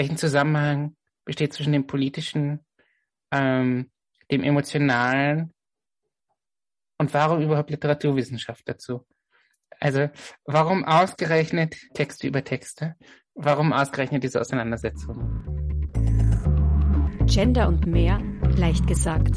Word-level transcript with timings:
welchen 0.00 0.16
Zusammenhang 0.16 0.96
besteht 1.26 1.52
zwischen 1.52 1.74
dem 1.74 1.86
politischen, 1.86 2.64
ähm, 3.30 3.90
dem 4.30 4.42
emotionalen 4.42 5.52
und 6.96 7.12
warum 7.12 7.42
überhaupt 7.42 7.68
Literaturwissenschaft 7.68 8.66
dazu? 8.66 9.06
Also 9.78 10.08
warum 10.46 10.86
ausgerechnet 10.86 11.76
Texte 11.92 12.26
über 12.26 12.42
Texte? 12.42 12.96
Warum 13.34 13.74
ausgerechnet 13.74 14.24
diese 14.24 14.40
Auseinandersetzung? 14.40 15.18
Gender 17.26 17.68
und 17.68 17.84
mehr, 17.86 18.22
leicht 18.56 18.86
gesagt. 18.86 19.36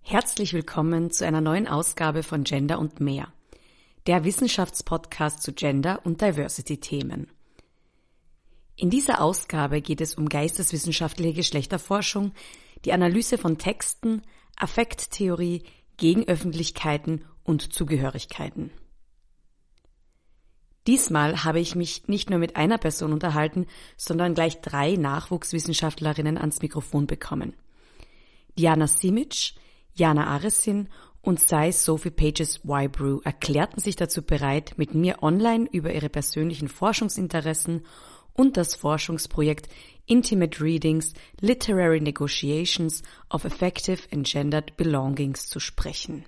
Herzlich 0.00 0.54
willkommen 0.54 1.10
zu 1.10 1.26
einer 1.26 1.40
neuen 1.40 1.66
Ausgabe 1.66 2.22
von 2.22 2.44
Gender 2.44 2.78
und 2.78 3.00
mehr, 3.00 3.32
der 4.06 4.24
Wissenschaftspodcast 4.24 5.42
zu 5.42 5.52
Gender 5.52 6.00
und 6.04 6.20
Diversity-Themen. 6.20 7.30
In 8.76 8.90
dieser 8.90 9.20
Ausgabe 9.20 9.80
geht 9.80 10.00
es 10.00 10.14
um 10.14 10.28
geisteswissenschaftliche 10.28 11.34
Geschlechterforschung, 11.34 12.32
die 12.84 12.92
Analyse 12.92 13.38
von 13.38 13.58
Texten, 13.58 14.22
Affekttheorie, 14.56 15.62
Gegenöffentlichkeiten 15.98 17.24
und 17.44 17.72
Zugehörigkeiten. 17.72 18.70
Diesmal 20.88 21.44
habe 21.44 21.60
ich 21.60 21.76
mich 21.76 22.08
nicht 22.08 22.28
nur 22.28 22.40
mit 22.40 22.56
einer 22.56 22.78
Person 22.78 23.12
unterhalten, 23.12 23.66
sondern 23.96 24.34
gleich 24.34 24.60
drei 24.62 24.96
Nachwuchswissenschaftlerinnen 24.96 26.36
ans 26.38 26.60
Mikrofon 26.60 27.06
bekommen. 27.06 27.54
Diana 28.58 28.88
Simic, 28.88 29.54
Jana 29.94 30.26
Aresin 30.26 30.88
und 31.22 31.40
Sai 31.40 31.70
Sophie 31.70 32.10
Pages 32.10 32.60
Wybrew 32.64 33.20
erklärten 33.24 33.80
sich 33.80 33.96
dazu 33.96 34.22
bereit, 34.22 34.74
mit 34.76 34.94
mir 34.94 35.22
online 35.22 35.68
über 35.70 35.94
ihre 35.94 36.08
persönlichen 36.08 36.68
Forschungsinteressen 36.68 37.86
und 38.34 38.56
das 38.56 38.74
Forschungsprojekt 38.74 39.68
Intimate 40.06 40.60
Readings 40.60 41.14
Literary 41.40 42.00
Negotiations 42.00 43.02
of 43.30 43.44
Effective 43.44 44.02
and 44.12 44.26
Gendered 44.26 44.76
Belongings 44.76 45.48
zu 45.48 45.60
sprechen. 45.60 46.24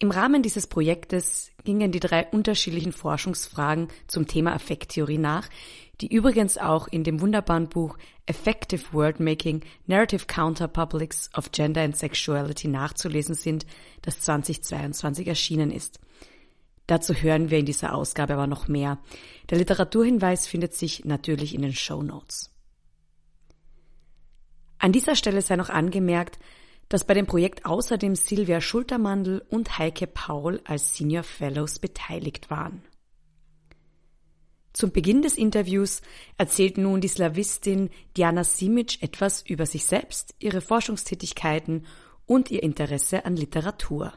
Im 0.00 0.12
Rahmen 0.12 0.44
dieses 0.44 0.68
Projektes 0.68 1.50
gingen 1.64 1.90
die 1.90 1.98
drei 1.98 2.24
unterschiedlichen 2.28 2.92
Forschungsfragen 2.92 3.88
zum 4.06 4.28
Thema 4.28 4.52
Affekttheorie 4.52 5.18
nach, 5.18 5.48
die 6.00 6.14
übrigens 6.14 6.56
auch 6.56 6.86
in 6.86 7.02
dem 7.02 7.20
wunderbaren 7.20 7.68
Buch 7.68 7.98
Effective 8.26 8.92
Wordmaking 8.92 9.64
Narrative 9.88 10.26
Counterpublics 10.26 11.30
of 11.36 11.50
Gender 11.50 11.82
and 11.82 11.96
Sexuality 11.96 12.68
nachzulesen 12.68 13.34
sind, 13.34 13.66
das 14.02 14.20
2022 14.20 15.26
erschienen 15.26 15.72
ist. 15.72 15.98
Dazu 16.86 17.12
hören 17.12 17.50
wir 17.50 17.58
in 17.58 17.66
dieser 17.66 17.92
Ausgabe 17.92 18.34
aber 18.34 18.46
noch 18.46 18.68
mehr. 18.68 18.98
Der 19.50 19.58
Literaturhinweis 19.58 20.46
findet 20.46 20.74
sich 20.74 21.06
natürlich 21.06 21.56
in 21.56 21.62
den 21.62 21.74
Show 21.74 22.04
Notes. 22.04 22.52
An 24.78 24.92
dieser 24.92 25.16
Stelle 25.16 25.42
sei 25.42 25.56
noch 25.56 25.70
angemerkt, 25.70 26.38
dass 26.88 27.04
bei 27.04 27.14
dem 27.14 27.26
Projekt 27.26 27.66
außerdem 27.66 28.14
Silvia 28.14 28.60
Schultermandel 28.60 29.44
und 29.50 29.78
Heike 29.78 30.06
Paul 30.06 30.60
als 30.64 30.96
Senior 30.96 31.22
Fellows 31.22 31.78
beteiligt 31.78 32.50
waren. 32.50 32.82
Zum 34.72 34.92
Beginn 34.92 35.22
des 35.22 35.36
Interviews 35.36 36.02
erzählt 36.36 36.78
nun 36.78 37.00
die 37.00 37.08
Slawistin 37.08 37.90
Diana 38.16 38.44
Simic 38.44 39.02
etwas 39.02 39.42
über 39.42 39.66
sich 39.66 39.84
selbst, 39.84 40.34
ihre 40.38 40.60
Forschungstätigkeiten 40.60 41.86
und 42.26 42.50
ihr 42.50 42.62
Interesse 42.62 43.24
an 43.24 43.34
Literatur. 43.34 44.12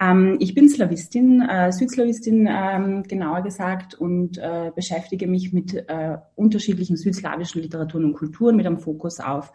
Ähm, 0.00 0.36
ich 0.40 0.54
bin 0.54 0.68
Slawistin, 0.68 1.40
äh, 1.40 1.72
Südslawistin 1.72 2.48
ähm, 2.50 3.02
genauer 3.04 3.42
gesagt, 3.42 3.94
und 3.94 4.38
äh, 4.38 4.70
beschäftige 4.74 5.26
mich 5.26 5.52
mit 5.52 5.74
äh, 5.74 6.18
unterschiedlichen 6.34 6.96
südslawischen 6.96 7.62
Literaturen 7.62 8.04
und 8.04 8.14
Kulturen 8.14 8.56
mit 8.56 8.66
einem 8.66 8.78
Fokus 8.78 9.20
auf 9.20 9.52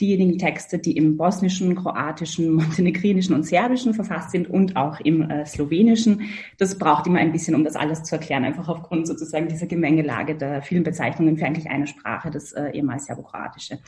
diejenigen 0.00 0.38
Texte, 0.38 0.78
die 0.78 0.96
im 0.96 1.16
bosnischen, 1.16 1.74
kroatischen, 1.74 2.52
montenegrinischen 2.52 3.34
und 3.34 3.44
serbischen 3.44 3.94
verfasst 3.94 4.30
sind 4.30 4.48
und 4.48 4.76
auch 4.76 5.00
im 5.00 5.30
äh, 5.30 5.46
slowenischen. 5.46 6.22
Das 6.58 6.78
braucht 6.78 7.06
immer 7.06 7.18
ein 7.18 7.32
bisschen, 7.32 7.54
um 7.54 7.64
das 7.64 7.76
alles 7.76 8.02
zu 8.02 8.16
erklären, 8.16 8.44
einfach 8.44 8.68
aufgrund 8.68 9.06
sozusagen 9.06 9.48
dieser 9.48 9.66
Gemengelage 9.66 10.34
der 10.34 10.62
vielen 10.62 10.82
Bezeichnungen 10.82 11.36
für 11.36 11.46
eigentlich 11.46 11.70
eine 11.70 11.86
Sprache, 11.86 12.30
das 12.30 12.52
äh, 12.52 12.70
ehemals 12.70 13.06
serbokroatische. 13.06 13.78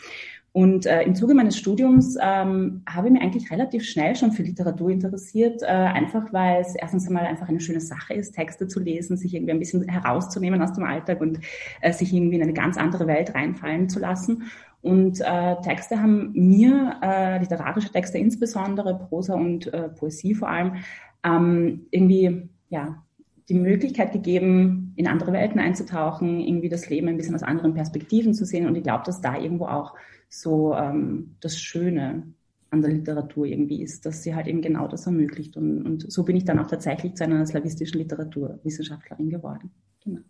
Und 0.57 0.87
äh, 0.87 1.03
im 1.03 1.15
Zuge 1.15 1.35
meines 1.35 1.59
Studiums 1.59 2.17
ähm, 2.19 2.81
habe 2.89 3.09
ich 3.09 3.13
mich 3.13 3.21
eigentlich 3.21 3.51
relativ 3.51 3.85
schnell 3.85 4.17
schon 4.17 4.33
für 4.33 4.43
Literatur 4.43 4.89
interessiert, 4.89 5.61
äh, 5.61 5.67
einfach 5.67 6.33
weil 6.33 6.63
es 6.63 6.75
erstens 6.75 7.07
einmal 7.07 7.27
einfach 7.27 7.51
eine 7.51 7.61
schöne 7.61 7.83
Sache 7.83 8.15
ist, 8.15 8.35
Texte 8.35 8.67
zu 8.67 8.81
lesen, 8.81 9.19
sich 9.19 9.35
irgendwie 9.35 9.51
ein 9.51 9.59
bisschen 9.59 9.87
herauszunehmen 9.87 10.63
aus 10.63 10.73
dem 10.73 10.85
Alltag 10.85 11.21
und 11.21 11.41
äh, 11.83 11.93
sich 11.93 12.11
irgendwie 12.11 12.37
in 12.37 12.43
eine 12.43 12.55
ganz 12.55 12.79
andere 12.79 13.07
Welt 13.07 13.35
reinfallen 13.35 13.91
zu 13.91 14.01
lassen. 14.01 14.45
Und 14.81 15.21
äh, 15.21 15.57
Texte 15.61 16.01
haben 16.01 16.33
mir, 16.33 17.01
äh, 17.03 17.39
literarische 17.39 17.93
Texte 17.93 18.17
insbesondere, 18.17 18.99
Prosa 18.99 19.35
und 19.35 19.71
äh, 19.75 19.91
Poesie 19.91 20.35
vor 20.35 20.49
allem, 20.49 20.77
ähm, 21.23 21.87
irgendwie 21.91 22.49
ja, 22.71 23.05
die 23.49 23.55
Möglichkeit 23.55 24.13
gegeben, 24.13 24.93
in 24.97 25.07
andere 25.07 25.33
Welten 25.33 25.61
einzutauchen, 25.61 26.41
irgendwie 26.41 26.69
das 26.69 26.89
Leben 26.91 27.09
ein 27.09 27.17
bisschen 27.17 27.35
aus 27.35 27.43
anderen 27.43 27.75
Perspektiven 27.75 28.35
zu 28.35 28.45
sehen. 28.45 28.67
Und 28.67 28.75
ich 28.75 28.83
glaube, 28.83 29.05
dass 29.05 29.21
da 29.21 29.39
irgendwo 29.39 29.67
auch 29.67 29.95
so 30.29 30.75
ähm, 30.75 31.37
das 31.41 31.59
Schöne 31.59 32.35
an 32.71 32.83
der 32.83 32.91
Literatur 32.91 33.47
irgendwie 33.47 33.83
ist, 33.83 34.05
dass 34.05 34.23
sie 34.23 34.35
halt 34.35 34.49
eben 34.49 34.61
genau 34.61 34.89
das 34.89 35.07
ermöglicht. 35.07 35.57
Und, 35.57 35.83
und 35.83 36.11
so 36.11 36.25
bin 36.25 36.37
ich 36.37 36.45
dann 36.45 36.59
auch 36.59 36.67
tatsächlich 36.67 37.15
zu 37.15 37.25
einer 37.25 37.47
slawistischen 37.47 38.01
Literaturwissenschaftlerin 38.01 39.31
geworden. 39.31 39.71
Genau. 40.03 40.21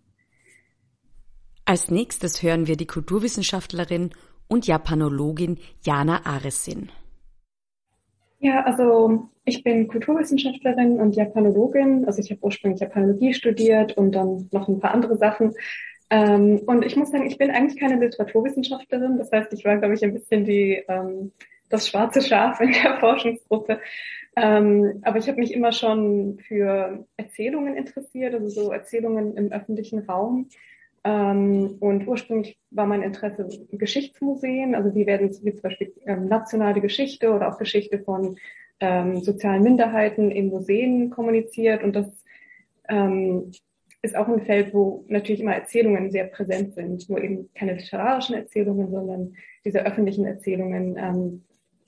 Als 1.64 1.90
nächstes 1.90 2.42
hören 2.42 2.66
wir 2.66 2.76
die 2.76 2.86
Kulturwissenschaftlerin 2.86 4.10
und 4.46 4.66
Japanologin 4.66 5.58
Jana 5.82 6.24
Aresin. 6.24 6.90
Ja, 8.38 8.64
also 8.64 9.28
ich 9.44 9.62
bin 9.62 9.88
Kulturwissenschaftlerin 9.88 11.00
und 11.00 11.16
Japanologin. 11.16 12.04
Also 12.06 12.20
ich 12.20 12.30
habe 12.30 12.40
ursprünglich 12.42 12.80
Japanologie 12.80 13.32
studiert 13.32 13.96
und 13.96 14.12
dann 14.12 14.48
noch 14.52 14.68
ein 14.68 14.80
paar 14.80 14.92
andere 14.92 15.16
Sachen. 15.16 15.54
Ähm, 16.10 16.60
und 16.66 16.84
ich 16.84 16.96
muss 16.96 17.10
sagen, 17.10 17.26
ich 17.26 17.38
bin 17.38 17.50
eigentlich 17.50 17.80
keine 17.80 17.98
Literaturwissenschaftlerin. 18.04 19.18
Das 19.18 19.32
heißt, 19.32 19.52
ich 19.52 19.64
war, 19.64 19.78
glaube 19.78 19.94
ich, 19.94 20.04
ein 20.04 20.12
bisschen 20.12 20.44
die 20.44 20.84
ähm, 20.88 21.32
das 21.68 21.88
schwarze 21.88 22.22
Schaf 22.22 22.60
in 22.60 22.72
der 22.72 22.98
Forschungsgruppe. 23.00 23.80
Ähm, 24.36 25.00
aber 25.02 25.18
ich 25.18 25.28
habe 25.28 25.40
mich 25.40 25.52
immer 25.52 25.72
schon 25.72 26.38
für 26.46 27.06
Erzählungen 27.16 27.74
interessiert, 27.74 28.34
also 28.34 28.48
so 28.48 28.70
Erzählungen 28.70 29.36
im 29.36 29.50
öffentlichen 29.50 30.00
Raum. 30.00 30.48
Ähm, 31.06 31.76
und 31.78 32.08
ursprünglich 32.08 32.58
war 32.72 32.86
mein 32.86 33.02
Interesse 33.02 33.46
Geschichtsmuseen, 33.70 34.74
also 34.74 34.92
wie 34.96 35.06
werden 35.06 35.30
wie 35.30 35.54
zum 35.54 35.62
Beispiel 35.62 35.94
ähm, 36.04 36.26
nationale 36.26 36.80
Geschichte 36.80 37.32
oder 37.32 37.48
auch 37.48 37.58
Geschichte 37.58 38.00
von 38.00 38.36
ähm, 38.80 39.22
sozialen 39.22 39.62
Minderheiten 39.62 40.32
in 40.32 40.48
Museen 40.48 41.10
kommuniziert. 41.10 41.84
Und 41.84 41.94
das 41.94 42.24
ähm, 42.88 43.52
ist 44.02 44.16
auch 44.16 44.26
ein 44.26 44.44
Feld, 44.46 44.74
wo 44.74 45.04
natürlich 45.06 45.40
immer 45.40 45.54
Erzählungen 45.54 46.10
sehr 46.10 46.24
präsent 46.24 46.74
sind, 46.74 47.08
wo 47.08 47.18
eben 47.18 47.50
keine 47.54 47.74
literarischen 47.74 48.34
Erzählungen, 48.34 48.90
sondern 48.90 49.36
diese 49.64 49.86
öffentlichen 49.86 50.24
Erzählungen, 50.24 50.96
ähm, 50.98 51.44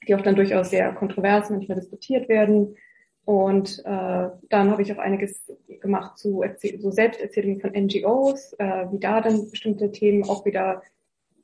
die 0.07 0.15
auch 0.15 0.23
dann 0.23 0.37
durchaus 0.37 0.71
sehr 0.71 0.93
kontrovers 0.93 1.51
manchmal 1.51 1.81
diskutiert 1.81 2.29
werden, 2.29 2.77
und 3.25 3.81
äh, 3.85 4.29
dann 4.49 4.71
habe 4.71 4.83
ich 4.83 4.93
auch 4.93 4.99
einiges 4.99 5.53
gemacht 5.81 6.19
zu 6.19 6.43
Erzähl 6.43 6.81
so 6.81 6.91
Selbsterzählungen 6.91 7.61
von 7.61 7.73
NGOs, 7.73 8.55
äh, 8.55 8.87
wie 8.91 8.99
da 8.99 9.21
dann 9.21 9.51
bestimmte 9.51 9.93
Themen 9.93 10.25
auch 10.25 10.47
wieder 10.47 10.83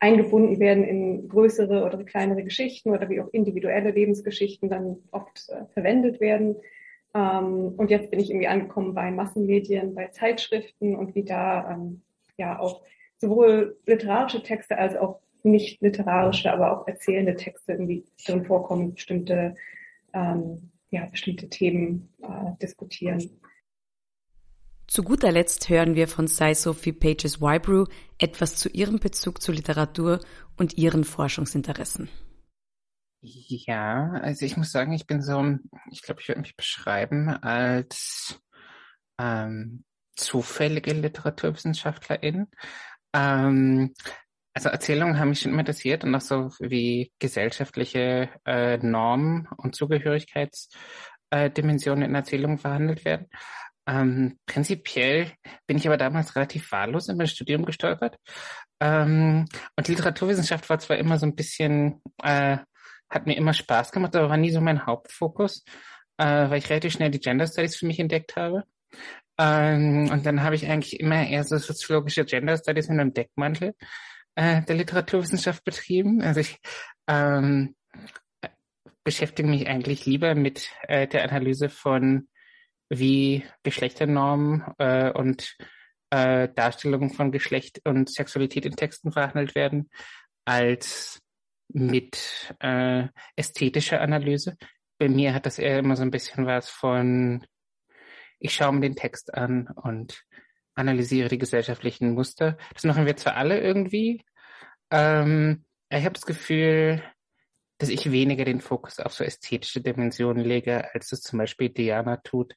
eingebunden 0.01 0.61
werden 0.61 0.85
in 0.85 1.29
größere 1.29 1.85
oder 1.85 2.03
kleinere 2.05 2.43
Geschichten 2.43 2.91
oder 2.91 3.09
wie 3.09 3.21
auch 3.21 3.29
individuelle 3.33 3.91
Lebensgeschichten 3.91 4.69
dann 4.69 4.99
oft 5.13 5.49
äh, 5.49 5.67
verwendet 5.73 6.21
werden. 6.21 6.57
Ähm, 7.15 7.75
und 7.77 7.91
jetzt 7.91 8.11
bin 8.11 8.21
ich 8.21 8.31
irgendwie 8.31 8.49
angekommen 8.49 8.95
bei 8.95 9.11
Massenmedien, 9.11 9.95
bei 9.95 10.09
Zeitschriften 10.09 10.97
und 10.97 11.15
wie 11.15 11.25
da 11.25 11.71
ähm, 11.71 12.03
ja 12.37 12.59
auch 12.59 12.83
sowohl 13.19 13.79
literarische 13.87 14.43
Texte 14.43 14.77
als 14.77 14.97
auch 14.97 15.21
nicht 15.43 15.81
literarische, 15.81 16.53
aber 16.53 16.73
auch 16.73 16.89
erzählende 16.89 17.37
Texte 17.37 17.73
irgendwie 17.73 18.05
drin 18.27 18.45
vorkommen, 18.45 18.95
bestimmte 18.95 19.55
ähm, 20.13 20.71
ja, 20.95 21.07
bestimmte 21.07 21.49
Themen 21.49 22.09
äh, 22.23 22.57
diskutieren. 22.63 23.41
Zu 24.87 25.03
guter 25.03 25.33
Letzt 25.33 25.69
hören 25.69 25.95
wir 25.95 26.09
von 26.09 26.27
Sai 26.27 26.55
Sophie 26.55 26.93
Pages 26.93 27.41
Wybrew 27.41 27.87
etwas 28.19 28.57
zu 28.57 28.69
ihrem 28.69 28.99
Bezug 28.99 29.43
zur 29.43 29.55
Literatur 29.55 30.21
und 30.57 30.77
ihren 30.77 31.05
Forschungsinteressen. 31.05 32.09
Ja, 33.23 34.11
also 34.23 34.45
ich 34.45 34.57
muss 34.59 34.71
sagen, 34.71 34.93
ich 34.93 35.07
bin 35.07 35.23
so, 35.23 35.43
ich 35.91 36.03
glaube, 36.03 36.21
ich 36.21 36.29
würde 36.29 36.43
mich 36.43 36.57
beschreiben 36.57 37.31
als 37.31 38.39
ähm, 39.19 39.85
zufällige 40.15 40.93
Literaturwissenschaftlerin. 40.93 42.49
Ähm, 43.15 43.95
also 44.55 44.69
Erzählungen 44.69 45.19
haben 45.19 45.31
mich 45.31 45.41
schon 45.41 45.51
immer 45.51 45.61
interessiert 45.61 46.05
und 46.05 46.15
auch 46.15 46.21
so 46.21 46.51
wie 46.61 47.13
gesellschaftliche 47.19 48.31
äh, 48.47 48.77
Normen 48.79 49.49
und 49.57 49.75
Zugehörigkeitsstrukturen 49.75 52.03
äh, 52.03 52.07
in 52.07 52.15
Erzählungen 52.15 52.59
verhandelt 52.59 53.05
werden. 53.05 53.27
Ähm, 53.87 54.39
prinzipiell 54.47 55.33
bin 55.67 55.77
ich 55.77 55.87
aber 55.87 55.97
damals 55.97 56.37
relativ 56.37 56.71
wahllos 56.73 57.09
in 57.09 57.17
mein 57.17 57.27
Studium 57.27 57.65
gestolpert. 57.65 58.17
Ähm, 58.81 59.47
und 59.77 59.89
Literaturwissenschaft 59.89 60.69
war 60.71 60.79
zwar 60.79 60.99
immer 60.99 61.19
so 61.19 61.27
ein 61.27 61.35
bisschen, 61.35 62.01
äh, 62.23 62.59
hat 63.11 63.27
mir 63.27 63.37
immer 63.37 63.53
Spaß 63.53 63.93
gemacht, 63.93 64.17
aber 64.17 64.31
war 64.31 64.37
nie 64.37 64.53
so 64.53 64.61
mein 64.61 64.87
Hauptfokus, 64.87 65.65
äh, 66.17 66.25
weil 66.25 66.59
ich 66.59 66.71
relativ 66.71 66.93
schnell 66.93 67.11
die 67.11 67.21
Gender 67.21 67.47
Studies 67.47 67.77
für 67.77 67.87
mich 67.87 67.99
entdeckt 67.99 68.37
habe. 68.37 68.63
Ähm, 69.39 70.09
und 70.13 70.25
dann 70.25 70.43
habe 70.43 70.55
ich 70.55 70.69
eigentlich 70.69 71.01
immer 71.01 71.27
eher 71.27 71.45
so 71.45 71.59
soziologische 71.59 72.25
Gender 72.25 72.57
Studies 72.57 72.89
mit 72.89 73.01
einem 73.01 73.13
Deckmantel 73.13 73.75
äh, 74.35 74.63
der 74.63 74.77
Literaturwissenschaft 74.77 75.65
betrieben. 75.65 76.23
Also 76.23 76.41
ich 76.41 76.59
ähm, 77.07 77.75
beschäftige 79.05 79.49
mich 79.49 79.69
eigentlich 79.69 80.07
lieber 80.07 80.35
mit 80.35 80.71
äh, 80.89 81.07
der 81.07 81.25
Analyse 81.25 81.69
von 81.69 82.29
wie 82.89 83.45
Geschlechternormen 83.63 84.65
äh, 84.79 85.11
und 85.11 85.57
äh, 86.11 86.49
Darstellungen 86.55 87.11
von 87.11 87.33
Geschlecht 87.33 87.81
und 87.85 88.11
Sexualität 88.11 88.67
in 88.67 88.77
Texten 88.77 89.13
verhandelt 89.13 89.55
werden, 89.55 89.91
als 90.45 91.21
mit 91.69 92.55
äh, 92.61 93.09
ästhetischer 93.37 94.01
Analyse. 94.01 94.57
Bei 94.99 95.09
mir 95.09 95.35
hat 95.35 95.47
das 95.47 95.59
eher 95.59 95.79
immer 95.79 95.97
so 95.97 96.03
ein 96.03 96.11
bisschen 96.11 96.47
was 96.47 96.69
von, 96.69 97.47
ich 98.39 98.55
schaue 98.55 98.73
mir 98.75 98.81
den 98.81 98.97
Text 98.97 99.35
an 99.35 99.69
und 99.69 100.25
analysiere 100.75 101.29
die 101.29 101.39
gesellschaftlichen 101.39 102.13
Muster. 102.13 102.57
Das 102.73 102.85
machen 102.85 103.07
wir 103.07 103.17
zwar 103.17 103.37
alle 103.37 103.61
irgendwie. 103.61 104.25
Ähm, 104.91 105.65
ich 105.89 106.05
habe 106.05 106.15
das 106.15 106.27
Gefühl, 106.27 107.03
dass 107.79 107.89
ich 107.89 108.11
weniger 108.11 108.45
den 108.45 108.61
Fokus 108.61 109.01
auf 109.01 109.13
so 109.13 109.25
ästhetische 109.25 109.81
Dimensionen 109.81 110.45
lege, 110.45 110.93
als 110.95 111.09
das 111.09 111.23
zum 111.23 111.39
Beispiel 111.39 111.71
Diana 111.71 112.17
tut. 112.19 112.55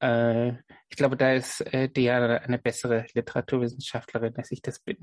Äh, 0.00 0.50
ich 0.88 0.96
glaube, 0.96 1.16
da 1.16 1.32
ist 1.32 1.60
äh, 1.72 1.88
Diana 1.88 2.38
eine 2.38 2.58
bessere 2.58 3.06
Literaturwissenschaftlerin, 3.14 4.36
als 4.36 4.50
ich 4.50 4.62
das 4.62 4.80
bin. 4.80 4.98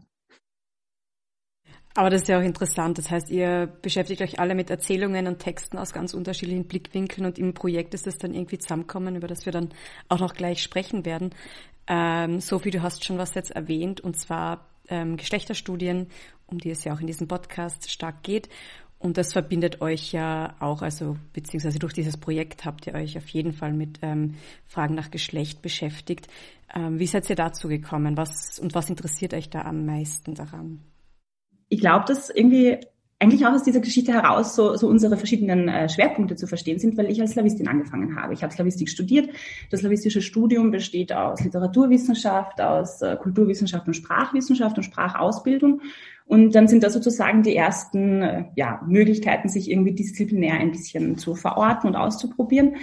Aber 1.97 2.11
das 2.11 2.21
ist 2.21 2.27
ja 2.27 2.37
auch 2.37 2.43
interessant. 2.43 2.99
Das 2.99 3.09
heißt, 3.09 3.31
ihr 3.31 3.65
beschäftigt 3.81 4.21
euch 4.21 4.39
alle 4.39 4.53
mit 4.53 4.69
Erzählungen 4.69 5.25
und 5.25 5.39
Texten 5.39 5.79
aus 5.79 5.93
ganz 5.93 6.13
unterschiedlichen 6.13 6.67
Blickwinkeln 6.67 7.25
und 7.25 7.39
im 7.39 7.55
Projekt 7.55 7.95
ist 7.95 8.05
das 8.05 8.19
dann 8.19 8.35
irgendwie 8.35 8.59
zusammenkommen, 8.59 9.15
über 9.15 9.27
das 9.27 9.47
wir 9.47 9.51
dann 9.51 9.69
auch 10.07 10.19
noch 10.19 10.35
gleich 10.35 10.61
sprechen 10.61 11.07
werden. 11.07 11.31
Ähm, 11.87 12.39
Sophie, 12.39 12.69
du 12.69 12.83
hast 12.83 13.03
schon 13.03 13.17
was 13.17 13.33
jetzt 13.33 13.49
erwähnt 13.49 13.99
und 13.99 14.15
zwar 14.15 14.67
ähm, 14.89 15.17
Geschlechterstudien, 15.17 16.05
um 16.45 16.59
die 16.59 16.69
es 16.69 16.83
ja 16.83 16.93
auch 16.93 16.99
in 16.99 17.07
diesem 17.07 17.27
Podcast 17.27 17.89
stark 17.89 18.21
geht. 18.21 18.47
Und 18.99 19.17
das 19.17 19.33
verbindet 19.33 19.81
euch 19.81 20.11
ja 20.11 20.55
auch, 20.59 20.83
also 20.83 21.17
beziehungsweise 21.33 21.79
durch 21.79 21.93
dieses 21.93 22.17
Projekt 22.17 22.63
habt 22.63 22.85
ihr 22.85 22.93
euch 22.93 23.17
auf 23.17 23.27
jeden 23.29 23.53
Fall 23.53 23.73
mit 23.73 23.97
ähm, 24.03 24.35
Fragen 24.67 24.93
nach 24.93 25.09
Geschlecht 25.09 25.63
beschäftigt. 25.63 26.27
Ähm, 26.75 26.99
wie 26.99 27.07
seid 27.07 27.27
ihr 27.27 27.35
dazu 27.35 27.67
gekommen? 27.67 28.17
Was 28.17 28.59
und 28.59 28.75
was 28.75 28.87
interessiert 28.87 29.33
euch 29.33 29.49
da 29.49 29.63
am 29.63 29.87
meisten 29.87 30.35
daran? 30.35 30.83
Ich 31.69 31.79
glaube, 31.79 32.05
dass 32.07 32.29
irgendwie 32.29 32.79
eigentlich 33.19 33.45
auch 33.45 33.53
aus 33.53 33.63
dieser 33.63 33.79
Geschichte 33.79 34.13
heraus 34.13 34.55
so, 34.55 34.75
so 34.75 34.87
unsere 34.87 35.17
verschiedenen 35.17 35.69
äh, 35.69 35.89
Schwerpunkte 35.89 36.35
zu 36.35 36.45
verstehen 36.45 36.77
sind, 36.77 36.97
weil 36.97 37.09
ich 37.09 37.19
als 37.19 37.31
Slavistin 37.31 37.67
angefangen 37.67 38.15
habe. 38.15 38.33
Ich 38.33 38.43
habe 38.43 38.53
Slavistik 38.53 38.89
studiert. 38.89 39.29
Das 39.71 39.79
slavistische 39.79 40.21
Studium 40.21 40.69
besteht 40.69 41.11
aus 41.11 41.43
Literaturwissenschaft, 41.43 42.61
aus 42.61 43.01
äh, 43.01 43.15
Kulturwissenschaft 43.15 43.87
und 43.87 43.95
Sprachwissenschaft 43.95 44.77
und 44.77 44.83
Sprachausbildung. 44.83 45.81
Und 46.27 46.53
dann 46.53 46.67
sind 46.67 46.83
da 46.83 46.89
sozusagen 46.89 47.41
die 47.41 47.55
ersten 47.55 48.21
äh, 48.21 48.45
ja, 48.55 48.81
Möglichkeiten, 48.85 49.49
sich 49.49 49.71
irgendwie 49.71 49.93
disziplinär 49.93 50.55
ein 50.55 50.71
bisschen 50.71 51.17
zu 51.17 51.33
verorten 51.33 51.87
und 51.87 51.95
auszuprobieren. 51.95 52.75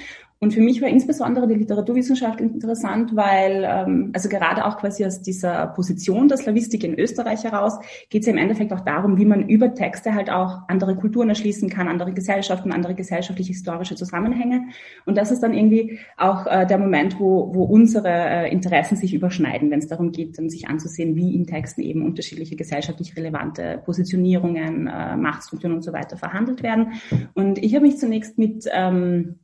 Und 0.45 0.53
für 0.53 0.61
mich 0.61 0.83
war 0.83 0.91
insbesondere 0.91 1.49
die 1.49 1.55
Literaturwissenschaft 1.55 2.39
interessant, 2.39 3.17
weil, 3.17 3.67
ähm, 3.67 4.11
also 4.13 4.29
gerade 4.29 4.67
auch 4.67 4.77
quasi 4.77 5.07
aus 5.07 5.23
dieser 5.23 5.69
Position 5.69 6.29
der 6.29 6.37
Slavistik 6.37 6.85
in 6.85 6.99
Österreich 6.99 7.45
heraus, 7.45 7.79
geht 8.11 8.21
es 8.21 8.27
ja 8.27 8.35
im 8.35 8.39
Endeffekt 8.39 8.71
auch 8.75 8.81
darum, 8.81 9.17
wie 9.17 9.25
man 9.25 9.49
über 9.49 9.73
Texte 9.73 10.15
halt 10.15 10.29
auch 10.29 10.59
andere 10.69 10.97
Kulturen 10.97 11.31
erschließen 11.31 11.71
kann, 11.71 11.89
andere 11.89 12.13
Gesellschaften, 12.13 12.73
andere 12.73 12.95
gesellschaftlich-historische 12.95 13.95
Zusammenhänge. 13.95 14.67
Und 15.07 15.17
das 15.17 15.31
ist 15.31 15.41
dann 15.41 15.55
irgendwie 15.55 15.99
auch 16.19 16.47
äh, 16.47 16.67
der 16.67 16.77
Moment, 16.77 17.19
wo, 17.19 17.55
wo 17.55 17.65
unsere 17.65 18.11
äh, 18.11 18.53
Interessen 18.53 18.97
sich 18.97 19.15
überschneiden, 19.15 19.71
wenn 19.71 19.79
es 19.79 19.89
darum 19.89 20.13
geht, 20.13 20.37
dann 20.37 20.51
sich 20.51 20.69
anzusehen, 20.69 21.17
wie 21.17 21.35
in 21.35 21.47
Texten 21.47 21.81
eben 21.81 22.05
unterschiedliche 22.05 22.55
gesellschaftlich 22.55 23.17
relevante 23.17 23.81
Positionierungen, 23.83 24.89
äh, 24.89 25.17
Machtstrukturen 25.17 25.75
und 25.75 25.83
so 25.83 25.95
weiter 25.95 26.19
verhandelt 26.19 26.63
werden. 26.63 26.93
Und 27.33 27.57
ich 27.57 27.75
habe 27.75 27.87
mich 27.87 27.97
zunächst 27.97 28.37
mit 28.37 28.67
ähm, 28.71 29.37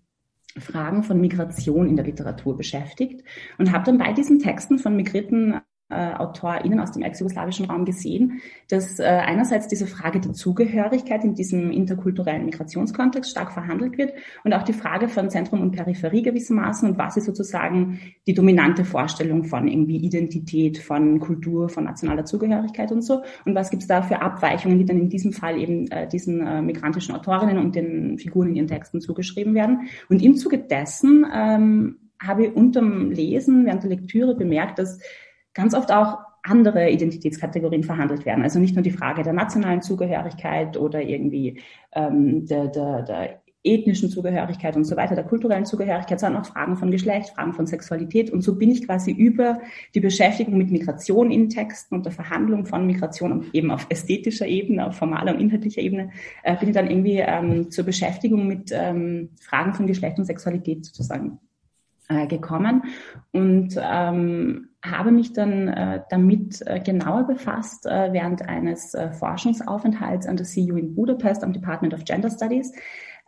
Fragen 0.58 1.02
von 1.02 1.20
Migration 1.20 1.88
in 1.88 1.96
der 1.96 2.04
Literatur 2.04 2.56
beschäftigt 2.56 3.22
und 3.58 3.72
habe 3.72 3.84
dann 3.84 3.98
bei 3.98 4.12
diesen 4.12 4.38
Texten 4.38 4.78
von 4.78 4.96
migrierten 4.96 5.60
äh, 5.90 6.14
AutorInnen 6.14 6.80
aus 6.80 6.92
dem 6.92 7.02
ex-jugoslawischen 7.02 7.66
Raum 7.66 7.84
gesehen, 7.84 8.40
dass 8.68 8.98
äh, 8.98 9.04
einerseits 9.04 9.68
diese 9.68 9.86
Frage 9.86 10.20
der 10.20 10.32
Zugehörigkeit 10.32 11.24
in 11.24 11.34
diesem 11.34 11.70
interkulturellen 11.70 12.44
Migrationskontext 12.44 13.30
stark 13.30 13.52
verhandelt 13.52 13.98
wird 13.98 14.12
und 14.44 14.52
auch 14.52 14.62
die 14.62 14.72
Frage 14.72 15.08
von 15.08 15.30
Zentrum 15.30 15.60
und 15.60 15.72
Peripherie 15.72 16.22
gewissermaßen 16.22 16.88
und 16.88 16.98
was 16.98 17.16
ist 17.16 17.26
sozusagen 17.26 18.00
die 18.26 18.34
dominante 18.34 18.84
Vorstellung 18.84 19.44
von 19.44 19.68
irgendwie 19.68 19.96
Identität, 19.96 20.78
von 20.78 21.20
Kultur, 21.20 21.68
von 21.68 21.84
nationaler 21.84 22.24
Zugehörigkeit 22.24 22.92
und 22.92 23.02
so 23.02 23.22
und 23.44 23.54
was 23.54 23.70
gibt 23.70 23.82
es 23.82 23.88
da 23.88 24.02
für 24.02 24.20
Abweichungen, 24.20 24.78
die 24.78 24.84
dann 24.84 24.98
in 24.98 25.08
diesem 25.08 25.32
Fall 25.32 25.58
eben 25.58 25.90
äh, 25.90 26.08
diesen 26.08 26.46
äh, 26.46 26.62
migrantischen 26.62 27.14
Autorinnen 27.14 27.58
und 27.58 27.74
den 27.74 28.18
Figuren 28.18 28.48
in 28.48 28.56
ihren 28.56 28.68
Texten 28.68 29.00
zugeschrieben 29.00 29.54
werden. 29.54 29.88
Und 30.08 30.22
im 30.22 30.36
Zuge 30.36 30.58
dessen 30.58 31.26
ähm, 31.32 31.96
habe 32.20 32.46
ich 32.46 32.54
unterm 32.54 33.10
Lesen, 33.10 33.64
während 33.66 33.82
der 33.82 33.90
Lektüre 33.90 34.34
bemerkt, 34.34 34.78
dass 34.78 35.00
ganz 35.54 35.74
oft 35.74 35.92
auch 35.92 36.18
andere 36.42 36.90
Identitätskategorien 36.90 37.84
verhandelt 37.84 38.24
werden. 38.24 38.42
Also 38.42 38.58
nicht 38.58 38.74
nur 38.74 38.82
die 38.82 38.90
Frage 38.90 39.22
der 39.22 39.32
nationalen 39.32 39.82
Zugehörigkeit 39.82 40.76
oder 40.76 41.02
irgendwie 41.02 41.60
ähm, 41.92 42.46
der, 42.46 42.68
der, 42.68 43.02
der 43.02 43.40
ethnischen 43.62 44.08
Zugehörigkeit 44.08 44.74
und 44.74 44.84
so 44.84 44.96
weiter, 44.96 45.14
der 45.14 45.24
kulturellen 45.24 45.66
Zugehörigkeit, 45.66 46.18
sondern 46.18 46.42
auch 46.42 46.46
Fragen 46.46 46.76
von 46.76 46.90
Geschlecht, 46.90 47.30
Fragen 47.30 47.52
von 47.52 47.66
Sexualität. 47.66 48.30
Und 48.30 48.40
so 48.40 48.56
bin 48.56 48.70
ich 48.70 48.86
quasi 48.86 49.10
über 49.10 49.60
die 49.94 50.00
Beschäftigung 50.00 50.56
mit 50.56 50.70
Migration 50.70 51.30
in 51.30 51.50
Texten 51.50 51.94
und 51.94 52.06
der 52.06 52.12
Verhandlung 52.12 52.64
von 52.64 52.86
Migration 52.86 53.46
eben 53.52 53.70
auf 53.70 53.86
ästhetischer 53.90 54.46
Ebene, 54.46 54.86
auf 54.86 54.96
formaler 54.96 55.34
und 55.34 55.40
inhaltlicher 55.40 55.82
Ebene, 55.82 56.10
äh, 56.42 56.56
bin 56.56 56.70
ich 56.70 56.74
dann 56.74 56.88
irgendwie 56.88 57.18
ähm, 57.18 57.70
zur 57.70 57.84
Beschäftigung 57.84 58.46
mit 58.46 58.70
ähm, 58.72 59.30
Fragen 59.38 59.74
von 59.74 59.86
Geschlecht 59.86 60.18
und 60.18 60.24
Sexualität 60.24 60.86
sozusagen 60.86 61.38
äh, 62.08 62.26
gekommen 62.26 62.84
und 63.32 63.78
ähm, 63.78 64.69
habe 64.82 65.10
mich 65.10 65.32
dann 65.32 65.68
äh, 65.68 66.02
damit 66.08 66.62
äh, 66.66 66.80
genauer 66.80 67.26
befasst 67.26 67.86
äh, 67.86 68.12
während 68.12 68.42
eines 68.48 68.94
äh, 68.94 69.12
Forschungsaufenthalts 69.12 70.26
an 70.26 70.36
der 70.36 70.46
CU 70.46 70.76
in 70.76 70.94
Budapest 70.94 71.44
am 71.44 71.52
Department 71.52 71.92
of 71.92 72.04
Gender 72.04 72.30
Studies 72.30 72.72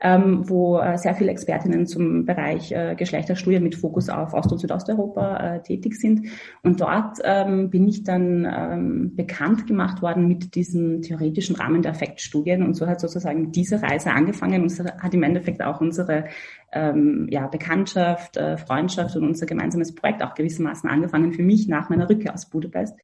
ähm, 0.03 0.49
wo 0.49 0.79
äh, 0.79 0.99
sehr 0.99 1.15
viele 1.15 1.31
Expertinnen 1.31 1.87
zum 1.87 2.27
Bereich 2.27 2.73
äh, 2.73 2.97
Geschlechterstudien 2.97 3.63
mit 3.63 3.77
Fokus 3.77 4.09
auf 4.09 4.35
Ost- 4.35 4.51
und 4.51 4.59
Südosteuropa 4.59 5.37
äh, 5.37 5.63
tätig 5.63 5.95
sind. 5.95 6.27
Und 6.63 6.81
dort 6.81 7.19
ähm, 7.23 7.71
bin 7.71 7.87
ich 7.87 8.03
dann 8.03 8.45
ähm, 8.45 9.15
bekannt 9.15 9.69
gemacht 9.69 10.03
worden 10.03 10.27
mit 10.27 10.57
diesem 10.57 11.03
theoretischen 11.03 11.55
Rahmen 11.55 11.83
der 11.83 11.93
Affektstudien. 11.93 12.65
Und 12.65 12.75
so 12.75 12.89
hat 12.89 13.01
sozusagen 13.01 13.53
diese 13.53 13.81
Reise 13.81 14.11
angefangen 14.11 14.63
und 14.63 14.77
hat 15.01 15.15
im 15.15 15.23
Endeffekt 15.23 15.63
auch 15.63 15.81
unsere 15.81 16.25
ähm, 16.73 17.29
ja, 17.31 17.47
Bekanntschaft, 17.47 18.37
äh, 18.37 18.59
Freundschaft 18.59 19.15
und 19.15 19.25
unser 19.25 19.47
gemeinsames 19.47 19.95
Projekt 19.95 20.25
auch 20.25 20.35
gewissermaßen 20.35 20.91
angefangen 20.91 21.33
für 21.33 21.45
mich 21.45 21.69
nach 21.69 21.91
meiner 21.91 22.11
Rückkehr 22.11 22.35
aus 22.35 22.51
Budapest. 22.51 22.99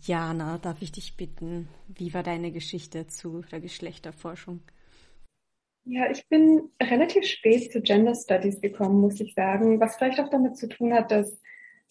Jana, 0.00 0.58
darf 0.58 0.80
ich 0.82 0.92
dich 0.92 1.16
bitten, 1.16 1.66
wie 1.88 2.14
war 2.14 2.22
deine 2.22 2.52
Geschichte 2.52 3.08
zu 3.08 3.42
der 3.50 3.60
Geschlechterforschung? 3.60 4.60
Ja, 5.90 6.10
ich 6.10 6.28
bin 6.28 6.68
relativ 6.82 7.24
spät 7.24 7.72
zu 7.72 7.80
Gender 7.80 8.14
Studies 8.14 8.60
gekommen, 8.60 9.00
muss 9.00 9.20
ich 9.20 9.32
sagen, 9.32 9.80
was 9.80 9.96
vielleicht 9.96 10.20
auch 10.20 10.28
damit 10.28 10.58
zu 10.58 10.68
tun 10.68 10.92
hat, 10.92 11.10
dass 11.10 11.40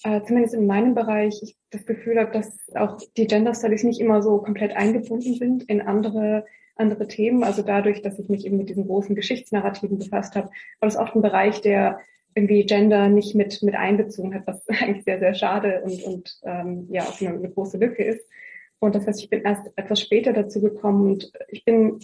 äh, 0.04 0.22
zumindest 0.22 0.54
in 0.54 0.68
meinem 0.68 0.94
Bereich 0.94 1.42
ich 1.42 1.58
das 1.72 1.84
Gefühl 1.88 2.20
habe, 2.20 2.32
dass 2.32 2.60
auch 2.76 3.00
die 3.18 3.26
Gender 3.26 3.56
Studies 3.56 3.84
nicht 3.84 4.00
immer 4.00 4.22
so 4.22 4.38
komplett 4.38 4.76
eingebunden 4.76 5.34
sind 5.34 5.64
in 5.64 5.82
andere 5.82 6.46
andere 6.76 7.08
Themen. 7.08 7.44
Also 7.44 7.64
dadurch, 7.64 8.04
dass 8.04 8.20
ich 8.20 8.30
mich 8.30 8.46
eben 8.46 8.58
mit 8.58 8.70
diesen 8.70 8.86
großen 8.86 9.16
Geschichtsnarrativen 9.16 9.98
befasst 9.98 10.36
habe, 10.36 10.50
war 10.80 10.90
das 10.90 10.96
oft 10.96 11.16
ein 11.16 11.24
Bereich, 11.24 11.62
der 11.62 12.00
irgendwie 12.36 12.68
Gender 12.68 13.10
nicht 13.10 13.34
mit 13.34 13.64
mit 13.64 13.74
einbezogen 13.74 14.36
hat, 14.36 14.46
was 14.46 14.70
eigentlich 14.80 15.06
sehr 15.06 15.18
sehr 15.18 15.34
schade 15.34 15.82
und 15.84 16.04
und 16.04 16.40
ähm, 16.44 16.88
ja 16.92 17.02
auch 17.02 17.20
eine, 17.20 17.32
eine 17.32 17.50
große 17.50 17.80
Lücke 17.80 18.04
ist. 18.04 18.24
Und 18.78 18.94
das 18.94 19.08
heißt, 19.08 19.22
ich 19.22 19.32
bin 19.32 19.42
erst 19.42 19.72
etwas 19.76 20.00
später 20.00 20.34
dazu 20.34 20.62
gekommen 20.62 21.14
und 21.14 21.32
ich 21.50 21.66
bin 21.66 22.00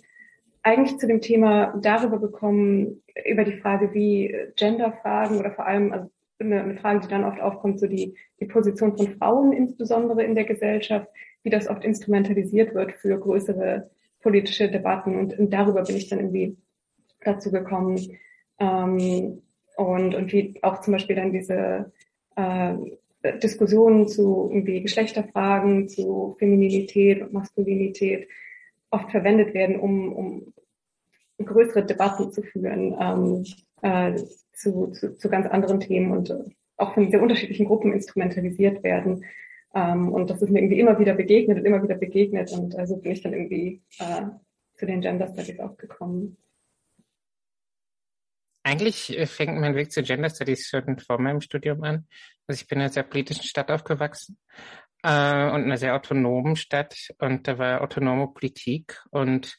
eigentlich 0.64 0.98
zu 0.98 1.08
dem 1.08 1.22
Thema 1.22 1.78
darüber 1.82 2.20
gekommen, 2.20 3.04
über 3.26 3.44
die 3.44 3.58
Frage, 3.58 3.94
wie 3.94 4.36
Genderfragen 4.56 5.38
oder 5.38 5.52
vor 5.52 5.66
allem, 5.68 5.92
also 5.92 6.10
eine, 6.40 6.62
eine 6.62 6.78
Frage, 6.78 7.02
die 7.02 7.08
dann 7.10 7.26
oft 7.26 7.40
aufkommt, 7.40 7.80
so 7.80 7.88
die, 7.88 8.16
die 8.40 8.46
Position 8.46 8.98
von 8.98 9.16
Frauen 9.18 9.54
insbesondere 9.54 10.24
in 10.24 10.36
der 10.36 10.46
Gesellschaft, 10.46 11.08
wie 11.44 11.50
das 11.50 11.68
oft 11.68 11.84
instrumentalisiert 11.84 12.74
wird 12.74 12.94
für 12.94 13.20
größere 13.20 13.90
politische 14.22 14.70
Debatten. 14.70 15.18
Und, 15.18 15.38
und 15.38 15.54
darüber 15.54 15.84
bin 15.84 15.98
ich 15.98 16.08
dann 16.08 16.20
irgendwie 16.20 16.58
dazu 17.22 17.52
gekommen, 17.52 18.00
ähm, 18.60 19.42
und, 19.76 20.14
und 20.14 20.32
wie 20.32 20.60
auch 20.62 20.82
zum 20.82 20.94
Beispiel 20.94 21.16
dann 21.16 21.34
diese 21.34 21.92
äh, 22.36 22.76
Diskussionen 23.42 24.08
zu 24.08 24.50
irgendwie 24.52 24.82
Geschlechterfragen, 24.82 25.88
zu 25.88 26.36
Femininität 26.38 27.22
und 27.22 27.34
Maskulinität 27.34 28.28
oft 28.94 29.12
verwendet 29.12 29.54
werden, 29.54 29.80
um, 29.80 30.14
um 30.14 30.54
größere 31.44 31.86
Debatten 31.86 32.32
zu 32.32 32.44
führen 32.44 32.96
ähm, 33.00 33.44
äh, 33.82 34.16
zu, 34.54 34.92
zu, 34.92 35.18
zu 35.18 35.30
ganz 35.30 35.48
anderen 35.48 35.80
Themen 35.80 36.12
und 36.12 36.30
äh, 36.30 36.44
auch 36.78 36.94
von 36.94 37.10
sehr 37.10 37.22
unterschiedlichen 37.22 37.66
Gruppen 37.66 37.92
instrumentalisiert 37.92 38.84
werden. 38.84 39.26
Ähm, 39.74 40.14
und 40.14 40.30
das 40.30 40.42
ist 40.42 40.50
mir 40.50 40.60
irgendwie 40.60 40.80
immer 40.80 41.00
wieder 41.00 41.16
begegnet 41.16 41.58
und 41.58 41.66
immer 41.66 41.82
wieder 41.82 41.96
begegnet 41.96 42.52
und 42.52 42.76
also 42.76 42.98
bin 42.98 43.12
ich 43.12 43.22
dann 43.22 43.34
irgendwie 43.34 43.82
äh, 44.00 44.24
zu 44.76 44.86
den 44.86 45.02
Gender 45.02 45.28
Studies 45.28 45.60
auch 45.60 45.76
gekommen. 45.76 46.38
Eigentlich 48.62 49.18
äh, 49.18 49.26
fängt 49.26 49.60
mein 49.60 49.76
Weg 49.76 49.92
zu 49.92 50.04
Gender 50.04 50.30
Studies 50.30 50.70
schon 50.70 51.00
vor 51.00 51.20
meinem 51.20 51.42
Studium 51.42 51.84
an. 51.84 52.08
Also 52.48 52.62
ich 52.62 52.68
bin 52.68 52.78
in 52.78 52.84
einer 52.84 52.94
sehr 52.94 53.04
politischen 53.04 53.44
Stadt 53.44 53.72
aufgewachsen 53.72 54.38
äh, 55.04 55.50
und 55.52 55.62
in 55.62 55.66
einer 55.66 55.78
sehr 55.78 55.96
autonomen 55.96 56.56
Stadt 56.56 56.96
und 57.20 57.48
da 57.48 57.58
war 57.58 57.82
autonome 57.82 58.30
Politik 58.34 59.04
und 59.12 59.58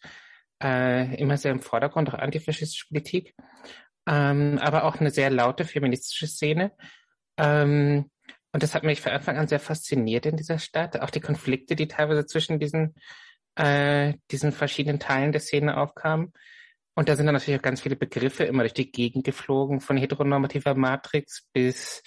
äh, 0.62 1.14
immer 1.16 1.36
sehr 1.36 1.52
im 1.52 1.60
Vordergrund 1.60 2.08
auch 2.08 2.18
antifaschistische 2.18 2.88
Politik, 2.88 3.34
ähm, 4.06 4.58
aber 4.60 4.84
auch 4.84 4.96
eine 4.96 5.10
sehr 5.10 5.30
laute 5.30 5.64
feministische 5.64 6.26
Szene. 6.26 6.72
Ähm, 7.36 8.10
und 8.52 8.62
das 8.62 8.74
hat 8.74 8.84
mich 8.84 9.00
von 9.00 9.12
Anfang 9.12 9.36
an 9.36 9.48
sehr 9.48 9.60
fasziniert 9.60 10.26
in 10.26 10.36
dieser 10.36 10.58
Stadt. 10.58 11.00
Auch 11.00 11.10
die 11.10 11.20
Konflikte, 11.20 11.74
die 11.74 11.88
teilweise 11.88 12.24
zwischen 12.24 12.60
diesen, 12.60 12.94
äh, 13.56 14.14
diesen 14.30 14.52
verschiedenen 14.52 15.00
Teilen 15.00 15.32
der 15.32 15.40
Szene 15.40 15.76
aufkamen. 15.76 16.32
Und 16.94 17.08
da 17.08 17.16
sind 17.16 17.26
dann 17.26 17.34
natürlich 17.34 17.58
auch 17.58 17.64
ganz 17.64 17.80
viele 17.80 17.96
Begriffe 17.96 18.44
immer 18.44 18.62
durch 18.62 18.74
die 18.74 18.92
Gegend 18.92 19.24
geflogen, 19.24 19.80
von 19.80 19.96
heteronormativer 19.96 20.76
Matrix 20.76 21.48
bis 21.52 22.02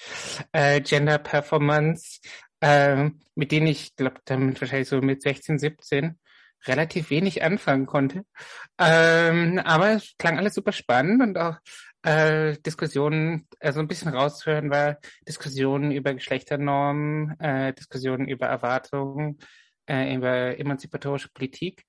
äh, 0.54 0.80
Gender 0.80 1.18
Performance, 1.18 2.22
äh, 2.62 3.10
mit 3.36 3.52
denen 3.52 3.68
ich 3.68 3.96
glaube, 3.96 4.20
damit 4.26 4.60
wahrscheinlich 4.62 4.90
so 4.90 5.02
mit 5.02 5.22
16, 5.22 5.60
17 5.60 6.20
relativ 6.66 7.10
wenig 7.10 7.44
anfangen 7.44 7.86
konnte. 7.86 8.26
Ähm, 8.80 9.60
aber 9.64 9.92
es 9.92 10.16
klang 10.18 10.38
alles 10.38 10.56
super 10.56 10.72
spannend 10.72 11.22
und 11.22 11.38
auch 11.38 11.58
äh, 12.04 12.58
Diskussionen, 12.66 13.48
also 13.60 13.80
ein 13.80 13.88
bisschen 13.88 14.10
rauszuhören 14.10 14.70
war 14.70 14.98
Diskussionen 15.28 15.92
über 15.92 16.14
Geschlechternormen, 16.14 17.40
äh, 17.40 17.74
Diskussionen 17.74 18.28
über 18.28 18.48
Erwartungen, 18.48 19.40
äh, 19.88 20.16
über 20.16 20.60
emanzipatorische 20.60 21.30
Politik. 21.34 21.84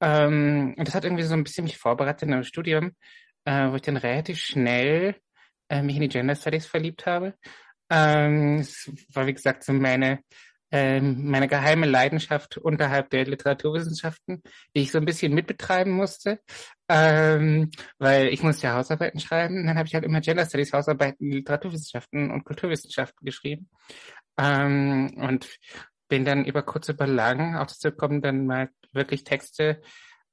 Ähm, 0.00 0.74
und 0.76 0.88
das 0.88 0.94
hat 0.94 1.04
irgendwie 1.04 1.24
so 1.24 1.34
ein 1.34 1.44
bisschen 1.44 1.64
mich 1.64 1.78
vorbereitet 1.78 2.24
in 2.24 2.34
einem 2.34 2.44
Studium, 2.44 2.92
äh, 3.44 3.70
wo 3.70 3.76
ich 3.76 3.82
dann 3.82 3.96
relativ 3.96 4.38
schnell 4.38 5.16
äh, 5.68 5.82
mich 5.82 5.96
in 5.96 6.02
die 6.02 6.08
Gender 6.08 6.34
Studies 6.34 6.66
verliebt 6.66 7.06
habe. 7.06 7.34
Ähm, 7.90 8.60
es 8.60 8.90
war, 9.12 9.26
wie 9.26 9.34
gesagt, 9.34 9.64
so 9.64 9.72
meine 9.72 10.20
ähm, 10.72 11.28
meine 11.28 11.48
geheime 11.48 11.86
Leidenschaft 11.86 12.56
unterhalb 12.56 13.10
der 13.10 13.24
Literaturwissenschaften, 13.24 14.42
die 14.74 14.82
ich 14.82 14.92
so 14.92 14.98
ein 14.98 15.04
bisschen 15.04 15.34
mitbetreiben 15.34 15.92
musste, 15.92 16.40
ähm, 16.88 17.70
weil 17.98 18.28
ich 18.28 18.42
musste 18.42 18.68
ja 18.68 18.74
Hausarbeiten 18.74 19.20
schreiben. 19.20 19.66
Dann 19.66 19.76
habe 19.76 19.88
ich 19.88 19.94
halt 19.94 20.04
immer 20.04 20.20
Gender 20.20 20.46
Studies 20.46 20.72
Hausarbeiten, 20.72 21.30
Literaturwissenschaften 21.30 22.30
und 22.30 22.44
Kulturwissenschaften 22.44 23.24
geschrieben 23.24 23.68
ähm, 24.38 25.12
und 25.16 25.48
bin 26.08 26.24
dann 26.24 26.44
über 26.44 26.62
kurz 26.62 26.88
über 26.88 27.06
lang 27.06 27.56
auch 27.56 27.66
dazu 27.66 27.90
gekommen, 27.90 28.22
dann 28.22 28.46
mal 28.46 28.70
wirklich 28.92 29.24
Texte 29.24 29.80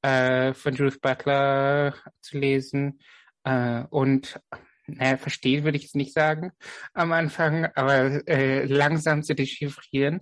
äh, 0.01 0.53
von 0.53 0.75
Judith 0.75 0.99
Butler 0.99 1.95
zu 2.21 2.37
lesen 2.37 2.99
äh, 3.43 3.83
und 3.89 4.39
naja, 4.87 5.17
verstehen 5.17 5.63
würde 5.63 5.77
ich 5.77 5.85
es 5.85 5.93
nicht 5.93 6.13
sagen 6.13 6.51
am 6.93 7.11
Anfang, 7.11 7.65
aber 7.75 8.27
äh, 8.27 8.65
langsam 8.65 9.23
zu 9.23 9.35
dechiffrieren. 9.35 10.21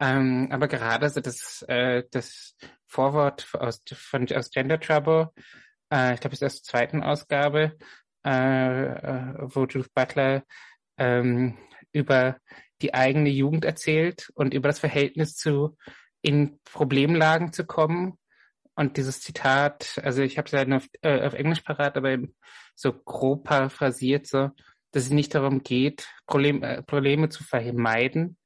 Ähm, 0.00 0.48
aber 0.50 0.68
gerade 0.68 1.08
so 1.10 1.20
das, 1.20 1.62
äh, 1.68 2.02
das 2.10 2.56
Vorwort 2.86 3.48
aus, 3.54 3.82
von, 3.94 4.26
aus 4.32 4.50
Gender 4.50 4.80
Trouble, 4.80 5.28
äh, 5.92 6.14
ich 6.14 6.20
glaube, 6.20 6.34
es 6.34 6.42
ist 6.42 6.46
aus 6.46 6.62
der 6.62 6.70
zweiten 6.70 7.02
Ausgabe, 7.02 7.76
äh, 8.24 8.84
äh, 8.86 9.34
wo 9.38 9.64
Judith 9.66 9.90
Butler 9.94 10.42
ähm, 10.98 11.56
über 11.92 12.38
die 12.82 12.94
eigene 12.94 13.30
Jugend 13.30 13.64
erzählt 13.64 14.30
und 14.34 14.52
über 14.54 14.68
das 14.68 14.78
Verhältnis 14.78 15.36
zu 15.36 15.76
in 16.22 16.58
Problemlagen 16.64 17.52
zu 17.52 17.64
kommen. 17.64 18.18
Und 18.74 18.96
dieses 18.96 19.20
Zitat, 19.20 20.00
also 20.02 20.22
ich 20.22 20.36
habe 20.36 20.46
es 20.46 20.52
ja 20.52 20.76
auf, 20.76 20.86
äh, 21.02 21.26
auf 21.26 21.34
Englisch 21.34 21.60
parat, 21.60 21.96
aber 21.96 22.12
im 22.12 22.34
so 22.76 22.92
grob 22.92 23.44
paraphrasiert, 23.44 24.26
so, 24.26 24.50
dass 24.92 25.04
es 25.04 25.10
nicht 25.10 25.34
darum 25.34 25.62
geht, 25.62 26.08
Problem, 26.26 26.62
äh, 26.62 26.82
Probleme 26.82 27.28
zu 27.28 27.42
vermeiden, 27.42 28.36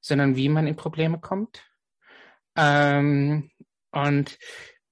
sondern 0.00 0.36
wie 0.36 0.48
man 0.48 0.66
in 0.66 0.76
Probleme 0.76 1.20
kommt. 1.20 1.62
Ähm, 2.56 3.50
und 3.92 4.38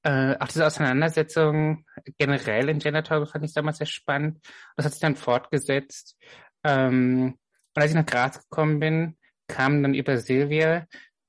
äh, 0.02 0.36
auch 0.38 0.48
diese 0.48 0.66
Auseinandersetzung 0.66 1.84
generell 2.18 2.68
in 2.68 2.78
Gender 2.78 3.02
Talk 3.02 3.28
fand 3.30 3.44
ich 3.44 3.54
damals 3.54 3.78
sehr 3.78 3.86
spannend. 3.86 4.38
Das 4.76 4.84
hat 4.84 4.92
sich 4.92 5.00
dann 5.00 5.16
fortgesetzt. 5.16 6.16
Ähm, 6.64 7.36
und 7.74 7.82
als 7.82 7.90
ich 7.92 7.96
nach 7.96 8.06
Graz 8.06 8.42
gekommen 8.42 8.80
bin, 8.80 9.16
kam 9.46 9.82
dann 9.82 9.94
über 9.94 10.18
Silvia 10.18 10.86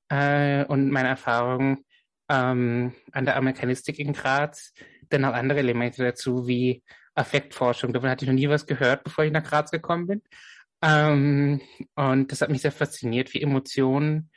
äh, 0.08 0.64
und 0.64 0.90
meine 0.90 1.08
Erfahrungen 1.08 1.84
ähm, 2.28 2.94
an 3.12 3.24
der 3.24 3.36
Amerikanistik 3.36 3.98
in 3.98 4.12
Graz 4.12 4.72
dann 5.08 5.24
auch 5.24 5.34
andere 5.34 5.58
Elemente 5.58 6.04
dazu, 6.04 6.46
wie 6.46 6.82
Affektforschung. 7.14 7.92
Davon 7.92 8.10
hatte 8.10 8.24
ich 8.24 8.28
noch 8.28 8.34
nie 8.34 8.48
was 8.48 8.66
gehört, 8.66 9.04
bevor 9.04 9.24
ich 9.24 9.32
nach 9.32 9.44
Graz 9.44 9.70
gekommen 9.70 10.06
bin. 10.06 10.22
Ähm, 10.82 11.60
und 11.94 12.32
das 12.32 12.40
hat 12.40 12.50
mich 12.50 12.62
sehr 12.62 12.72
fasziniert, 12.72 13.34
wie 13.34 13.42
Emotionen 13.42 14.30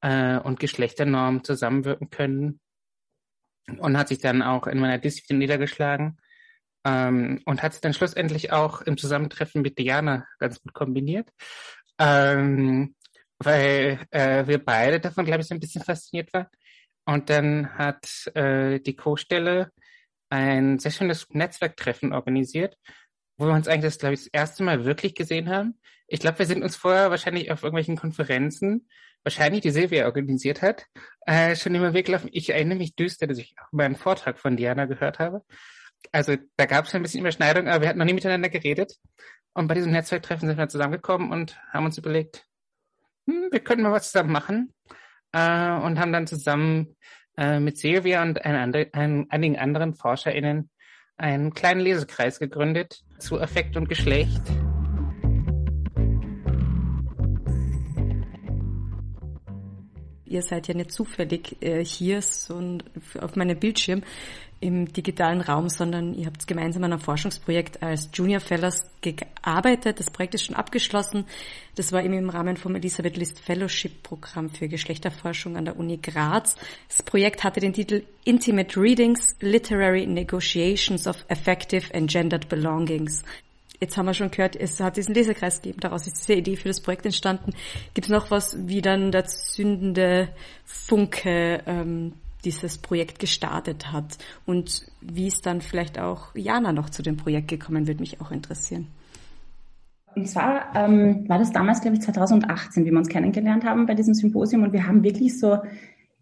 äh, 0.00 0.38
und 0.38 0.60
Geschlechternormen 0.60 1.44
zusammenwirken 1.44 2.10
können. 2.10 2.60
Und 3.78 3.96
hat 3.96 4.08
sich 4.08 4.18
dann 4.18 4.42
auch 4.42 4.66
in 4.66 4.78
meiner 4.78 4.98
Disziplin 4.98 5.38
niedergeschlagen. 5.38 6.18
Ähm, 6.84 7.42
und 7.44 7.62
hat 7.62 7.72
sich 7.72 7.82
dann 7.82 7.94
schlussendlich 7.94 8.52
auch 8.52 8.80
im 8.82 8.96
Zusammentreffen 8.96 9.62
mit 9.62 9.78
Diana 9.78 10.26
ganz 10.38 10.60
gut 10.62 10.72
kombiniert. 10.72 11.28
Ähm, 11.98 12.94
weil 13.38 14.00
äh, 14.10 14.46
wir 14.46 14.64
beide 14.64 15.00
davon, 15.00 15.24
glaube 15.24 15.42
ich, 15.42 15.48
so 15.48 15.54
ein 15.54 15.60
bisschen 15.60 15.82
fasziniert 15.82 16.32
waren. 16.32 16.46
Und 17.06 17.30
dann 17.30 17.76
hat 17.76 18.30
äh, 18.34 18.80
die 18.80 18.96
Co-Stelle 18.96 19.72
ein 20.30 20.78
sehr 20.78 20.90
schönes 20.90 21.28
Netzwerktreffen 21.30 22.12
organisiert, 22.12 22.76
wo 23.36 23.46
wir 23.46 23.52
uns 23.52 23.68
eigentlich 23.68 23.92
das, 23.92 23.98
glaube 23.98 24.14
ich, 24.14 24.20
das 24.20 24.30
erste 24.32 24.62
Mal 24.62 24.84
wirklich 24.84 25.14
gesehen 25.14 25.48
haben. 25.50 25.78
Ich 26.06 26.20
glaube, 26.20 26.38
wir 26.38 26.46
sind 26.46 26.62
uns 26.62 26.76
vorher 26.76 27.10
wahrscheinlich 27.10 27.50
auf 27.50 27.62
irgendwelchen 27.62 27.96
Konferenzen, 27.96 28.88
wahrscheinlich 29.22 29.60
die 29.60 29.70
Silvia 29.70 30.06
organisiert 30.06 30.62
hat, 30.62 30.86
äh, 31.26 31.54
schon 31.56 31.74
immer 31.74 31.94
weggelaufen. 31.94 32.30
Ich 32.32 32.50
erinnere 32.50 32.78
mich 32.78 32.94
düster, 32.94 33.26
dass 33.26 33.38
ich 33.38 33.54
auch 33.60 33.72
mal 33.72 33.84
einen 33.84 33.96
Vortrag 33.96 34.38
von 34.38 34.56
Diana 34.56 34.86
gehört 34.86 35.18
habe. 35.18 35.44
Also 36.12 36.36
da 36.56 36.66
gab 36.66 36.86
es 36.86 36.94
ein 36.94 37.02
bisschen 37.02 37.20
Überschneidung, 37.20 37.68
aber 37.68 37.82
wir 37.82 37.88
hatten 37.88 37.98
noch 37.98 38.06
nie 38.06 38.14
miteinander 38.14 38.48
geredet. 38.48 38.94
Und 39.52 39.68
bei 39.68 39.74
diesem 39.74 39.92
Netzwerktreffen 39.92 40.48
sind 40.48 40.58
wir 40.58 40.68
zusammengekommen 40.68 41.30
und 41.30 41.60
haben 41.72 41.84
uns 41.84 41.98
überlegt, 41.98 42.46
hm, 43.26 43.48
wir 43.50 43.60
könnten 43.60 43.82
mal 43.82 43.92
was 43.92 44.10
zusammen 44.10 44.32
machen. 44.32 44.74
Äh, 45.32 45.70
und 45.72 45.98
haben 45.98 46.12
dann 46.12 46.26
zusammen 46.26 46.96
äh, 47.40 47.58
mit 47.58 47.78
Silvia 47.78 48.22
und 48.22 48.44
ein 48.44 48.54
andre, 48.54 48.88
ein, 48.92 49.26
einigen 49.30 49.58
anderen 49.58 49.94
ForscherInnen 49.94 50.68
einen 51.16 51.54
kleinen 51.54 51.80
Lesekreis 51.80 52.38
gegründet 52.38 53.02
zu 53.18 53.40
Affekt 53.40 53.76
und 53.76 53.88
Geschlecht. 53.88 54.42
Ihr 60.26 60.42
seid 60.42 60.68
ja 60.68 60.74
nicht 60.74 60.92
zufällig 60.92 61.56
äh, 61.62 61.82
hier 61.82 62.20
so 62.20 62.78
auf 63.18 63.36
meinem 63.36 63.58
Bildschirm 63.58 64.02
im 64.60 64.92
digitalen 64.92 65.40
Raum, 65.40 65.70
sondern 65.70 66.14
ihr 66.14 66.26
habt 66.26 66.46
gemeinsam 66.46 66.84
an 66.84 66.92
einem 66.92 67.00
Forschungsprojekt 67.00 67.82
als 67.82 68.10
Junior 68.12 68.40
Fellows 68.40 68.82
gearbeitet. 69.00 69.98
Das 69.98 70.10
Projekt 70.10 70.34
ist 70.34 70.44
schon 70.44 70.54
abgeschlossen. 70.54 71.24
Das 71.76 71.92
war 71.92 72.04
eben 72.04 72.12
im 72.12 72.28
Rahmen 72.28 72.58
vom 72.58 72.74
Elisabeth 72.74 73.16
List 73.16 73.40
Fellowship 73.40 74.02
Programm 74.02 74.50
für 74.50 74.68
Geschlechterforschung 74.68 75.56
an 75.56 75.64
der 75.64 75.78
Uni 75.78 75.96
Graz. 75.96 76.56
Das 76.88 77.02
Projekt 77.02 77.42
hatte 77.42 77.60
den 77.60 77.72
Titel 77.72 78.02
Intimate 78.24 78.78
Readings, 78.78 79.34
Literary 79.40 80.06
Negotiations 80.06 81.06
of 81.06 81.24
Effective 81.28 81.94
and 81.94 82.10
Gendered 82.10 82.48
Belongings. 82.50 83.22
Jetzt 83.80 83.96
haben 83.96 84.04
wir 84.04 84.14
schon 84.14 84.30
gehört, 84.30 84.56
es 84.56 84.78
hat 84.78 84.98
diesen 84.98 85.14
Lesekreis 85.14 85.62
gegeben. 85.62 85.80
Daraus 85.80 86.06
ist 86.06 86.18
diese 86.18 86.34
Idee 86.34 86.56
für 86.56 86.68
das 86.68 86.82
Projekt 86.82 87.06
entstanden. 87.06 87.54
Gibt 87.94 88.08
es 88.08 88.10
noch 88.10 88.30
was, 88.30 88.68
wie 88.68 88.82
dann 88.82 89.10
der 89.10 89.24
zündende 89.24 90.28
Funke 90.66 91.62
ähm, 91.64 92.12
dieses 92.44 92.78
Projekt 92.78 93.18
gestartet 93.18 93.92
hat 93.92 94.18
und 94.46 94.86
wie 95.00 95.26
es 95.26 95.40
dann 95.40 95.60
vielleicht 95.60 95.98
auch 95.98 96.34
Jana 96.34 96.72
noch 96.72 96.90
zu 96.90 97.02
dem 97.02 97.16
Projekt 97.16 97.48
gekommen 97.48 97.86
wird, 97.86 98.00
mich 98.00 98.20
auch 98.20 98.30
interessieren. 98.30 98.88
Und 100.14 100.28
zwar 100.28 100.74
ähm, 100.74 101.28
war 101.28 101.38
das 101.38 101.52
damals, 101.52 101.80
glaube 101.80 101.96
ich, 101.96 102.02
2018, 102.02 102.84
wie 102.84 102.90
wir 102.90 102.98
uns 102.98 103.08
kennengelernt 103.08 103.64
haben 103.64 103.86
bei 103.86 103.94
diesem 103.94 104.14
Symposium 104.14 104.64
und 104.64 104.72
wir 104.72 104.86
haben 104.86 105.04
wirklich 105.04 105.38
so 105.38 105.58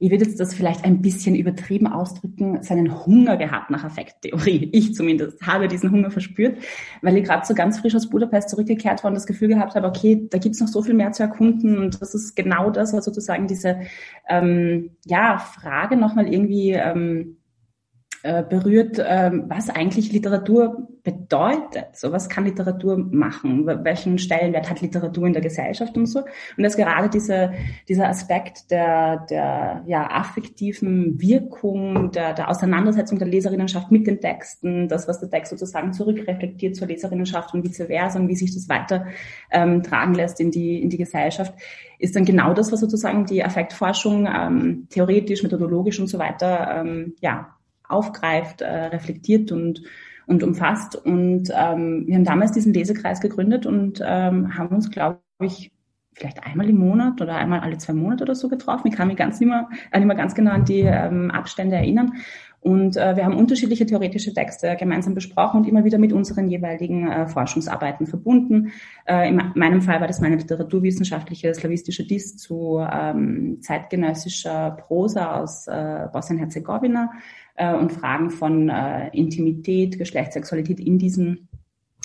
ich 0.01 0.11
würde 0.11 0.25
jetzt 0.25 0.39
das 0.39 0.55
vielleicht 0.55 0.85
ein 0.85 1.03
bisschen 1.03 1.35
übertrieben 1.35 1.87
ausdrücken, 1.89 2.63
seinen 2.63 3.05
Hunger 3.05 3.37
gehabt 3.37 3.71
nach 3.71 3.85
Affekttheorie. 3.85 4.71
Ich 4.79 4.95
zumindest 4.95 5.45
habe 5.45 5.67
diesen 5.67 5.91
Hunger 5.91 6.11
verspürt, 6.11 6.59
weil 7.03 7.17
ich 7.17 7.25
gerade 7.25 7.45
so 7.45 7.55
ganz 7.55 7.81
frisch 7.81 7.95
aus 7.97 8.09
Budapest 8.09 8.51
zurückgekehrt 8.51 9.03
war 9.03 9.09
und 9.09 9.15
das 9.15 9.27
Gefühl 9.27 9.49
gehabt 9.49 9.75
habe, 9.75 9.89
okay, 9.89 10.29
da 10.31 10.39
gibt's 10.39 10.61
noch 10.61 10.69
so 10.69 10.83
viel 10.83 10.95
mehr 10.95 11.13
zu 11.13 11.23
erkunden 11.23 11.79
und 11.79 12.01
das 12.01 12.15
ist 12.15 12.37
genau 12.37 12.71
das, 12.71 12.93
was 12.93 13.05
sozusagen 13.05 13.49
diese 13.49 13.81
ähm, 14.29 14.91
ja, 15.05 15.39
Frage 15.39 15.97
nochmal 15.97 16.33
irgendwie 16.33 16.73
ähm, 16.73 17.38
äh, 18.23 18.43
berührt, 18.43 19.01
ähm, 19.05 19.45
was 19.49 19.71
eigentlich 19.71 20.13
Literatur 20.13 20.89
bedeutet. 21.05 21.95
So 21.95 22.11
was 22.11 22.29
kann 22.29 22.45
Literatur 22.45 22.99
machen? 22.99 23.65
Welchen 23.67 24.19
Stellenwert 24.19 24.69
hat 24.69 24.81
Literatur 24.81 25.27
in 25.27 25.33
der 25.33 25.43
Gesellschaft 25.43 25.97
und 25.97 26.07
so? 26.07 26.21
Und 26.57 26.65
dass 26.65 26.77
gerade 26.77 27.09
diese, 27.09 27.53
dieser 27.89 28.09
Aspekt 28.09 28.71
der, 28.71 29.25
der 29.31 29.85
ja, 29.87 30.11
affektiven 30.11 31.21
Wirkung, 31.21 32.11
der, 32.11 32.35
der 32.35 32.51
Auseinandersetzung 32.51 33.19
der 33.19 33.29
Leserinnenschaft 33.29 33.91
mit 33.93 34.07
den 34.07 34.21
Texten, 34.21 34.89
das, 34.89 35.07
was 35.07 35.21
der 35.21 35.31
Text 35.31 35.51
sozusagen 35.51 35.93
zurückreflektiert 35.93 36.75
zur 36.75 36.89
Leserinnenschaft 36.89 37.55
und 37.55 37.63
vice 37.65 37.87
versa 37.87 38.19
und 38.19 38.29
wie 38.29 38.37
sich 38.37 38.53
das 38.53 38.69
weiter 38.69 39.07
ähm, 39.51 39.83
tragen 39.83 40.15
lässt 40.15 40.41
in 40.41 40.51
die, 40.51 40.83
in 40.83 40.91
die 40.91 40.99
Gesellschaft, 40.99 41.55
ist 41.99 42.17
dann 42.17 42.25
genau 42.25 42.53
das, 42.53 42.73
was 42.73 42.81
sozusagen 42.81 43.27
die 43.27 43.45
Affektforschung 43.45 44.27
ähm, 44.27 44.87
theoretisch, 44.91 45.43
methodologisch 45.43 46.01
und 46.01 46.09
so 46.09 46.19
weiter 46.19 46.83
ähm, 46.83 47.15
ja, 47.21 47.55
aufgreift, 47.89 48.61
äh, 48.61 48.87
reflektiert 48.87 49.53
und, 49.53 49.83
und 50.27 50.43
umfasst. 50.43 50.97
Und 50.97 51.51
ähm, 51.55 52.05
wir 52.07 52.15
haben 52.15 52.25
damals 52.25 52.53
diesen 52.53 52.73
Lesekreis 52.73 53.21
gegründet 53.21 53.67
und 53.67 54.03
ähm, 54.05 54.57
haben 54.57 54.75
uns, 54.75 54.91
glaube 54.91 55.21
ich, 55.41 55.73
vielleicht 56.13 56.45
einmal 56.45 56.69
im 56.69 56.79
Monat 56.79 57.21
oder 57.21 57.37
einmal 57.37 57.61
alle 57.61 57.79
zwei 57.79 57.93
Monate 57.93 58.25
oder 58.25 58.35
so 58.35 58.49
getroffen. 58.49 58.89
Ich 58.89 58.95
kann 58.95 59.09
mich 59.09 59.17
ganz 59.17 59.41
nicht 59.41 59.49
mehr, 59.49 59.69
äh, 59.93 59.99
nicht 59.99 60.09
mehr 60.09 60.17
ganz 60.17 60.35
genau 60.35 60.51
an 60.51 60.65
die 60.65 60.81
ähm, 60.81 61.31
Abstände 61.31 61.77
erinnern. 61.77 62.13
Und 62.61 62.97
äh, 62.97 63.15
wir 63.15 63.25
haben 63.25 63.37
unterschiedliche 63.37 63.87
theoretische 63.87 64.35
Texte 64.35 64.75
gemeinsam 64.77 65.15
besprochen 65.15 65.61
und 65.61 65.69
immer 65.69 65.85
wieder 65.85 65.99
mit 65.99 66.13
unseren 66.13 66.49
jeweiligen 66.49 67.09
äh, 67.09 67.29
Forschungsarbeiten 67.29 68.07
verbunden. 68.07 68.73
Äh, 69.07 69.29
in 69.29 69.53
meinem 69.55 69.81
Fall 69.81 70.01
war 70.01 70.09
das 70.09 70.21
meine 70.21 70.37
literaturwissenschaftliche 70.37 71.55
slawistische 71.55 72.05
Dis 72.05 72.37
zu 72.37 72.85
ähm, 72.91 73.59
zeitgenössischer 73.61 74.73
Prosa 74.73 75.37
aus 75.37 75.69
äh, 75.69 76.09
Bosnien-Herzegowina 76.13 77.13
äh, 77.59 77.75
und 77.75 77.93
Fragen 77.93 78.31
von 78.31 78.69
äh, 78.69 79.09
Intimität, 79.17 79.99
Geschlechtssexualität 79.99 80.81
in 80.81 80.99
diesen 80.99 81.49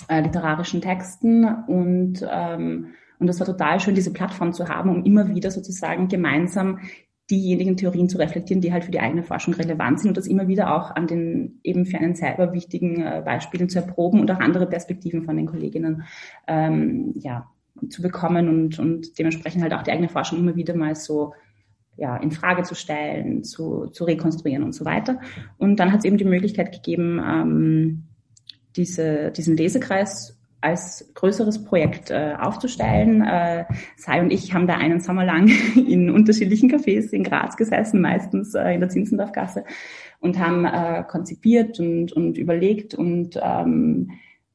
äh, 0.08 0.20
literarischen 0.20 0.80
Texten. 0.80 1.44
Und 1.66 2.26
ähm, 2.30 2.88
und 3.18 3.28
das 3.28 3.40
war 3.40 3.46
total 3.46 3.80
schön, 3.80 3.94
diese 3.94 4.12
Plattform 4.12 4.52
zu 4.52 4.68
haben, 4.68 4.90
um 4.90 5.04
immer 5.04 5.28
wieder 5.28 5.50
sozusagen 5.50 6.08
gemeinsam 6.08 6.80
diejenigen 7.30 7.76
Theorien 7.76 8.08
zu 8.08 8.18
reflektieren, 8.18 8.60
die 8.60 8.72
halt 8.72 8.84
für 8.84 8.90
die 8.90 9.00
eigene 9.00 9.22
Forschung 9.22 9.54
relevant 9.54 10.00
sind 10.00 10.08
und 10.08 10.16
das 10.16 10.26
immer 10.26 10.46
wieder 10.46 10.74
auch 10.74 10.94
an 10.94 11.06
den 11.06 11.58
eben 11.62 11.86
für 11.86 11.96
einen 11.96 12.14
selber 12.14 12.52
wichtigen 12.52 13.00
äh, 13.02 13.22
Beispielen 13.24 13.70
zu 13.70 13.78
erproben 13.78 14.20
und 14.20 14.30
auch 14.30 14.40
andere 14.40 14.66
Perspektiven 14.66 15.22
von 15.22 15.36
den 15.36 15.46
Kolleginnen 15.46 16.02
ähm, 16.46 17.14
ja, 17.16 17.50
zu 17.88 18.02
bekommen 18.02 18.48
und, 18.48 18.78
und 18.78 19.18
dementsprechend 19.18 19.62
halt 19.62 19.72
auch 19.72 19.82
die 19.82 19.90
eigene 19.90 20.10
Forschung 20.10 20.38
immer 20.38 20.56
wieder 20.56 20.76
mal 20.76 20.94
so 20.94 21.32
ja, 21.96 22.16
in 22.16 22.30
Frage 22.30 22.62
zu 22.62 22.74
stellen, 22.74 23.44
zu, 23.44 23.86
zu 23.86 24.04
rekonstruieren 24.04 24.62
und 24.62 24.74
so 24.74 24.84
weiter. 24.84 25.20
Und 25.58 25.76
dann 25.80 25.92
hat 25.92 26.00
es 26.00 26.04
eben 26.04 26.16
die 26.16 26.24
Möglichkeit 26.24 26.72
gegeben, 26.72 27.20
ähm, 27.24 28.02
diese, 28.76 29.30
diesen 29.30 29.56
Lesekreis 29.56 30.36
als 30.64 31.10
größeres 31.14 31.64
Projekt 31.64 32.10
äh, 32.10 32.34
aufzustellen. 32.40 33.22
Äh, 33.22 33.66
Sai 33.96 34.22
und 34.22 34.32
ich 34.32 34.54
haben 34.54 34.66
da 34.66 34.74
einen 34.74 35.00
Sommer 35.00 35.24
lang 35.24 35.48
in 35.76 36.10
unterschiedlichen 36.10 36.70
Cafés 36.70 37.12
in 37.12 37.22
Graz 37.22 37.56
gesessen, 37.56 38.00
meistens 38.00 38.54
äh, 38.54 38.70
in 38.70 38.80
der 38.80 38.88
Zinzendorfgasse, 38.88 39.64
und 40.20 40.38
haben 40.38 40.64
äh, 40.64 41.04
konzipiert 41.06 41.78
und, 41.78 42.12
und 42.12 42.38
überlegt 42.38 42.94
und 42.94 43.38
ähm, 43.42 44.12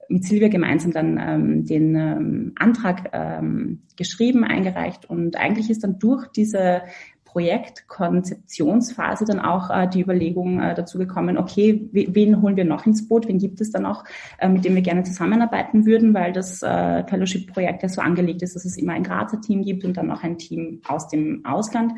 mit 0.09 0.23
Silvia 0.23 0.47
gemeinsam 0.47 0.91
dann 0.91 1.19
ähm, 1.21 1.65
den 1.65 1.95
ähm, 1.95 2.53
Antrag 2.57 3.11
ähm, 3.13 3.83
geschrieben, 3.95 4.43
eingereicht 4.43 5.07
und 5.07 5.35
eigentlich 5.35 5.69
ist 5.69 5.83
dann 5.83 5.99
durch 5.99 6.27
diese 6.29 6.81
Projektkonzeptionsphase 7.31 9.25
dann 9.25 9.39
auch 9.39 9.69
äh, 9.69 9.87
die 9.87 10.01
Überlegung 10.01 10.59
äh, 10.59 10.73
dazu 10.73 10.97
gekommen, 10.97 11.37
okay, 11.37 11.87
wen 11.91 12.41
holen 12.41 12.57
wir 12.57 12.65
noch 12.65 12.87
ins 12.87 13.07
Boot, 13.07 13.27
wen 13.27 13.37
gibt 13.37 13.61
es 13.61 13.71
da 13.71 13.79
noch, 13.79 14.03
äh, 14.39 14.49
mit 14.49 14.65
dem 14.65 14.73
wir 14.73 14.81
gerne 14.81 15.03
zusammenarbeiten 15.03 15.85
würden, 15.85 16.15
weil 16.15 16.33
das 16.33 16.63
äh, 16.63 17.03
Fellowship-Projekt 17.05 17.83
ja 17.83 17.89
so 17.89 18.01
angelegt 18.01 18.41
ist, 18.41 18.55
dass 18.55 18.65
es 18.65 18.77
immer 18.77 18.93
ein 18.93 19.03
Grazer 19.03 19.39
Team 19.41 19.61
gibt 19.63 19.85
und 19.85 19.95
dann 19.97 20.07
noch 20.07 20.23
ein 20.23 20.39
Team 20.39 20.81
aus 20.87 21.07
dem 21.07 21.45
Ausland. 21.45 21.93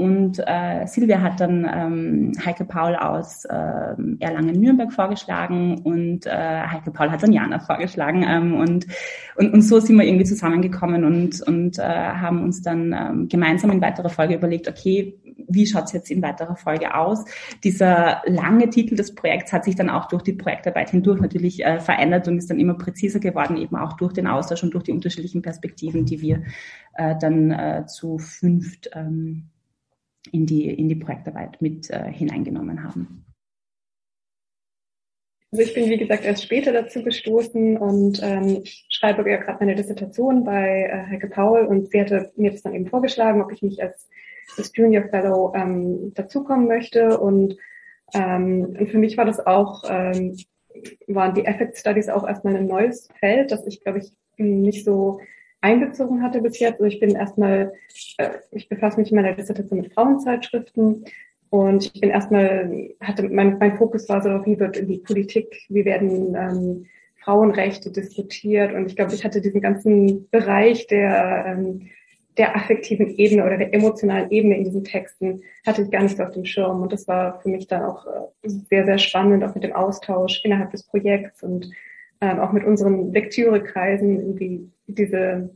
Und 0.00 0.38
äh, 0.46 0.86
Silvia 0.86 1.20
hat 1.20 1.40
dann 1.40 1.68
ähm, 1.70 2.32
Heike 2.42 2.64
Paul 2.64 2.96
aus 2.96 3.44
äh, 3.44 3.52
Erlangen-Nürnberg 4.18 4.90
vorgeschlagen 4.90 5.82
und 5.82 6.24
äh, 6.24 6.30
Heike 6.30 6.90
Paul 6.90 7.10
hat 7.10 7.22
dann 7.22 7.34
Jana 7.34 7.58
vorgeschlagen. 7.58 8.24
Ähm, 8.26 8.54
und, 8.54 8.86
und, 9.36 9.52
und 9.52 9.60
so 9.60 9.78
sind 9.78 9.98
wir 9.98 10.06
irgendwie 10.06 10.24
zusammengekommen 10.24 11.04
und, 11.04 11.42
und 11.46 11.78
äh, 11.78 11.82
haben 11.82 12.42
uns 12.42 12.62
dann 12.62 12.94
ähm, 12.94 13.28
gemeinsam 13.28 13.72
in 13.72 13.82
weiterer 13.82 14.08
Folge 14.08 14.36
überlegt, 14.36 14.68
okay, 14.68 15.18
wie 15.48 15.66
schaut's 15.66 15.92
jetzt 15.92 16.10
in 16.10 16.22
weiterer 16.22 16.56
Folge 16.56 16.94
aus? 16.94 17.26
Dieser 17.62 18.22
lange 18.24 18.70
Titel 18.70 18.96
des 18.96 19.14
Projekts 19.14 19.52
hat 19.52 19.64
sich 19.64 19.76
dann 19.76 19.90
auch 19.90 20.08
durch 20.08 20.22
die 20.22 20.32
Projektarbeit 20.32 20.88
hindurch 20.88 21.20
natürlich 21.20 21.62
äh, 21.62 21.78
verändert 21.78 22.26
und 22.26 22.38
ist 22.38 22.48
dann 22.48 22.58
immer 22.58 22.72
präziser 22.72 23.20
geworden, 23.20 23.58
eben 23.58 23.76
auch 23.76 23.98
durch 23.98 24.14
den 24.14 24.26
Austausch 24.26 24.62
und 24.62 24.72
durch 24.72 24.84
die 24.84 24.92
unterschiedlichen 24.92 25.42
Perspektiven, 25.42 26.06
die 26.06 26.22
wir 26.22 26.44
äh, 26.94 27.16
dann 27.20 27.50
äh, 27.50 27.84
zu 27.86 28.16
fünft 28.16 28.88
ähm, 28.94 29.50
in 30.32 30.46
die, 30.46 30.68
in 30.70 30.88
die 30.88 30.96
Projektarbeit 30.96 31.60
mit 31.60 31.90
äh, 31.90 32.10
hineingenommen 32.12 32.82
haben. 32.82 33.24
Also 35.52 35.64
ich 35.64 35.74
bin, 35.74 35.90
wie 35.90 35.98
gesagt, 35.98 36.24
erst 36.24 36.44
später 36.44 36.72
dazu 36.72 37.02
gestoßen 37.02 37.76
und 37.76 38.22
ähm, 38.22 38.60
ich 38.62 38.86
schreibe 38.88 39.28
ja 39.28 39.36
gerade 39.38 39.58
meine 39.58 39.74
Dissertation 39.74 40.44
bei 40.44 40.84
äh, 40.84 41.10
Heike 41.10 41.26
Paul 41.26 41.66
und 41.66 41.90
sie 41.90 42.00
hatte 42.00 42.30
mir 42.36 42.52
das 42.52 42.62
dann 42.62 42.74
eben 42.74 42.86
vorgeschlagen, 42.86 43.42
ob 43.42 43.50
ich 43.50 43.60
mich 43.60 43.82
als, 43.82 44.08
als 44.56 44.70
Junior 44.74 45.08
Fellow 45.08 45.52
ähm, 45.56 46.14
dazukommen 46.14 46.68
möchte 46.68 47.18
und, 47.18 47.56
ähm, 48.14 48.76
und 48.78 48.90
für 48.90 48.98
mich 48.98 49.16
war 49.16 49.24
das 49.24 49.44
auch, 49.44 49.82
ähm, 49.88 50.36
waren 51.08 51.34
die 51.34 51.44
Effect 51.44 51.76
Studies 51.76 52.08
auch 52.08 52.26
erstmal 52.26 52.54
ein 52.54 52.66
neues 52.66 53.08
Feld, 53.18 53.50
das 53.50 53.66
ich, 53.66 53.82
glaube 53.82 53.98
ich, 53.98 54.12
nicht 54.36 54.84
so 54.84 55.20
einbezogen 55.60 56.22
hatte 56.22 56.40
bis 56.40 56.58
jetzt. 56.58 56.80
Also 56.80 56.84
ich 56.84 57.00
bin 57.00 57.14
erstmal, 57.14 57.72
äh, 58.18 58.30
ich 58.52 58.68
befasse 58.68 58.98
mich 58.98 59.10
in 59.10 59.16
meiner 59.16 59.34
Dissertation 59.34 59.80
mit 59.80 59.92
Frauenzeitschriften 59.92 61.04
und 61.50 61.84
ich 61.84 62.00
bin 62.00 62.10
erstmal, 62.10 62.90
hatte, 63.00 63.24
mein, 63.28 63.58
mein 63.58 63.76
Fokus 63.76 64.08
war 64.08 64.22
so, 64.22 64.28
wie 64.46 64.58
wird 64.58 64.76
in 64.76 64.88
die 64.88 64.98
Politik, 64.98 65.66
wie 65.68 65.84
werden 65.84 66.34
ähm, 66.34 66.86
Frauenrechte 67.22 67.90
diskutiert 67.90 68.72
und 68.72 68.86
ich 68.86 68.96
glaube, 68.96 69.14
ich 69.14 69.24
hatte 69.24 69.40
diesen 69.40 69.60
ganzen 69.60 70.28
Bereich 70.30 70.86
der, 70.86 71.44
ähm, 71.46 71.90
der 72.38 72.56
affektiven 72.56 73.18
Ebene 73.18 73.44
oder 73.44 73.58
der 73.58 73.74
emotionalen 73.74 74.30
Ebene 74.30 74.56
in 74.56 74.64
diesen 74.64 74.84
Texten 74.84 75.42
hatte 75.66 75.82
ich 75.82 75.90
gar 75.90 76.02
nicht 76.02 76.16
so 76.16 76.22
auf 76.22 76.30
dem 76.30 76.44
Schirm 76.44 76.80
und 76.80 76.92
das 76.92 77.06
war 77.08 77.40
für 77.40 77.50
mich 77.50 77.66
dann 77.66 77.82
auch 77.82 78.06
äh, 78.06 78.48
sehr, 78.48 78.86
sehr 78.86 78.98
spannend, 78.98 79.44
auch 79.44 79.54
mit 79.54 79.64
dem 79.64 79.74
Austausch 79.74 80.40
innerhalb 80.44 80.70
des 80.70 80.84
Projekts 80.84 81.42
und 81.42 81.70
ähm, 82.20 82.38
auch 82.40 82.52
mit 82.52 82.64
unseren 82.64 83.12
Lektürekreisen 83.12 84.20
irgendwie 84.20 84.70
diese, 84.86 85.50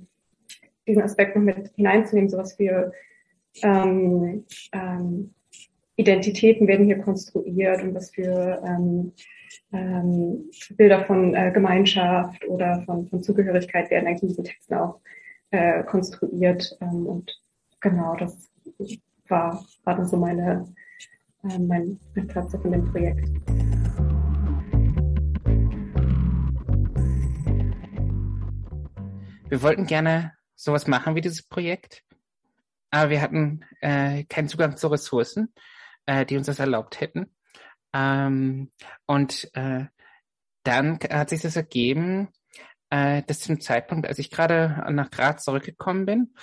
diesen 0.87 1.03
Aspekt 1.03 1.37
noch 1.37 1.43
mit 1.43 1.73
hineinzunehmen, 1.77 2.31
sowas 2.31 2.59
wie 2.59 2.71
ähm, 3.63 4.45
ähm, 4.73 5.35
Identitäten 5.97 6.67
werden 6.67 6.87
hier 6.87 6.99
konstruiert 6.99 7.83
und 7.83 7.95
was 7.95 8.11
für 8.11 8.63
ähm, 8.67 9.13
ähm, 9.73 10.51
Bilder 10.77 11.05
von 11.05 11.35
äh, 11.35 11.53
Gemeinschaft 11.53 12.45
oder 12.49 12.83
von, 12.85 13.09
von 13.09 13.23
Zugehörigkeit 13.23 13.91
werden 13.91 14.07
eigentlich 14.07 14.23
in 14.23 14.29
diesen 14.29 14.45
Texten 14.45 14.75
auch 14.75 15.01
äh, 15.51 15.85
konstruiert. 15.85 16.77
Ähm, 16.81 17.07
und 17.07 17.41
genau, 17.81 18.17
das 18.17 18.51
war, 19.29 19.65
war 19.85 19.97
dann 19.97 20.07
so 20.07 20.17
meine, 20.17 20.67
äh, 21.45 21.59
mein, 21.59 21.99
mein 22.15 22.27
Platz 22.27 22.57
von 22.57 22.73
dem 22.73 22.91
Projekt. 22.91 23.29
Wir 29.55 29.63
wollten 29.63 29.87
gerne 29.87 30.33
sowas 30.57 30.89
machen 30.89 31.15
wie 31.15 31.21
dieses 31.21 31.45
Projekt, 31.45 32.03
aber 32.91 33.11
wir 33.11 33.23
hatten 33.23 33.65
äh, 33.83 34.25
keinen 34.25 34.49
Zugang 34.49 34.77
zu 34.77 34.89
Ressourcen, 34.89 35.55
äh, 36.07 36.27
die 36.27 36.37
uns 36.37 36.49
das 36.49 36.59
erlaubt 36.59 37.01
hätten. 37.01 37.33
Ähm, 37.93 38.73
und 39.07 39.49
äh, 39.55 39.85
dann 40.65 40.99
hat 41.09 41.29
sich 41.29 41.41
das 41.41 41.55
ergeben, 41.55 42.31
äh, 42.91 43.23
dass 43.29 43.39
zum 43.39 43.61
Zeitpunkt, 43.61 44.09
als 44.09 44.19
ich 44.19 44.29
gerade 44.29 44.87
nach 44.91 45.13
Graz 45.13 45.45
zurückgekommen 45.45 46.05
bin 46.05 46.35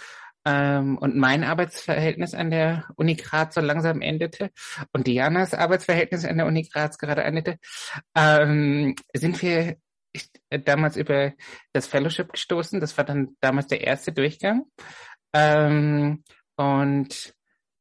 ähm, 0.45 0.97
und 0.97 1.17
mein 1.17 1.43
Arbeitsverhältnis 1.43 2.33
an 2.33 2.49
der 2.49 2.87
Uni 2.95 3.15
Graz 3.15 3.55
so 3.55 3.59
langsam 3.59 3.99
endete 4.01 4.51
und 4.93 5.05
Dianas 5.05 5.53
Arbeitsverhältnis 5.53 6.23
an 6.23 6.37
der 6.37 6.45
Uni 6.45 6.63
Graz 6.63 6.97
gerade 6.97 7.23
endete, 7.23 7.57
ähm, 8.15 8.95
sind 9.13 9.41
wir 9.41 9.75
ich, 10.13 10.29
äh, 10.49 10.59
damals 10.59 10.97
über 10.97 11.33
das 11.73 11.87
Fellowship 11.87 12.33
gestoßen. 12.33 12.79
Das 12.79 12.97
war 12.97 13.05
dann 13.05 13.35
damals 13.39 13.67
der 13.67 13.81
erste 13.81 14.11
Durchgang. 14.11 14.65
Ähm, 15.33 16.23
und 16.55 17.33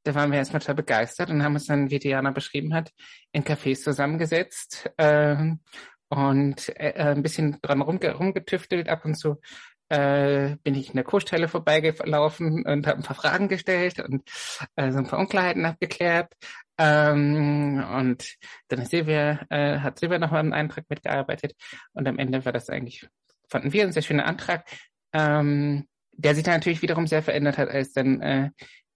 da 0.04 0.14
waren 0.14 0.30
wir 0.30 0.38
erstmal 0.38 0.60
total 0.60 0.76
begeistert 0.76 1.30
und 1.30 1.42
haben 1.42 1.54
uns 1.54 1.66
dann, 1.66 1.90
wie 1.90 1.98
Diana 1.98 2.30
beschrieben 2.30 2.74
hat, 2.74 2.90
in 3.32 3.44
Cafés 3.44 3.82
zusammengesetzt 3.82 4.90
äh, 4.96 5.54
und 6.08 6.68
äh, 6.76 6.94
ein 6.96 7.22
bisschen 7.22 7.58
dran 7.60 7.82
rumge 7.82 8.12
rumgetüftelt. 8.12 8.88
Ab 8.88 9.04
und 9.04 9.16
zu 9.16 9.40
äh, 9.90 10.56
bin 10.62 10.74
ich 10.74 10.88
in 10.88 10.94
der 10.94 11.04
Kursstelle 11.04 11.48
vorbeigelaufen 11.48 12.64
und 12.64 12.86
habe 12.86 12.98
ein 12.98 13.02
paar 13.02 13.16
Fragen 13.16 13.48
gestellt 13.48 14.00
und 14.00 14.22
äh, 14.76 14.92
so 14.92 14.98
ein 14.98 15.06
paar 15.06 15.18
Unklarheiten 15.18 15.66
abgeklärt. 15.66 16.32
Ähm, 16.78 17.84
und 17.94 18.36
dann 18.68 18.80
ist 18.80 18.90
Silvia, 18.90 19.40
äh, 19.50 19.80
hat 19.80 19.98
Silvia 19.98 20.18
noch 20.18 20.30
mal 20.30 20.38
einen 20.38 20.52
Eintrag 20.52 20.84
mitgearbeitet 20.88 21.54
und 21.92 22.08
am 22.08 22.18
Ende 22.18 22.44
war 22.44 22.52
das 22.52 22.70
eigentlich, 22.70 23.08
fanden 23.48 23.72
wir 23.72 23.84
ein 23.84 23.92
sehr 23.92 24.02
schöner 24.02 24.26
Antrag, 24.26 24.64
ähm, 25.12 25.86
der 26.12 26.34
sich 26.34 26.44
dann 26.44 26.54
natürlich 26.54 26.82
wiederum 26.82 27.06
sehr 27.06 27.22
verändert 27.22 27.58
hat, 27.58 27.68
als 27.68 27.92
dann 27.92 28.20
äh, 28.22 28.50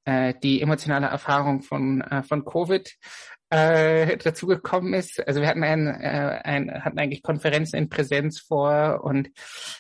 äh, 0.05 0.35
die 0.43 0.63
emotionale 0.63 1.07
Erfahrung 1.07 1.63
von, 1.63 2.03
äh, 2.03 2.23
von 2.23 2.45
Covid 2.45 2.95
äh, 3.55 4.17
dazugekommen 4.17 4.95
ist. 4.95 5.25
Also 5.29 5.41
wir 5.41 5.47
hatten, 5.47 5.63
ein, 5.63 5.87
äh, 5.87 6.41
ein, 6.43 6.85
hatten 6.85 6.99
eigentlich 6.99 7.23
Konferenzen 7.23 7.77
in 7.77 7.89
Präsenz 7.89 8.41
vor 8.41 9.05
und 9.05 9.31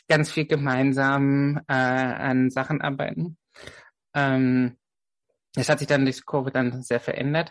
ganz 0.08 0.30
viel 0.30 0.46
gemeinsam 0.46 1.60
äh, 1.66 1.72
an 1.72 2.50
Sachen 2.50 2.80
arbeiten. 2.80 3.36
Ähm, 4.14 4.76
das 5.54 5.68
hat 5.68 5.80
sich 5.80 5.88
dann 5.88 6.04
durch 6.04 6.24
Covid 6.24 6.54
dann 6.54 6.82
sehr 6.82 7.00
verändert. 7.00 7.50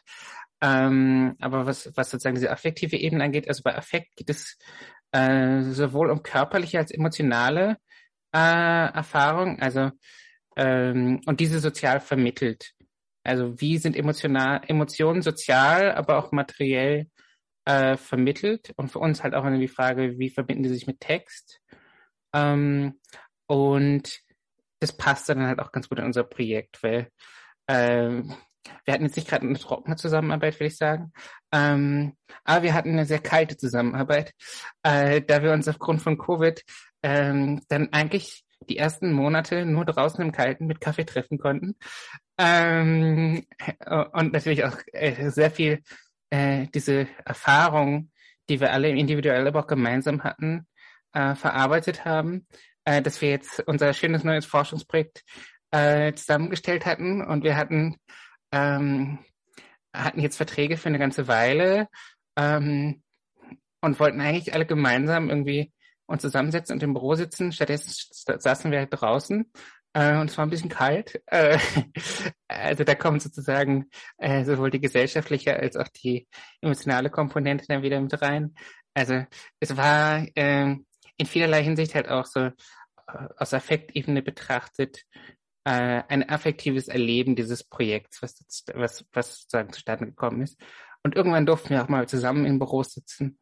Ähm, 0.61 1.35
aber 1.41 1.65
was, 1.65 1.91
was 1.95 2.09
sozusagen 2.09 2.35
diese 2.35 2.51
affektive 2.51 2.95
Ebene 2.95 3.25
angeht, 3.25 3.49
also 3.49 3.61
bei 3.61 3.75
Affekt 3.75 4.15
geht 4.15 4.29
es 4.29 4.57
äh, 5.11 5.61
sowohl 5.61 6.09
um 6.09 6.23
körperliche 6.23 6.79
als 6.79 6.91
emotionale 6.91 7.75
äh, 8.33 8.37
Erfahrung, 8.93 9.59
also 9.59 9.91
ähm, 10.55 11.19
und 11.25 11.41
diese 11.41 11.59
sozial 11.59 11.99
vermittelt. 11.99 12.71
Also 13.23 13.59
wie 13.59 13.77
sind 13.77 13.95
emotional, 13.95 14.61
Emotionen 14.67 15.21
sozial, 15.21 15.93
aber 15.93 16.17
auch 16.17 16.31
materiell 16.31 17.07
äh, 17.65 17.95
vermittelt 17.97 18.73
und 18.75 18.89
für 18.91 18.99
uns 18.99 19.23
halt 19.23 19.33
auch 19.33 19.49
die 19.49 19.67
Frage, 19.67 20.19
wie 20.19 20.29
verbinden 20.29 20.63
die 20.63 20.69
sich 20.69 20.87
mit 20.87 20.99
Text? 20.99 21.61
Ähm, 22.33 22.99
und 23.47 24.19
das 24.79 24.95
passt 24.97 25.29
dann 25.29 25.41
halt 25.43 25.59
auch 25.59 25.71
ganz 25.71 25.87
gut 25.87 25.99
in 25.99 26.05
unser 26.05 26.23
Projekt, 26.23 26.83
weil 26.83 27.09
ähm, 27.69 28.35
wir 28.85 28.93
hatten 28.93 29.05
jetzt 29.05 29.15
nicht 29.15 29.27
gerade 29.27 29.45
eine 29.45 29.57
trockene 29.57 29.95
Zusammenarbeit, 29.95 30.55
würde 30.55 30.67
ich 30.67 30.77
sagen. 30.77 31.11
Ähm, 31.51 32.17
aber 32.43 32.63
wir 32.63 32.73
hatten 32.73 32.91
eine 32.91 33.05
sehr 33.05 33.19
kalte 33.19 33.57
Zusammenarbeit, 33.57 34.33
äh, 34.83 35.21
da 35.21 35.43
wir 35.43 35.53
uns 35.53 35.67
aufgrund 35.67 36.01
von 36.01 36.17
Covid 36.17 36.63
ähm, 37.03 37.61
dann 37.69 37.91
eigentlich 37.93 38.42
die 38.69 38.77
ersten 38.77 39.11
Monate 39.11 39.65
nur 39.65 39.85
draußen 39.85 40.23
im 40.23 40.31
Kalten 40.31 40.65
mit 40.67 40.81
Kaffee 40.81 41.05
treffen 41.05 41.37
konnten. 41.37 41.75
Ähm, 42.37 43.45
und 44.13 44.33
natürlich 44.33 44.65
auch 44.65 44.77
äh, 44.91 45.29
sehr 45.29 45.51
viel 45.51 45.81
äh, 46.29 46.67
diese 46.73 47.07
Erfahrung, 47.25 48.11
die 48.49 48.59
wir 48.59 48.71
alle 48.73 48.89
individuell, 48.89 49.47
aber 49.47 49.61
auch 49.61 49.67
gemeinsam 49.67 50.23
hatten, 50.23 50.67
äh, 51.13 51.35
verarbeitet 51.35 52.05
haben, 52.05 52.47
äh, 52.85 53.01
dass 53.01 53.21
wir 53.21 53.29
jetzt 53.29 53.61
unser 53.67 53.93
schönes 53.93 54.23
neues 54.23 54.45
Forschungsprojekt 54.45 55.23
äh, 55.71 56.13
zusammengestellt 56.13 56.85
hatten 56.85 57.21
und 57.21 57.43
wir 57.43 57.55
hatten 57.55 57.97
ähm, 58.51 59.19
hatten 59.93 60.19
jetzt 60.19 60.37
Verträge 60.37 60.77
für 60.77 60.89
eine 60.89 60.99
ganze 60.99 61.27
Weile 61.27 61.87
ähm, 62.35 63.03
und 63.81 63.99
wollten 63.99 64.21
eigentlich 64.21 64.53
alle 64.53 64.65
gemeinsam 64.65 65.29
irgendwie 65.29 65.71
uns 66.05 66.21
zusammensetzen 66.21 66.75
und 66.75 66.83
im 66.83 66.93
Büro 66.93 67.15
sitzen. 67.15 67.51
Stattdessen 67.51 67.93
saßen 68.39 68.71
wir 68.71 68.79
halt 68.79 68.89
draußen 68.91 69.51
äh, 69.93 70.17
und 70.17 70.29
es 70.29 70.37
war 70.37 70.45
ein 70.45 70.49
bisschen 70.49 70.69
kalt. 70.69 71.21
Äh, 71.27 71.57
also 72.47 72.83
da 72.83 72.95
kommt 72.95 73.21
sozusagen 73.21 73.89
äh, 74.17 74.43
sowohl 74.45 74.71
die 74.71 74.81
gesellschaftliche 74.81 75.55
als 75.55 75.75
auch 75.75 75.87
die 75.87 76.27
emotionale 76.61 77.09
Komponente 77.09 77.65
dann 77.67 77.83
wieder 77.83 77.99
mit 78.01 78.21
rein. 78.21 78.55
Also 78.93 79.23
es 79.59 79.75
war 79.77 80.25
äh, 80.35 80.75
in 81.17 81.25
vielerlei 81.25 81.63
Hinsicht 81.63 81.95
halt 81.95 82.09
auch 82.09 82.25
so 82.25 82.41
äh, 82.41 82.51
aus 83.37 83.53
Affektebene 83.53 84.21
betrachtet 84.21 85.03
äh, 85.65 86.03
ein 86.07 86.27
affektives 86.29 86.87
Erleben 86.87 87.35
dieses 87.35 87.63
Projekts, 87.63 88.21
was, 88.21 88.43
was, 88.73 89.05
was 89.13 89.41
sozusagen 89.41 89.71
zustande 89.71 90.05
gekommen 90.07 90.41
ist. 90.41 90.59
Und 91.03 91.15
irgendwann 91.15 91.45
durften 91.45 91.71
wir 91.71 91.83
auch 91.83 91.89
mal 91.89 92.07
zusammen 92.07 92.45
im 92.45 92.59
Büro 92.59 92.83
sitzen 92.83 93.37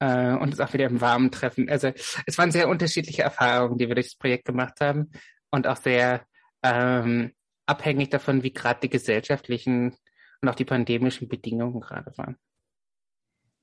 äh, 0.00 0.32
und 0.32 0.50
uns 0.50 0.60
auch 0.60 0.72
wieder 0.72 0.86
im 0.86 1.00
Warmen 1.00 1.30
treffen. 1.30 1.68
Also 1.68 1.92
es 2.26 2.38
waren 2.38 2.52
sehr 2.52 2.68
unterschiedliche 2.68 3.22
Erfahrungen, 3.22 3.78
die 3.78 3.88
wir 3.88 3.94
durch 3.94 4.08
das 4.08 4.18
Projekt 4.18 4.44
gemacht 4.44 4.80
haben 4.80 5.10
und 5.50 5.66
auch 5.66 5.78
sehr 5.78 6.26
ähm, 6.62 7.32
abhängig 7.66 8.10
davon, 8.10 8.42
wie 8.42 8.52
gerade 8.52 8.80
die 8.80 8.90
gesellschaftlichen 8.90 9.96
und 10.42 10.48
auch 10.48 10.54
die 10.54 10.64
pandemischen 10.64 11.28
Bedingungen 11.28 11.80
gerade 11.80 12.12
waren. 12.18 12.36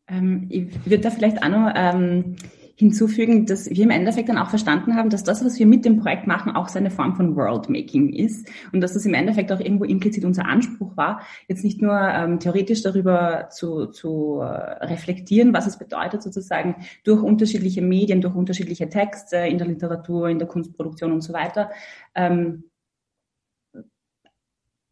Ähm, 0.08 0.48
ich 0.50 0.86
würde 0.86 1.04
da 1.04 1.10
vielleicht 1.10 1.44
auch 1.44 1.50
noch 1.50 1.72
ähm, 1.76 2.36
hinzufügen, 2.76 3.46
dass 3.46 3.70
wir 3.70 3.84
im 3.84 3.92
Endeffekt 3.92 4.30
dann 4.30 4.38
auch 4.38 4.50
verstanden 4.50 4.96
haben, 4.96 5.10
dass 5.10 5.24
das, 5.24 5.46
was 5.46 5.60
wir 5.60 5.68
mit 5.68 5.86
dem 5.86 5.98
Projekt 5.98 6.26
machen, 6.26 6.56
auch 6.56 6.70
so 6.70 6.80
eine 6.80 6.89
Form 6.89 7.16
von 7.16 7.36
Worldmaking 7.36 8.12
ist 8.12 8.50
und 8.72 8.82
dass 8.82 8.94
das 8.94 9.06
im 9.06 9.13
Endeffekt 9.13 9.52
auch 9.52 9.60
irgendwo 9.60 9.84
implizit 9.84 10.26
unser 10.26 10.46
Anspruch 10.46 10.98
war, 10.98 11.22
jetzt 11.48 11.63
nicht 11.63 11.82
nur 11.82 11.98
ähm, 11.98 12.39
theoretisch 12.39 12.82
darüber 12.82 13.50
zu, 13.52 13.88
zu 13.88 14.39
äh, 14.39 14.86
reflektieren, 14.86 15.54
was 15.54 15.68
es 15.68 15.78
bedeutet, 15.78 16.24
sozusagen 16.24 16.76
durch 17.04 17.22
unterschiedliche 17.22 17.82
Medien, 17.82 18.22
durch 18.22 18.36
unterschiedliche 18.36 18.89
Texte 18.89 19.38
in 19.38 19.60
der 19.60 19.68
Literatur, 19.68 20.30
in 20.30 20.39
der 20.39 20.48
Kunstproduktion 20.48 21.12
und 21.12 21.22
so 21.22 21.32
weiter, 21.32 21.70
ähm, 22.16 22.63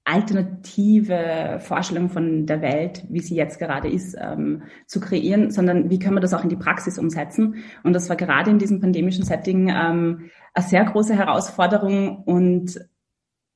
alternative 0.04 1.60
Vorstellung 1.60 2.10
von 2.10 2.46
der 2.46 2.62
Welt, 2.62 3.04
wie 3.10 3.20
sie 3.20 3.36
jetzt 3.36 3.60
gerade 3.60 3.90
ist, 3.90 4.16
ähm, 4.20 4.64
zu 4.88 5.00
kreieren, 5.00 5.52
sondern 5.52 5.90
wie 5.90 6.00
können 6.00 6.16
wir 6.16 6.22
das 6.22 6.34
auch 6.34 6.44
in 6.44 6.50
die 6.50 6.56
Praxis 6.56 6.98
umsetzen. 6.98 7.64
Und 7.84 7.94
das 7.94 8.10
war 8.10 8.16
gerade 8.16 8.50
in 8.50 8.60
diesem 8.60 8.82
pandemischen 8.82 9.24
Setting 9.24 9.70
ähm, 9.70 10.30
eine 10.54 10.66
sehr 10.66 10.84
große 10.86 11.16
Herausforderung 11.16 12.24
und 12.24 12.80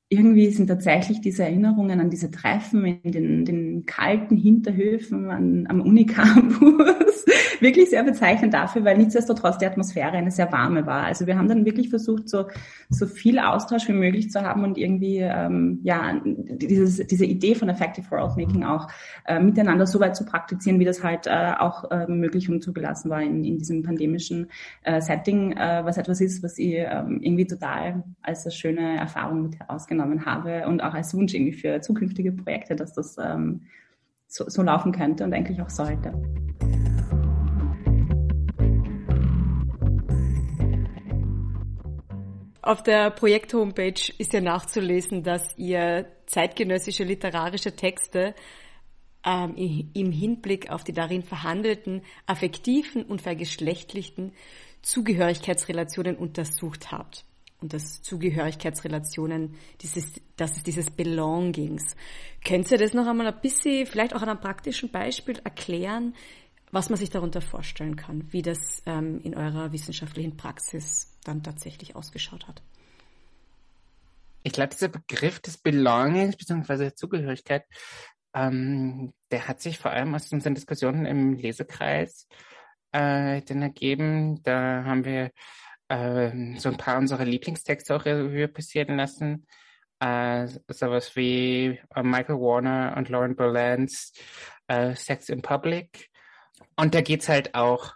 irgendwie 0.08 0.50
sind 0.50 0.68
tatsächlich 0.68 1.20
diese 1.20 1.42
Erinnerungen 1.42 1.98
an 1.98 2.10
diese 2.10 2.30
Treffen 2.30 2.84
in 2.84 3.10
den, 3.10 3.44
den 3.44 3.86
kalten 3.86 4.36
Hinterhöfen 4.36 5.30
an, 5.30 5.66
am 5.68 5.80
Unicampus 5.80 7.24
wirklich 7.60 7.90
sehr 7.90 8.04
bezeichnend 8.04 8.54
dafür, 8.54 8.84
weil 8.84 8.98
nichtsdestotrotz 8.98 9.58
die 9.58 9.66
Atmosphäre 9.66 10.12
eine 10.12 10.30
sehr 10.30 10.52
warme 10.52 10.86
war. 10.86 11.02
Also 11.02 11.26
wir 11.26 11.36
haben 11.36 11.48
dann 11.48 11.64
wirklich 11.64 11.90
versucht, 11.90 12.28
so, 12.28 12.46
so 12.88 13.06
viel 13.06 13.40
Austausch 13.40 13.88
wie 13.88 13.94
möglich 13.94 14.30
zu 14.30 14.42
haben 14.42 14.62
und 14.62 14.78
irgendwie 14.78 15.18
ähm, 15.18 15.80
ja 15.82 16.20
dieses, 16.24 17.04
diese 17.08 17.24
Idee 17.24 17.56
von 17.56 17.68
Effective 17.68 18.08
Worldmaking 18.08 18.62
auch 18.62 18.88
äh, 19.26 19.40
miteinander 19.40 19.88
so 19.88 19.98
weit 19.98 20.14
zu 20.14 20.24
praktizieren, 20.24 20.78
wie 20.78 20.84
das 20.84 21.02
halt 21.02 21.26
äh, 21.26 21.54
auch 21.58 21.90
äh, 21.90 22.06
möglich 22.06 22.48
und 22.48 22.62
zugelassen 22.62 23.10
war 23.10 23.22
in, 23.22 23.42
in 23.42 23.58
diesem 23.58 23.82
pandemischen 23.82 24.52
äh, 24.84 25.00
Setting, 25.00 25.50
äh, 25.56 25.80
was 25.84 25.98
etwas 25.98 26.20
ist, 26.20 26.44
was 26.44 26.58
ich 26.58 26.74
äh, 26.74 26.84
irgendwie 26.84 27.46
total 27.48 28.04
als 28.22 28.44
eine 28.44 28.52
schöne 28.52 28.98
Erfahrung 28.98 29.42
mit 29.42 29.58
herausgenommen 29.58 29.95
mitgenommen 29.96 30.26
habe 30.26 30.66
und 30.66 30.82
auch 30.82 30.94
als 30.94 31.14
Wunsch 31.14 31.34
irgendwie 31.34 31.52
für 31.52 31.80
zukünftige 31.80 32.32
Projekte, 32.32 32.76
dass 32.76 32.92
das 32.92 33.16
ähm, 33.18 33.62
so, 34.28 34.48
so 34.48 34.62
laufen 34.62 34.92
könnte 34.92 35.24
und 35.24 35.32
eigentlich 35.32 35.60
auch 35.60 35.70
sollte. 35.70 36.12
Auf 42.62 42.82
der 42.82 43.10
Projekt-Homepage 43.10 44.12
ist 44.18 44.32
ja 44.32 44.40
nachzulesen, 44.40 45.22
dass 45.22 45.56
ihr 45.56 46.06
zeitgenössische 46.26 47.04
literarische 47.04 47.76
Texte 47.76 48.34
ähm, 49.24 49.54
im 49.94 50.10
Hinblick 50.10 50.70
auf 50.70 50.82
die 50.82 50.92
darin 50.92 51.22
verhandelten 51.22 52.02
affektiven 52.26 53.04
und 53.04 53.22
vergeschlechtlichten 53.22 54.32
Zugehörigkeitsrelationen 54.82 56.16
untersucht 56.16 56.90
habt 56.90 57.25
und 57.60 57.72
das 57.72 58.02
Zugehörigkeitsrelationen, 58.02 59.54
dieses, 59.80 60.20
das 60.36 60.56
ist 60.56 60.66
dieses 60.66 60.90
Belongings. 60.90 61.96
Könnt 62.44 62.70
ihr 62.70 62.78
das 62.78 62.92
noch 62.92 63.06
einmal 63.06 63.26
ein 63.26 63.40
bisschen, 63.40 63.86
vielleicht 63.86 64.14
auch 64.14 64.22
an 64.22 64.28
einem 64.28 64.40
praktischen 64.40 64.90
Beispiel 64.90 65.38
erklären, 65.42 66.14
was 66.70 66.90
man 66.90 66.98
sich 66.98 67.10
darunter 67.10 67.40
vorstellen 67.40 67.96
kann, 67.96 68.30
wie 68.32 68.42
das 68.42 68.82
ähm, 68.86 69.20
in 69.22 69.34
eurer 69.34 69.72
wissenschaftlichen 69.72 70.36
Praxis 70.36 71.16
dann 71.24 71.42
tatsächlich 71.42 71.96
ausgeschaut 71.96 72.46
hat? 72.48 72.62
Ich 74.42 74.52
glaube, 74.52 74.68
dieser 74.68 74.88
Begriff 74.88 75.40
des 75.40 75.58
Belongings 75.58 76.36
bzw. 76.36 76.92
Zugehörigkeit, 76.94 77.64
ähm, 78.34 79.12
der 79.30 79.48
hat 79.48 79.60
sich 79.60 79.78
vor 79.78 79.90
allem 79.90 80.14
aus 80.14 80.30
unseren 80.30 80.54
Diskussionen 80.54 81.06
im 81.06 81.34
Lesekreis 81.34 82.28
äh, 82.92 83.40
dann 83.42 83.62
ergeben. 83.62 84.42
Da 84.42 84.84
haben 84.84 85.04
wir 85.04 85.30
ähm, 85.88 86.58
so 86.58 86.68
ein 86.68 86.76
paar 86.76 86.98
unserer 86.98 87.24
Lieblingstexte 87.24 87.94
auch 87.94 88.04
Revue 88.04 88.48
passieren 88.48 88.96
lassen. 88.96 89.46
Äh, 90.00 90.48
sowas 90.68 91.16
wie 91.16 91.80
äh, 91.94 92.02
Michael 92.02 92.36
Warner 92.36 92.94
und 92.96 93.08
Lauren 93.08 93.36
Berlans 93.36 94.12
äh, 94.68 94.94
Sex 94.94 95.28
in 95.28 95.42
Public. 95.42 96.10
Und 96.76 96.94
da 96.94 97.00
geht's 97.00 97.28
halt 97.28 97.54
auch 97.54 97.94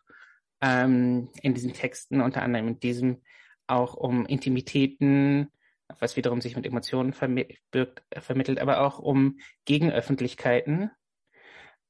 ähm, 0.62 1.30
in 1.42 1.54
diesen 1.54 1.72
Texten, 1.72 2.20
unter 2.20 2.42
anderem 2.42 2.68
in 2.68 2.80
diesem, 2.80 3.22
auch 3.66 3.94
um 3.94 4.26
Intimitäten 4.26 5.50
was 5.98 6.16
wiederum 6.16 6.40
sich 6.40 6.56
mit 6.56 6.66
Emotionen 6.66 7.12
verbirgt, 7.12 8.02
äh, 8.10 8.20
vermittelt, 8.20 8.60
aber 8.60 8.80
auch 8.80 8.98
um 8.98 9.38
Gegenöffentlichkeiten. 9.64 10.90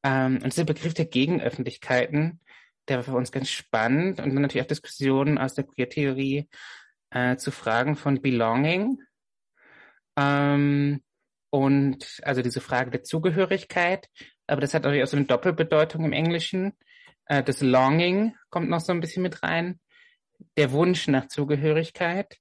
Ähm, 0.03 0.39
und 0.43 0.53
dieser 0.53 0.65
Begriff 0.65 0.95
der 0.95 1.05
Gegenöffentlichkeiten, 1.05 2.41
der 2.88 2.99
war 2.99 3.05
für 3.05 3.14
uns 3.14 3.33
ganz 3.33 3.51
spannend 3.51 4.21
und 4.21 4.35
dann 4.35 4.43
natürlich 4.43 4.64
auch 4.64 4.69
Diskussionen 4.69 5.38
aus 5.38 5.55
der 5.55 5.64
Queer-Theorie 5.64 6.49
äh, 7.11 7.37
zu 7.37 7.51
Fragen 7.51 7.97
von 7.97 8.21
Belonging. 8.21 8.99
Ähm, 10.16 11.03
und 11.51 12.21
also 12.23 12.43
diese 12.43 12.61
Frage 12.61 12.90
der 12.90 13.03
Zugehörigkeit, 13.03 14.09
aber 14.47 14.61
das 14.61 14.75
hat 14.75 14.85
natürlich 14.85 15.05
auch 15.05 15.09
so 15.09 15.16
eine 15.16 15.27
Doppelbedeutung 15.27 16.05
im 16.05 16.12
Englischen. 16.12 16.73
Äh, 17.27 17.43
das 17.43 17.61
Longing 17.61 18.35
kommt 18.51 18.69
noch 18.69 18.81
so 18.81 18.93
ein 18.93 19.01
bisschen 19.01 19.23
mit 19.23 19.43
rein, 19.43 19.81
der 20.57 20.73
Wunsch 20.73 21.09
nach 21.09 21.29
Zugehörigkeit 21.29 22.38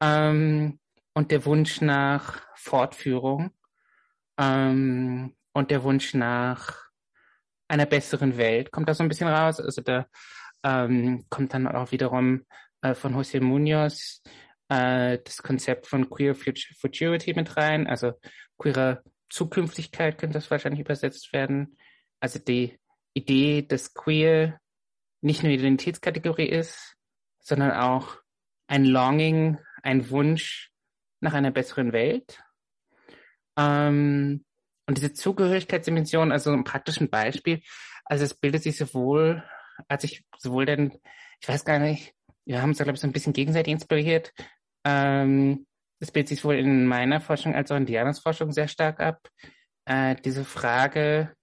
ähm, 0.00 0.78
und 1.14 1.30
der 1.30 1.44
Wunsch 1.44 1.80
nach 1.80 2.42
Fortführung 2.56 3.50
ähm, 4.38 5.34
und 5.52 5.70
der 5.70 5.82
Wunsch 5.82 6.14
nach 6.14 6.89
einer 7.70 7.86
besseren 7.86 8.36
Welt 8.36 8.72
kommt 8.72 8.88
da 8.88 8.94
so 8.94 9.02
ein 9.02 9.08
bisschen 9.08 9.28
raus. 9.28 9.60
Also 9.60 9.80
da 9.80 10.06
ähm, 10.64 11.24
kommt 11.30 11.54
dann 11.54 11.66
auch 11.66 11.92
wiederum 11.92 12.44
äh, 12.82 12.94
von 12.94 13.14
José 13.14 13.40
Munoz 13.40 14.22
äh, 14.68 15.18
das 15.24 15.42
Konzept 15.42 15.86
von 15.86 16.10
Queer 16.10 16.34
Futurity 16.34 17.34
mit 17.34 17.56
rein, 17.56 17.86
also 17.86 18.12
queere 18.58 19.02
Zukünftigkeit 19.30 20.18
könnte 20.18 20.34
das 20.34 20.50
wahrscheinlich 20.50 20.80
übersetzt 20.80 21.32
werden. 21.32 21.76
Also 22.18 22.40
die 22.40 22.78
Idee, 23.14 23.62
dass 23.62 23.94
queer 23.94 24.58
nicht 25.20 25.42
nur 25.42 25.52
Identitätskategorie 25.52 26.48
ist, 26.48 26.96
sondern 27.38 27.70
auch 27.70 28.16
ein 28.66 28.84
Longing, 28.84 29.58
ein 29.82 30.10
Wunsch 30.10 30.70
nach 31.20 31.34
einer 31.34 31.52
besseren 31.52 31.92
Welt. 31.92 32.42
Ähm, 33.56 34.44
und 34.90 34.98
diese 34.98 35.12
Zugehörigkeitsdimension, 35.12 36.32
also 36.32 36.50
ein 36.50 36.64
praktischen 36.64 37.10
Beispiel, 37.10 37.62
also 38.04 38.24
es 38.24 38.34
bildet 38.34 38.64
sich 38.64 38.76
sowohl, 38.76 39.44
als 39.86 40.02
ich 40.02 40.24
sowohl 40.36 40.66
denn, 40.66 40.98
ich 41.40 41.48
weiß 41.48 41.64
gar 41.64 41.78
nicht, 41.78 42.12
wir 42.44 42.60
haben 42.60 42.70
uns 42.70 42.78
da, 42.78 42.84
glaube 42.84 42.96
ich, 42.96 43.00
so 43.00 43.06
ein 43.06 43.12
bisschen 43.12 43.32
gegenseitig 43.32 43.72
inspiriert, 43.72 44.32
ähm, 44.84 45.64
das 46.00 46.10
bildet 46.10 46.30
sich 46.30 46.44
wohl 46.44 46.56
in 46.56 46.86
meiner 46.86 47.20
Forschung 47.20 47.54
als 47.54 47.70
auch 47.70 47.76
in 47.76 47.86
Dianas 47.86 48.18
Forschung 48.18 48.50
sehr 48.50 48.66
stark 48.66 48.98
ab. 48.98 49.28
Äh, 49.84 50.16
diese 50.24 50.44
Frage, 50.44 51.36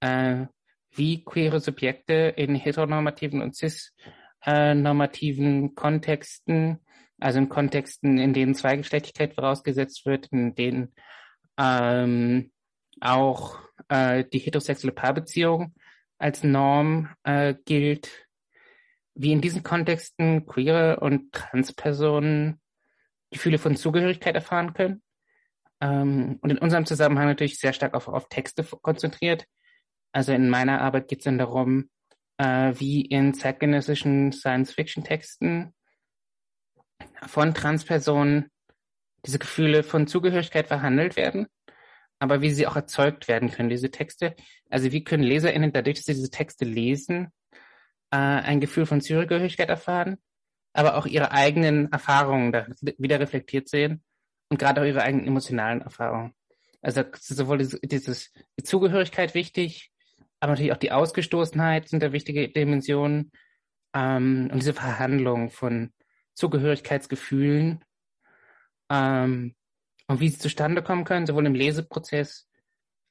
äh, 0.00 0.46
wie 0.90 1.22
queere 1.22 1.60
Subjekte 1.60 2.32
in 2.34 2.54
heteronormativen 2.54 3.42
und 3.42 3.54
cis-normativen 3.54 5.74
Kontexten, 5.74 6.78
also 7.20 7.40
in 7.40 7.50
Kontexten, 7.50 8.16
in 8.16 8.32
denen 8.32 8.54
Zweigeschlechtigkeit 8.54 9.34
vorausgesetzt 9.34 10.06
wird, 10.06 10.28
in 10.28 10.54
denen 10.54 10.94
ähm, 11.58 12.52
auch 13.00 13.58
äh, 13.88 14.24
die 14.24 14.38
heterosexuelle 14.38 14.94
Paarbeziehung 14.94 15.74
als 16.18 16.42
Norm 16.42 17.08
äh, 17.24 17.54
gilt, 17.64 18.26
wie 19.14 19.32
in 19.32 19.40
diesen 19.40 19.62
Kontexten 19.62 20.46
queere 20.46 21.00
und 21.00 21.32
Transpersonen 21.32 22.60
Gefühle 23.30 23.58
von 23.58 23.76
Zugehörigkeit 23.76 24.34
erfahren 24.34 24.72
können. 24.74 25.02
Ähm, 25.80 26.38
und 26.40 26.50
in 26.50 26.58
unserem 26.58 26.86
Zusammenhang 26.86 27.26
natürlich 27.26 27.58
sehr 27.58 27.72
stark 27.72 27.94
auf, 27.94 28.08
auf 28.08 28.28
Texte 28.28 28.64
konzentriert. 28.64 29.46
Also 30.12 30.32
in 30.32 30.48
meiner 30.48 30.80
Arbeit 30.80 31.08
geht 31.08 31.18
es 31.18 31.24
dann 31.24 31.38
darum, 31.38 31.90
äh, 32.38 32.72
wie 32.78 33.02
in 33.02 33.34
zeitgenössischen 33.34 34.32
Science-Fiction-Texten 34.32 35.74
von 37.26 37.54
Transpersonen 37.54 38.50
diese 39.26 39.38
Gefühle 39.38 39.82
von 39.82 40.06
Zugehörigkeit 40.06 40.68
verhandelt 40.68 41.16
werden, 41.16 41.48
aber 42.24 42.40
wie 42.40 42.50
sie 42.50 42.66
auch 42.66 42.74
erzeugt 42.74 43.28
werden 43.28 43.50
können, 43.50 43.68
diese 43.68 43.90
Texte. 43.90 44.34
Also 44.70 44.92
wie 44.92 45.04
können 45.04 45.22
LeserInnen 45.22 45.72
dadurch, 45.72 45.96
dass 45.96 46.06
sie 46.06 46.14
diese 46.14 46.30
Texte 46.30 46.64
lesen, 46.64 47.28
äh, 48.10 48.16
ein 48.16 48.60
Gefühl 48.60 48.86
von 48.86 49.02
Zugehörigkeit 49.02 49.68
erfahren, 49.68 50.16
aber 50.72 50.96
auch 50.96 51.04
ihre 51.04 51.32
eigenen 51.32 51.92
Erfahrungen 51.92 52.50
da 52.50 52.66
wieder 52.96 53.20
reflektiert 53.20 53.68
sehen 53.68 54.02
und 54.48 54.58
gerade 54.58 54.80
auch 54.80 54.86
ihre 54.86 55.02
eigenen 55.02 55.26
emotionalen 55.26 55.82
Erfahrungen. 55.82 56.32
Also 56.80 57.04
sowohl 57.18 57.58
dieses, 57.58 58.32
die 58.58 58.62
Zugehörigkeit 58.62 59.34
wichtig, 59.34 59.92
aber 60.40 60.52
natürlich 60.52 60.72
auch 60.72 60.78
die 60.78 60.92
Ausgestoßenheit 60.92 61.90
sind 61.90 62.02
da 62.02 62.12
wichtige 62.12 62.48
Dimensionen 62.48 63.32
ähm, 63.94 64.48
und 64.50 64.60
diese 64.60 64.72
Verhandlung 64.72 65.50
von 65.50 65.92
Zugehörigkeitsgefühlen 66.32 67.84
ähm, 68.90 69.54
und 70.08 70.20
wie 70.20 70.28
sie 70.28 70.38
zustande 70.38 70.82
kommen 70.82 71.04
können, 71.04 71.26
sowohl 71.26 71.46
im 71.46 71.54
Leseprozess 71.54 72.48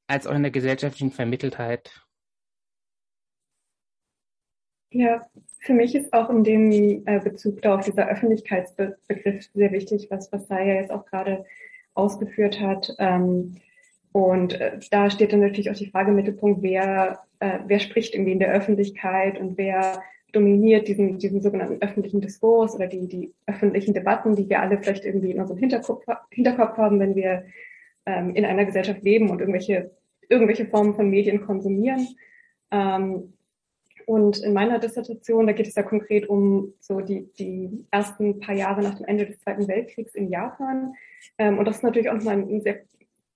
als 0.07 0.27
auch 0.27 0.35
in 0.35 0.43
der 0.43 0.51
gesellschaftlichen 0.51 1.11
Vermitteltheit 1.11 2.03
ja, 4.93 5.25
für 5.59 5.73
mich 5.73 5.95
ist 5.95 6.13
auch 6.13 6.29
in 6.29 6.43
dem 6.43 6.71
äh, 7.05 7.19
Bezug 7.19 7.61
da 7.61 7.75
auf 7.75 7.85
dieser 7.85 8.07
Öffentlichkeitsbegriff 8.07 9.49
sehr 9.53 9.71
wichtig, 9.71 10.07
was, 10.09 10.31
was 10.31 10.47
Saya 10.47 10.75
jetzt 10.75 10.91
auch 10.91 11.05
gerade 11.05 11.45
ausgeführt 11.95 12.59
hat. 12.59 12.93
Ähm, 12.99 13.57
und 14.11 14.53
äh, 14.53 14.79
da 14.91 15.09
steht 15.09 15.33
dann 15.33 15.39
natürlich 15.39 15.71
auch 15.71 15.75
die 15.75 15.89
Frage 15.89 16.11
im 16.11 16.15
Mittelpunkt, 16.15 16.61
wer, 16.61 17.23
äh, 17.39 17.59
wer 17.65 17.79
spricht 17.79 18.13
irgendwie 18.13 18.33
in 18.33 18.39
der 18.39 18.51
Öffentlichkeit 18.51 19.39
und 19.39 19.57
wer 19.57 20.03
dominiert 20.33 20.87
diesen, 20.87 21.19
diesen 21.19 21.41
sogenannten 21.41 21.81
öffentlichen 21.81 22.19
Diskurs 22.19 22.75
oder 22.75 22.87
die, 22.87 23.07
die 23.07 23.33
öffentlichen 23.45 23.93
Debatten, 23.93 24.35
die 24.35 24.49
wir 24.49 24.61
alle 24.61 24.77
vielleicht 24.79 25.05
irgendwie 25.05 25.31
in 25.31 25.39
unserem 25.39 25.59
Hinterkopf, 25.59 26.05
Hinterkopf 26.31 26.77
haben, 26.77 26.99
wenn 26.99 27.15
wir 27.15 27.45
ähm, 28.05 28.35
in 28.35 28.43
einer 28.43 28.65
Gesellschaft 28.65 29.03
leben 29.03 29.29
und 29.29 29.39
irgendwelche, 29.39 29.91
irgendwelche 30.27 30.65
Formen 30.65 30.95
von 30.95 31.09
Medien 31.09 31.45
konsumieren. 31.45 32.07
Ähm, 32.71 33.33
und 34.05 34.39
in 34.39 34.53
meiner 34.53 34.79
Dissertation, 34.79 35.47
da 35.47 35.53
geht 35.53 35.67
es 35.67 35.75
ja 35.75 35.83
konkret 35.83 36.27
um 36.27 36.73
so 36.79 36.99
die, 36.99 37.29
die 37.37 37.85
ersten 37.91 38.39
paar 38.39 38.55
Jahre 38.55 38.81
nach 38.81 38.95
dem 38.95 39.05
Ende 39.05 39.25
des 39.25 39.39
Zweiten 39.39 39.67
Weltkriegs 39.67 40.15
in 40.15 40.29
Japan. 40.29 40.93
Ähm, 41.37 41.57
und 41.59 41.65
das 41.65 41.77
ist 41.77 41.83
natürlich 41.83 42.09
auch 42.09 42.15
nochmal 42.15 42.37
ein 42.37 42.61
sehr 42.61 42.81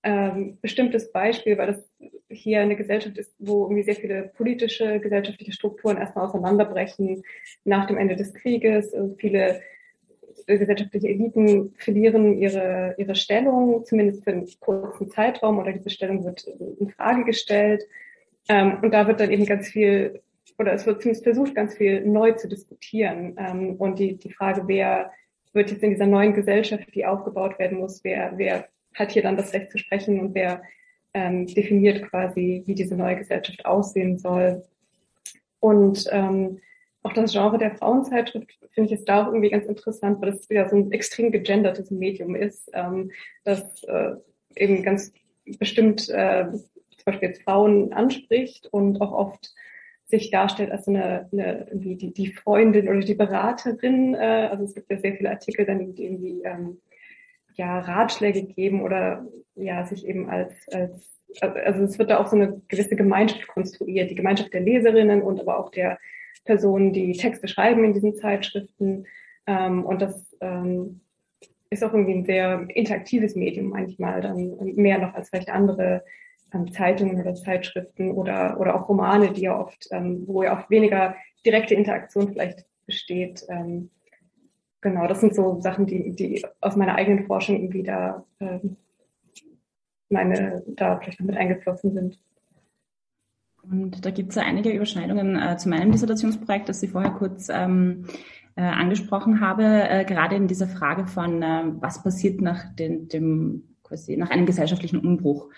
ähm, 0.04 0.58
bestimmtes 0.62 1.12
Beispiel, 1.12 1.58
weil 1.58 1.68
das 1.68 1.90
hier 2.30 2.62
eine 2.62 2.76
Gesellschaft 2.76 3.18
ist, 3.18 3.36
wo 3.40 3.66
irgendwie 3.66 3.84
sehr 3.84 3.96
viele 3.96 4.32
politische, 4.36 5.00
gesellschaftliche 5.00 5.54
Strukturen 5.54 5.98
erstmal 5.98 6.28
auseinanderbrechen 6.28 7.24
nach 7.64 7.88
dem 7.88 7.98
Ende 7.98 8.16
des 8.16 8.34
Krieges. 8.34 8.94
Viele 9.18 9.62
gesellschaftliche 10.46 11.10
Eliten 11.10 11.74
verlieren 11.78 12.38
ihre, 12.38 12.96
ihre 12.98 13.16
Stellung, 13.16 13.84
zumindest 13.86 14.24
für 14.24 14.32
einen 14.32 14.48
kurzen 14.60 15.10
Zeitraum, 15.10 15.60
oder 15.60 15.74
diese 15.74 15.90
Stellung 15.90 16.24
wird 16.24 16.46
in 16.80 16.90
Frage 16.90 17.26
gestellt. 17.26 17.84
Ähm, 18.50 18.78
und 18.82 18.94
da 18.94 19.08
wird 19.08 19.20
dann 19.20 19.32
eben 19.32 19.46
ganz 19.46 19.68
viel 19.68 20.22
oder 20.60 20.74
es 20.74 20.86
wird 20.86 21.02
zumindest 21.02 21.24
versucht, 21.24 21.56
ganz 21.56 21.76
viel 21.76 22.06
neu 22.06 22.32
zu 22.32 22.48
diskutieren. 22.48 23.36
Ähm, 23.38 23.76
und 23.76 24.00
die, 24.00 24.18
die 24.18 24.32
Frage, 24.32 24.64
wer 24.68 25.12
wird 25.54 25.72
jetzt 25.72 25.84
in 25.84 25.92
dieser 25.92 26.08
neuen 26.08 26.34
Gesellschaft, 26.34 26.94
die 26.96 27.06
aufgebaut 27.06 27.60
werden 27.60 27.80
muss, 27.80 28.04
wer, 28.04 28.34
wer 28.38 28.68
hat 28.96 29.12
hier 29.12 29.22
dann 29.22 29.38
das 29.38 29.54
Recht 29.54 29.72
zu 29.72 29.78
sprechen 29.78 30.20
und 30.20 30.34
wer 30.34 30.64
ähm, 31.18 31.48
definiert 31.48 32.04
quasi, 32.10 32.62
wie 32.66 32.76
diese 32.76 32.96
neue 32.96 33.18
Gesellschaft 33.18 33.66
aussehen 33.66 34.20
soll. 34.20 34.64
Und 35.60 36.08
ähm, 36.12 36.60
auch 37.02 37.14
das 37.14 37.32
Genre 37.32 37.58
der 37.58 37.76
Frauenzeitschrift 37.76 38.52
finde 38.72 38.86
ich 38.86 38.92
jetzt 38.92 39.10
da 39.10 39.24
auch 39.24 39.28
irgendwie 39.28 39.50
ganz 39.50 39.66
interessant, 39.66 40.22
weil 40.22 40.30
es 40.30 40.50
wieder 40.50 40.70
so 40.70 40.76
ein 40.76 40.92
extrem 40.92 41.32
gegendertes 41.32 41.90
Medium 41.90 42.36
ist, 42.36 42.70
ähm, 42.74 43.12
das 43.44 43.84
äh, 43.86 44.14
eben 44.56 44.84
ganz 44.84 45.12
bestimmt 45.58 46.08
äh, 46.10 46.52
zum 46.52 47.06
Beispiel 47.06 47.30
jetzt 47.30 47.44
Frauen 47.44 47.94
anspricht 47.94 48.68
und 48.72 49.02
auch 49.02 49.12
oft 49.12 49.56
sich 50.06 50.30
darstellt 50.30 50.72
als 50.72 50.88
eine, 50.88 51.28
eine 51.32 51.68
die, 51.74 52.14
die 52.14 52.34
Freundin 52.34 52.88
oder 52.88 53.00
die 53.00 53.16
Beraterin. 53.16 54.14
Äh, 54.14 54.50
also 54.52 54.66
es 54.66 54.76
gibt 54.76 54.92
ja 54.92 55.00
sehr 55.00 55.16
viele 55.16 55.32
Artikel, 55.32 55.66
dann, 55.66 55.96
die 55.96 56.06
irgendwie 56.06 56.44
ähm, 56.44 56.78
ja, 57.58 57.80
Ratschläge 57.80 58.44
geben 58.44 58.82
oder 58.82 59.26
ja, 59.56 59.86
sich 59.86 60.06
eben 60.06 60.30
als, 60.30 60.54
als 60.70 61.18
also 61.42 61.84
es 61.84 62.00
wird 62.00 62.10
da 62.10 62.20
auch 62.20 62.28
so 62.28 62.36
eine 62.36 62.62
gewisse 62.68 62.96
Gemeinschaft 62.96 63.48
konstruiert, 63.48 64.10
die 64.10 64.16
Gemeinschaft 64.16 64.54
der 64.54 64.62
Leserinnen 64.62 65.22
und 65.22 65.40
aber 65.40 65.60
auch 65.60 65.72
der 65.72 66.00
Personen, 66.46 66.94
die 66.94 67.12
Texte 67.14 67.48
schreiben 67.48 67.84
in 67.84 67.94
diesen 67.94 68.16
Zeitschriften. 68.16 69.06
Ähm, 69.46 69.86
und 69.86 70.02
das 70.02 70.36
ähm, 70.40 71.02
ist 71.70 71.84
auch 71.84 71.94
irgendwie 71.94 72.14
ein 72.14 72.26
sehr 72.26 72.66
interaktives 72.70 73.36
Medium 73.36 73.70
manchmal, 73.70 74.22
dann 74.22 74.58
mehr 74.76 75.00
noch 75.00 75.14
als 75.14 75.30
vielleicht 75.30 75.50
andere 75.50 76.04
ähm, 76.54 76.72
Zeitungen 76.72 77.20
oder 77.20 77.36
Zeitschriften 77.36 78.12
oder, 78.12 78.60
oder 78.60 78.76
auch 78.76 78.88
Romane, 78.88 79.34
die 79.34 79.42
ja 79.42 79.60
oft, 79.60 79.88
ähm, 79.92 80.24
wo 80.28 80.44
ja 80.44 80.58
oft 80.58 80.70
weniger 80.70 81.16
direkte 81.46 81.76
Interaktion 81.76 82.32
vielleicht 82.32 82.66
besteht. 82.86 83.46
Ähm, 83.50 83.90
genau, 84.82 85.08
das 85.08 85.22
sind 85.22 85.36
so 85.36 85.60
Sachen, 85.62 85.86
die, 85.86 86.12
die 86.12 86.46
aus 86.62 86.76
meiner 86.76 86.96
eigenen 86.96 87.26
Forschung 87.26 87.56
irgendwie 87.58 87.84
da 87.84 88.26
ähm, 88.40 88.78
meine 90.10 90.64
da 90.68 90.98
vielleicht 90.98 91.20
noch 91.20 91.28
mit 91.28 91.38
eingeflossen 91.38 91.94
sind. 91.94 92.20
Und 93.70 94.06
da 94.06 94.12
gibt 94.12 94.30
es 94.30 94.36
ja 94.36 94.44
einige 94.44 94.72
Überschneidungen 94.72 95.36
äh, 95.36 95.58
zu 95.58 95.68
meinem 95.68 95.92
Dissertationsprojekt, 95.92 96.70
das 96.70 96.80
Sie 96.80 96.88
vorher 96.88 97.12
kurz 97.12 97.50
ähm, 97.50 98.06
äh, 98.56 98.62
angesprochen 98.62 99.42
habe, 99.42 99.64
äh, 99.64 100.06
gerade 100.06 100.36
in 100.36 100.48
dieser 100.48 100.68
Frage 100.68 101.06
von, 101.06 101.42
äh, 101.44 101.64
was 101.80 102.02
passiert 102.02 102.40
nach 102.42 102.74
den, 102.76 103.10
dem, 103.10 103.76
quasi 103.84 104.16
nach 104.16 104.30
einem 104.30 104.46
gesellschaftlichen 104.46 105.00
Umbruch, 105.00 105.50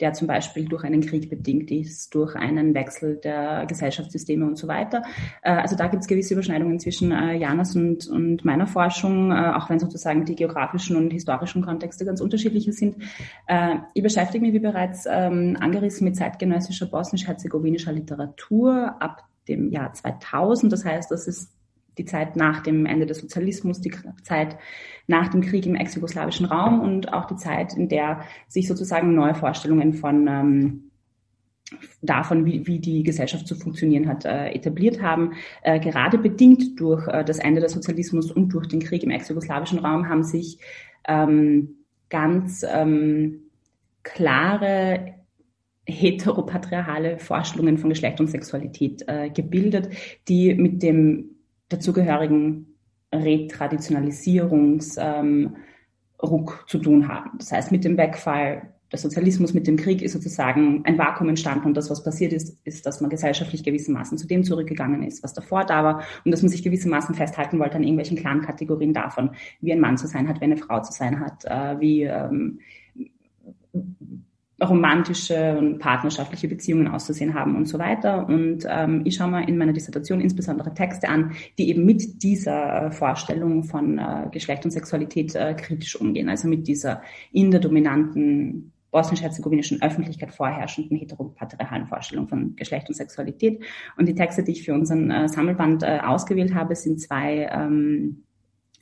der 0.00 0.12
zum 0.12 0.28
Beispiel 0.28 0.66
durch 0.66 0.84
einen 0.84 1.00
Krieg 1.00 1.28
bedingt 1.28 1.70
ist, 1.70 2.14
durch 2.14 2.36
einen 2.36 2.74
Wechsel 2.74 3.16
der 3.16 3.66
Gesellschaftssysteme 3.66 4.46
und 4.46 4.56
so 4.56 4.68
weiter. 4.68 5.02
Äh, 5.42 5.52
also 5.52 5.76
da 5.76 5.88
gibt 5.88 6.02
es 6.02 6.08
gewisse 6.08 6.34
Überschneidungen 6.34 6.78
zwischen 6.78 7.10
äh, 7.10 7.36
Janas 7.36 7.74
und, 7.74 8.06
und 8.08 8.44
meiner 8.44 8.66
Forschung, 8.66 9.32
äh, 9.32 9.52
auch 9.54 9.68
wenn 9.70 9.78
sozusagen 9.78 10.24
die 10.24 10.36
geografischen 10.36 10.96
und 10.96 11.12
historischen 11.12 11.62
Kontexte 11.62 12.04
ganz 12.04 12.20
unterschiedliche 12.20 12.72
sind. 12.72 12.96
Ich 13.94 14.02
beschäftige 14.02 14.44
mich, 14.44 14.52
wie 14.52 14.58
bereits 14.58 15.06
ähm, 15.10 15.56
angerissen, 15.60 16.04
mit 16.04 16.16
zeitgenössischer 16.16 16.86
bosnisch-herzegowinischer 16.86 17.92
Literatur 17.92 18.94
ab 19.00 19.24
dem 19.48 19.70
Jahr 19.70 19.92
2000. 19.92 20.72
Das 20.72 20.84
heißt, 20.84 21.10
das 21.10 21.26
ist 21.26 21.57
die 21.98 22.04
Zeit 22.04 22.36
nach 22.36 22.62
dem 22.62 22.86
Ende 22.86 23.06
des 23.06 23.18
Sozialismus, 23.18 23.80
die 23.80 23.92
Zeit 24.22 24.56
nach 25.06 25.28
dem 25.28 25.40
Krieg 25.40 25.66
im 25.66 25.74
ex-jugoslawischen 25.74 26.46
Raum 26.46 26.80
und 26.80 27.12
auch 27.12 27.26
die 27.26 27.36
Zeit, 27.36 27.74
in 27.74 27.88
der 27.88 28.20
sich 28.46 28.68
sozusagen 28.68 29.14
neue 29.14 29.34
Vorstellungen 29.34 29.94
von 29.94 30.26
ähm, 30.28 30.90
davon, 32.00 32.46
wie, 32.46 32.66
wie 32.66 32.78
die 32.78 33.02
Gesellschaft 33.02 33.46
zu 33.46 33.54
funktionieren 33.54 34.08
hat, 34.08 34.24
äh, 34.24 34.50
etabliert 34.50 35.02
haben. 35.02 35.32
Äh, 35.62 35.80
gerade 35.80 36.18
bedingt 36.18 36.80
durch 36.80 37.06
äh, 37.08 37.24
das 37.24 37.38
Ende 37.38 37.60
des 37.60 37.72
Sozialismus 37.72 38.30
und 38.30 38.50
durch 38.50 38.68
den 38.68 38.80
Krieg 38.80 39.02
im 39.02 39.10
ex-jugoslawischen 39.10 39.78
Raum 39.78 40.08
haben 40.08 40.22
sich 40.22 40.58
ähm, 41.06 41.84
ganz 42.08 42.64
ähm, 42.68 43.50
klare 44.02 45.14
heteropatriarchale 45.86 47.18
Vorstellungen 47.18 47.78
von 47.78 47.90
Geschlecht 47.90 48.20
und 48.20 48.28
Sexualität 48.28 49.04
äh, 49.06 49.30
gebildet, 49.30 49.88
die 50.28 50.54
mit 50.54 50.82
dem 50.82 51.37
dazugehörigen 51.68 52.66
Retraditionalisierungsruck 53.12 54.96
ähm, 54.98 55.56
zu 56.66 56.78
tun 56.78 57.08
haben. 57.08 57.38
Das 57.38 57.52
heißt, 57.52 57.72
mit 57.72 57.84
dem 57.84 57.96
Wegfall 57.96 58.74
des 58.92 59.02
Sozialismus, 59.02 59.52
mit 59.52 59.66
dem 59.66 59.76
Krieg 59.76 60.00
ist 60.00 60.12
sozusagen 60.14 60.82
ein 60.84 60.96
Vakuum 60.96 61.28
entstanden 61.28 61.66
und 61.66 61.76
das, 61.76 61.90
was 61.90 62.02
passiert 62.02 62.32
ist, 62.32 62.58
ist, 62.64 62.86
dass 62.86 63.00
man 63.00 63.10
gesellschaftlich 63.10 63.62
gewissermaßen 63.62 64.16
zu 64.16 64.26
dem 64.26 64.44
zurückgegangen 64.44 65.02
ist, 65.02 65.22
was 65.22 65.34
davor 65.34 65.64
da 65.64 65.84
war 65.84 66.02
und 66.24 66.30
dass 66.30 66.42
man 66.42 66.48
sich 66.48 66.62
gewissermaßen 66.62 67.14
festhalten 67.14 67.58
wollte 67.58 67.76
an 67.76 67.82
irgendwelchen 67.82 68.16
klaren 68.16 68.40
Kategorien 68.40 68.94
davon, 68.94 69.32
wie 69.60 69.72
ein 69.72 69.80
Mann 69.80 69.98
zu 69.98 70.06
sein 70.06 70.26
hat, 70.26 70.40
wie 70.40 70.44
eine 70.44 70.56
Frau 70.56 70.80
zu 70.80 70.92
sein 70.92 71.20
hat, 71.20 71.44
äh, 71.44 71.80
wie 71.80 72.04
ähm, 72.04 72.60
romantische 74.60 75.56
und 75.56 75.78
partnerschaftliche 75.78 76.48
Beziehungen 76.48 76.88
auszusehen 76.88 77.34
haben 77.34 77.56
und 77.56 77.66
so 77.66 77.78
weiter. 77.78 78.26
Und 78.26 78.66
ähm, 78.68 79.02
ich 79.04 79.16
schaue 79.16 79.30
mal 79.30 79.48
in 79.48 79.56
meiner 79.56 79.72
Dissertation 79.72 80.20
insbesondere 80.20 80.74
Texte 80.74 81.08
an, 81.08 81.32
die 81.58 81.68
eben 81.68 81.84
mit 81.84 82.22
dieser 82.22 82.86
äh, 82.86 82.90
Vorstellung 82.90 83.62
von 83.62 83.98
äh, 83.98 84.28
Geschlecht 84.32 84.64
und 84.64 84.72
Sexualität 84.72 85.34
äh, 85.36 85.54
kritisch 85.54 86.00
umgehen, 86.00 86.28
also 86.28 86.48
mit 86.48 86.66
dieser 86.66 87.02
in 87.30 87.50
der 87.50 87.60
dominanten 87.60 88.72
bosnisch-herzegowinischen 88.90 89.82
Öffentlichkeit 89.82 90.32
vorherrschenden 90.32 90.96
heteropatriarchalen 90.96 91.86
Vorstellung 91.86 92.26
von 92.26 92.56
Geschlecht 92.56 92.88
und 92.88 92.94
Sexualität. 92.94 93.62
Und 93.96 94.08
die 94.08 94.14
Texte, 94.14 94.42
die 94.42 94.52
ich 94.52 94.64
für 94.64 94.74
unseren 94.74 95.10
äh, 95.10 95.28
Sammelband 95.28 95.82
äh, 95.82 96.00
ausgewählt 96.02 96.54
habe, 96.54 96.74
sind 96.74 97.00
zwei 97.00 97.48
ähm, 97.52 98.24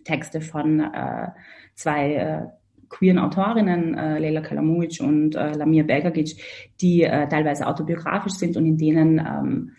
Texte 0.04 0.40
von 0.40 0.80
äh, 0.80 1.28
zwei 1.74 2.14
äh, 2.14 2.46
queeren 2.88 3.18
Autorinnen, 3.18 3.94
äh, 3.94 4.18
Leila 4.18 4.40
Kalamuic 4.40 5.00
und 5.00 5.34
äh, 5.34 5.52
Lamia 5.52 5.82
Begagic, 5.82 6.36
die 6.80 7.02
äh, 7.02 7.28
teilweise 7.28 7.66
autobiografisch 7.66 8.34
sind 8.34 8.56
und 8.56 8.66
in 8.66 8.78
denen 8.78 9.18
ähm, 9.18 9.72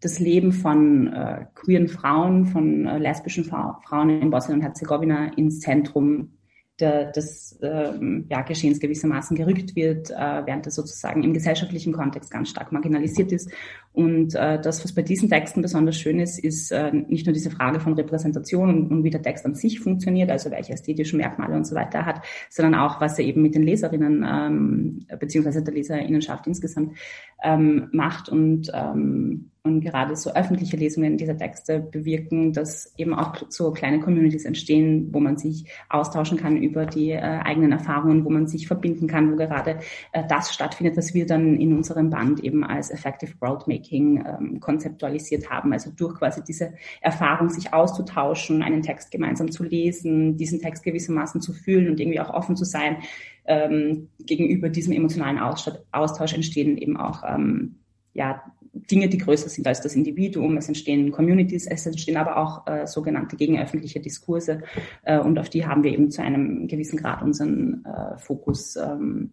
das 0.00 0.18
Leben 0.18 0.52
von 0.52 1.12
äh, 1.12 1.46
queeren 1.54 1.88
Frauen, 1.88 2.46
von 2.46 2.86
äh, 2.86 2.98
lesbischen 2.98 3.44
Fra 3.44 3.80
Frauen 3.86 4.10
in 4.20 4.30
Bosnien 4.30 4.58
und 4.58 4.64
Herzegowina 4.64 5.32
ins 5.36 5.60
Zentrum 5.60 6.32
der, 6.80 7.12
des 7.12 7.58
ähm, 7.62 8.26
ja, 8.28 8.42
Geschehens 8.42 8.80
gewissermaßen 8.80 9.36
gerückt 9.36 9.76
wird, 9.76 10.10
äh, 10.10 10.42
während 10.44 10.66
es 10.66 10.74
sozusagen 10.74 11.22
im 11.22 11.32
gesellschaftlichen 11.32 11.92
Kontext 11.92 12.30
ganz 12.30 12.48
stark 12.48 12.72
marginalisiert 12.72 13.30
ist. 13.30 13.50
Und 13.92 14.34
äh, 14.34 14.60
das, 14.60 14.82
was 14.84 14.94
bei 14.94 15.02
diesen 15.02 15.28
Texten 15.28 15.60
besonders 15.60 15.98
schön 15.98 16.18
ist, 16.18 16.38
ist 16.38 16.70
äh, 16.72 16.92
nicht 16.92 17.26
nur 17.26 17.34
diese 17.34 17.50
Frage 17.50 17.78
von 17.78 17.92
Repräsentation 17.92 18.68
und, 18.70 18.90
und 18.90 19.04
wie 19.04 19.10
der 19.10 19.22
Text 19.22 19.44
an 19.44 19.54
sich 19.54 19.80
funktioniert, 19.80 20.30
also 20.30 20.50
welche 20.50 20.72
ästhetischen 20.72 21.18
Merkmale 21.18 21.54
und 21.54 21.66
so 21.66 21.74
weiter 21.74 21.98
er 21.98 22.06
hat, 22.06 22.22
sondern 22.48 22.74
auch, 22.74 23.00
was 23.00 23.18
er 23.18 23.26
eben 23.26 23.42
mit 23.42 23.54
den 23.54 23.64
Leserinnen 23.64 24.24
ähm, 24.26 25.06
beziehungsweise 25.18 25.62
der 25.62 25.74
Leserinnenschaft 25.74 26.46
insgesamt 26.46 26.96
ähm, 27.42 27.88
macht 27.92 28.28
und 28.30 28.70
ähm, 28.72 29.50
und 29.64 29.80
gerade 29.80 30.16
so 30.16 30.34
öffentliche 30.34 30.76
Lesungen 30.76 31.16
dieser 31.16 31.36
Texte 31.36 31.78
bewirken, 31.78 32.52
dass 32.52 32.92
eben 32.96 33.14
auch 33.14 33.36
so 33.48 33.70
kleine 33.70 34.00
Communities 34.00 34.44
entstehen, 34.44 35.10
wo 35.12 35.20
man 35.20 35.36
sich 35.36 35.66
austauschen 35.88 36.36
kann 36.36 36.56
über 36.56 36.84
die 36.84 37.10
äh, 37.10 37.20
eigenen 37.20 37.70
Erfahrungen, 37.70 38.24
wo 38.24 38.30
man 38.30 38.48
sich 38.48 38.66
verbinden 38.66 39.06
kann, 39.06 39.30
wo 39.30 39.36
gerade 39.36 39.78
äh, 40.10 40.24
das 40.28 40.52
stattfindet, 40.52 40.96
was 40.96 41.14
wir 41.14 41.26
dann 41.26 41.56
in 41.60 41.76
unserem 41.76 42.10
Band 42.10 42.40
eben 42.42 42.64
als 42.64 42.90
Effective 42.90 43.36
Worldmaking 43.82 44.24
ähm, 44.26 44.60
konzeptualisiert 44.60 45.50
haben. 45.50 45.72
Also 45.72 45.90
durch 45.90 46.14
quasi 46.14 46.42
diese 46.42 46.74
Erfahrung, 47.00 47.48
sich 47.48 47.72
auszutauschen, 47.72 48.62
einen 48.62 48.82
Text 48.82 49.10
gemeinsam 49.10 49.50
zu 49.50 49.64
lesen, 49.64 50.36
diesen 50.36 50.60
Text 50.60 50.82
gewissermaßen 50.84 51.40
zu 51.40 51.52
fühlen 51.52 51.88
und 51.88 52.00
irgendwie 52.00 52.20
auch 52.20 52.30
offen 52.30 52.56
zu 52.56 52.64
sein, 52.64 52.98
ähm, 53.44 54.08
gegenüber 54.20 54.68
diesem 54.68 54.92
emotionalen 54.92 55.38
Austausch 55.38 56.32
entstehen 56.32 56.78
eben 56.78 56.96
auch 56.96 57.22
ähm, 57.26 57.76
ja, 58.14 58.42
Dinge, 58.74 59.08
die 59.08 59.18
größer 59.18 59.48
sind 59.48 59.66
als 59.66 59.80
das 59.80 59.96
Individuum. 59.96 60.56
Es 60.56 60.68
entstehen 60.68 61.10
Communities, 61.10 61.66
es 61.66 61.84
entstehen 61.84 62.16
aber 62.16 62.36
auch 62.36 62.66
äh, 62.66 62.86
sogenannte 62.86 63.36
gegenöffentliche 63.36 64.00
Diskurse 64.00 64.62
äh, 65.02 65.18
und 65.18 65.38
auf 65.38 65.50
die 65.50 65.66
haben 65.66 65.82
wir 65.82 65.92
eben 65.92 66.10
zu 66.10 66.22
einem 66.22 66.68
gewissen 66.68 66.98
Grad 66.98 67.22
unseren 67.22 67.84
äh, 67.84 68.16
Fokus 68.18 68.76
ähm, 68.76 69.32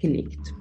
gelegt. 0.00 0.52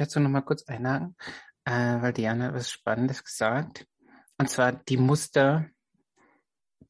Dazu 0.00 0.20
nochmal 0.20 0.42
kurz 0.42 0.64
einhaken, 0.64 1.16
äh, 1.64 1.70
weil 2.00 2.12
Diana 2.12 2.54
was 2.54 2.70
Spannendes 2.70 3.24
gesagt. 3.24 3.86
Und 4.38 4.48
zwar 4.48 4.72
die 4.72 4.96
Muster, 4.96 5.66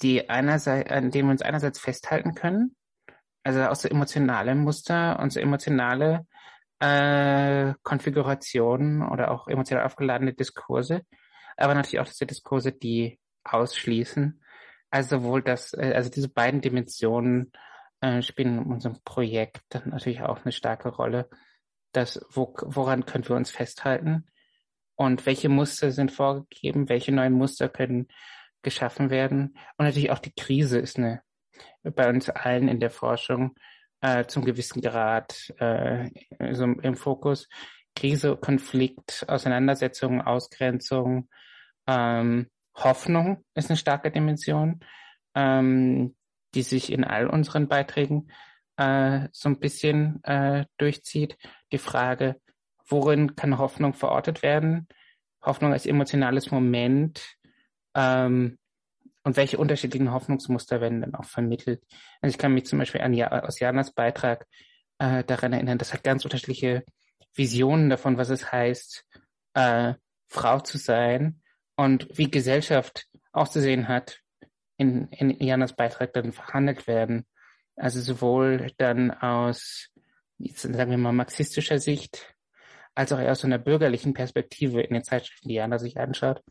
die 0.02 0.28
einerseits, 0.28 0.90
an 0.90 1.10
denen 1.10 1.28
wir 1.28 1.32
uns 1.32 1.42
einerseits 1.42 1.80
festhalten 1.80 2.34
können, 2.34 2.76
also 3.42 3.62
auch 3.64 3.76
so 3.76 3.88
emotionale 3.88 4.54
Muster 4.54 5.18
und 5.18 5.32
so 5.32 5.40
emotionale 5.40 6.26
äh, 6.80 7.74
Konfigurationen 7.82 9.02
oder 9.02 9.30
auch 9.30 9.48
emotional 9.48 9.84
aufgeladene 9.84 10.34
Diskurse, 10.34 11.02
aber 11.56 11.74
natürlich 11.74 12.00
auch 12.00 12.08
diese 12.08 12.26
Diskurse, 12.26 12.72
die 12.72 13.18
ausschließen. 13.44 14.42
Also 14.90 15.18
sowohl 15.18 15.42
das, 15.42 15.72
äh, 15.74 15.92
also 15.94 16.10
diese 16.10 16.28
beiden 16.28 16.60
Dimensionen 16.60 17.52
äh, 18.00 18.22
spielen 18.22 18.58
in 18.58 18.72
unserem 18.72 18.98
Projekt 19.04 19.62
natürlich 19.86 20.22
auch 20.22 20.44
eine 20.44 20.52
starke 20.52 20.88
Rolle. 20.90 21.28
Das, 21.98 22.24
wo, 22.30 22.54
woran 22.62 23.06
können 23.06 23.28
wir 23.28 23.34
uns 23.34 23.50
festhalten? 23.50 24.24
Und 24.94 25.26
welche 25.26 25.48
Muster 25.48 25.90
sind 25.90 26.12
vorgegeben? 26.12 26.88
Welche 26.88 27.10
neuen 27.10 27.32
Muster 27.32 27.68
können 27.68 28.06
geschaffen 28.62 29.10
werden? 29.10 29.56
Und 29.76 29.86
natürlich 29.86 30.12
auch 30.12 30.20
die 30.20 30.32
Krise 30.32 30.78
ist 30.78 30.96
eine 30.96 31.22
bei 31.82 32.08
uns 32.08 32.30
allen 32.30 32.68
in 32.68 32.78
der 32.78 32.90
Forschung 32.90 33.56
äh, 34.00 34.26
zum 34.26 34.44
gewissen 34.44 34.80
Grad 34.80 35.52
äh, 35.58 36.08
so 36.52 36.66
im 36.66 36.94
Fokus. 36.94 37.48
Krise, 37.96 38.36
Konflikt, 38.36 39.24
Auseinandersetzung, 39.26 40.22
Ausgrenzung, 40.22 41.28
ähm, 41.88 42.46
Hoffnung 42.76 43.44
ist 43.54 43.70
eine 43.70 43.76
starke 43.76 44.12
Dimension, 44.12 44.78
ähm, 45.34 46.14
die 46.54 46.62
sich 46.62 46.92
in 46.92 47.02
all 47.02 47.26
unseren 47.26 47.66
Beiträgen 47.66 48.30
äh, 48.78 49.28
so 49.32 49.50
ein 49.50 49.58
bisschen 49.58 50.24
äh, 50.24 50.64
durchzieht. 50.78 51.36
Die 51.72 51.78
Frage, 51.78 52.40
worin 52.86 53.36
kann 53.36 53.58
Hoffnung 53.58 53.92
verortet 53.92 54.42
werden? 54.42 54.88
Hoffnung 55.42 55.72
als 55.72 55.86
emotionales 55.86 56.50
Moment, 56.50 57.36
ähm, 57.94 58.58
und 59.24 59.36
welche 59.36 59.58
unterschiedlichen 59.58 60.12
Hoffnungsmuster 60.12 60.80
werden 60.80 61.02
dann 61.02 61.14
auch 61.14 61.24
vermittelt. 61.24 61.82
Also 62.20 62.32
ich 62.32 62.38
kann 62.38 62.54
mich 62.54 62.64
zum 62.64 62.78
Beispiel 62.78 63.02
an 63.02 63.12
ja, 63.12 63.28
aus 63.42 63.60
Janas 63.60 63.92
Beitrag 63.92 64.46
äh, 64.98 65.22
daran 65.24 65.52
erinnern, 65.52 65.76
das 65.76 65.92
hat 65.92 66.02
ganz 66.02 66.24
unterschiedliche 66.24 66.84
Visionen 67.34 67.90
davon, 67.90 68.16
was 68.16 68.30
es 68.30 68.50
heißt, 68.50 69.04
äh, 69.54 69.94
Frau 70.28 70.60
zu 70.60 70.78
sein 70.78 71.42
und 71.76 72.08
wie 72.16 72.30
Gesellschaft 72.30 73.06
auszusehen 73.32 73.88
hat, 73.88 74.20
in, 74.76 75.08
in 75.08 75.30
Janas 75.44 75.74
Beitrag 75.74 76.14
dann 76.14 76.32
verhandelt 76.32 76.86
werden. 76.86 77.26
Also 77.78 78.00
sowohl 78.00 78.72
dann 78.76 79.10
aus, 79.10 79.88
sagen 80.38 80.90
wir 80.90 80.98
mal, 80.98 81.12
marxistischer 81.12 81.78
Sicht, 81.78 82.34
als 82.94 83.12
auch 83.12 83.20
aus 83.20 83.44
einer 83.44 83.58
bürgerlichen 83.58 84.14
Perspektive 84.14 84.80
in 84.80 84.94
den 84.94 85.04
Zeitschriften, 85.04 85.48
die 85.48 85.54
Jana 85.54 85.78
sich 85.78 85.98
anschaut. 85.98 86.42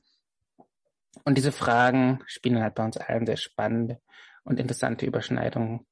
Und 1.25 1.37
diese 1.37 1.51
Fragen 1.51 2.23
spielen 2.25 2.61
halt 2.61 2.75
bei 2.75 2.85
uns 2.85 2.97
allen 2.97 3.25
sehr 3.25 3.37
spannende 3.37 3.99
und 4.43 4.59
interessante 4.59 5.05
Überschneidungen. 5.05 5.85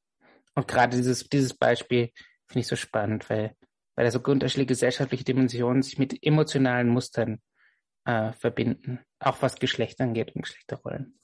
Und 0.53 0.67
gerade 0.67 0.95
dieses, 0.95 1.27
dieses 1.27 1.53
Beispiel 1.53 2.11
finde 2.47 2.61
ich 2.61 2.67
so 2.67 2.75
spannend, 2.75 3.29
weil 3.29 3.55
weil 3.95 4.05
da 4.05 4.11
so 4.11 4.19
unterschiedliche 4.19 4.67
gesellschaftliche 4.67 5.23
Dimensionen 5.23 5.81
sich 5.81 5.97
mit 5.97 6.21
emotionalen 6.21 6.89
Mustern 6.89 7.41
äh, 8.05 8.33
verbinden, 8.33 8.99
auch 9.19 9.41
was 9.41 9.55
Geschlecht 9.55 9.99
angeht 10.01 10.35
und 10.35 10.43
Geschlechterrollen. 10.43 11.17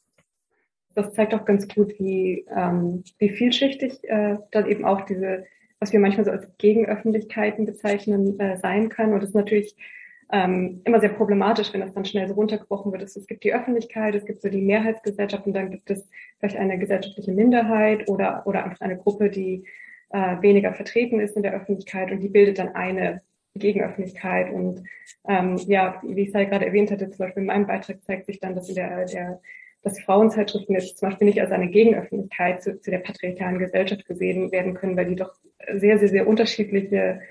Das 0.93 1.13
zeigt 1.13 1.33
auch 1.33 1.45
ganz 1.45 1.67
gut, 1.67 1.93
wie, 1.99 2.45
ähm, 2.55 3.03
wie 3.17 3.29
vielschichtig 3.29 4.03
äh, 4.03 4.37
dann 4.51 4.67
eben 4.67 4.85
auch 4.85 5.01
diese, 5.01 5.45
was 5.79 5.93
wir 5.93 5.99
manchmal 5.99 6.25
so 6.25 6.31
als 6.31 6.47
Gegenöffentlichkeiten 6.57 7.65
bezeichnen, 7.65 8.39
äh, 8.39 8.57
sein 8.57 8.89
kann. 8.89 9.13
Und 9.13 9.21
das 9.21 9.29
ist 9.29 9.35
natürlich 9.35 9.75
ähm, 10.31 10.81
immer 10.85 10.99
sehr 10.99 11.09
problematisch, 11.09 11.73
wenn 11.73 11.81
das 11.81 11.93
dann 11.93 12.05
schnell 12.05 12.27
so 12.27 12.35
runtergebrochen 12.35 12.91
wird. 12.91 13.03
Es, 13.03 13.27
gibt 13.27 13.43
die 13.43 13.53
Öffentlichkeit, 13.53 14.15
es 14.15 14.25
gibt 14.25 14.41
so 14.41 14.49
die 14.49 14.61
Mehrheitsgesellschaft 14.61 15.45
und 15.45 15.53
dann 15.53 15.71
gibt 15.71 15.89
es 15.91 16.07
vielleicht 16.39 16.57
eine 16.57 16.79
gesellschaftliche 16.79 17.33
Minderheit 17.33 18.07
oder, 18.07 18.43
oder 18.45 18.63
einfach 18.63 18.81
eine 18.81 18.97
Gruppe, 18.97 19.29
die 19.29 19.65
äh, 20.09 20.41
weniger 20.41 20.73
vertreten 20.73 21.19
ist 21.19 21.35
in 21.35 21.43
der 21.43 21.53
Öffentlichkeit 21.53 22.11
und 22.11 22.21
die 22.21 22.29
bildet 22.29 22.59
dann 22.59 22.75
eine 22.75 23.21
Gegenöffentlichkeit. 23.55 24.51
Und 24.51 24.83
ähm, 25.27 25.57
ja, 25.67 26.01
wie 26.03 26.21
ich 26.21 26.27
es 26.29 26.33
ja 26.33 26.43
gerade 26.45 26.65
erwähnt 26.65 26.91
hatte, 26.91 27.09
zum 27.09 27.25
Beispiel 27.25 27.41
in 27.41 27.47
meinem 27.47 27.67
Beitrag 27.67 28.01
zeigt 28.03 28.25
sich 28.25 28.39
dann, 28.39 28.55
dass 28.55 28.69
in 28.69 28.75
der, 28.75 29.05
der 29.05 29.41
dass 29.83 29.99
Frauenzeitschriften 29.99 30.75
jetzt 30.75 30.97
zum 30.97 31.09
Beispiel 31.09 31.27
nicht 31.27 31.41
als 31.41 31.51
eine 31.51 31.69
Gegenöffentlichkeit 31.69 32.61
zu, 32.61 32.79
zu 32.79 32.91
der 32.91 32.99
patriarchalen 32.99 33.59
Gesellschaft 33.59 34.05
gesehen 34.05 34.51
werden 34.51 34.73
können, 34.73 34.95
weil 34.95 35.07
die 35.07 35.15
doch 35.15 35.33
sehr, 35.73 35.97
sehr, 35.97 36.09
sehr 36.09 36.27
unterschiedliche 36.27 37.21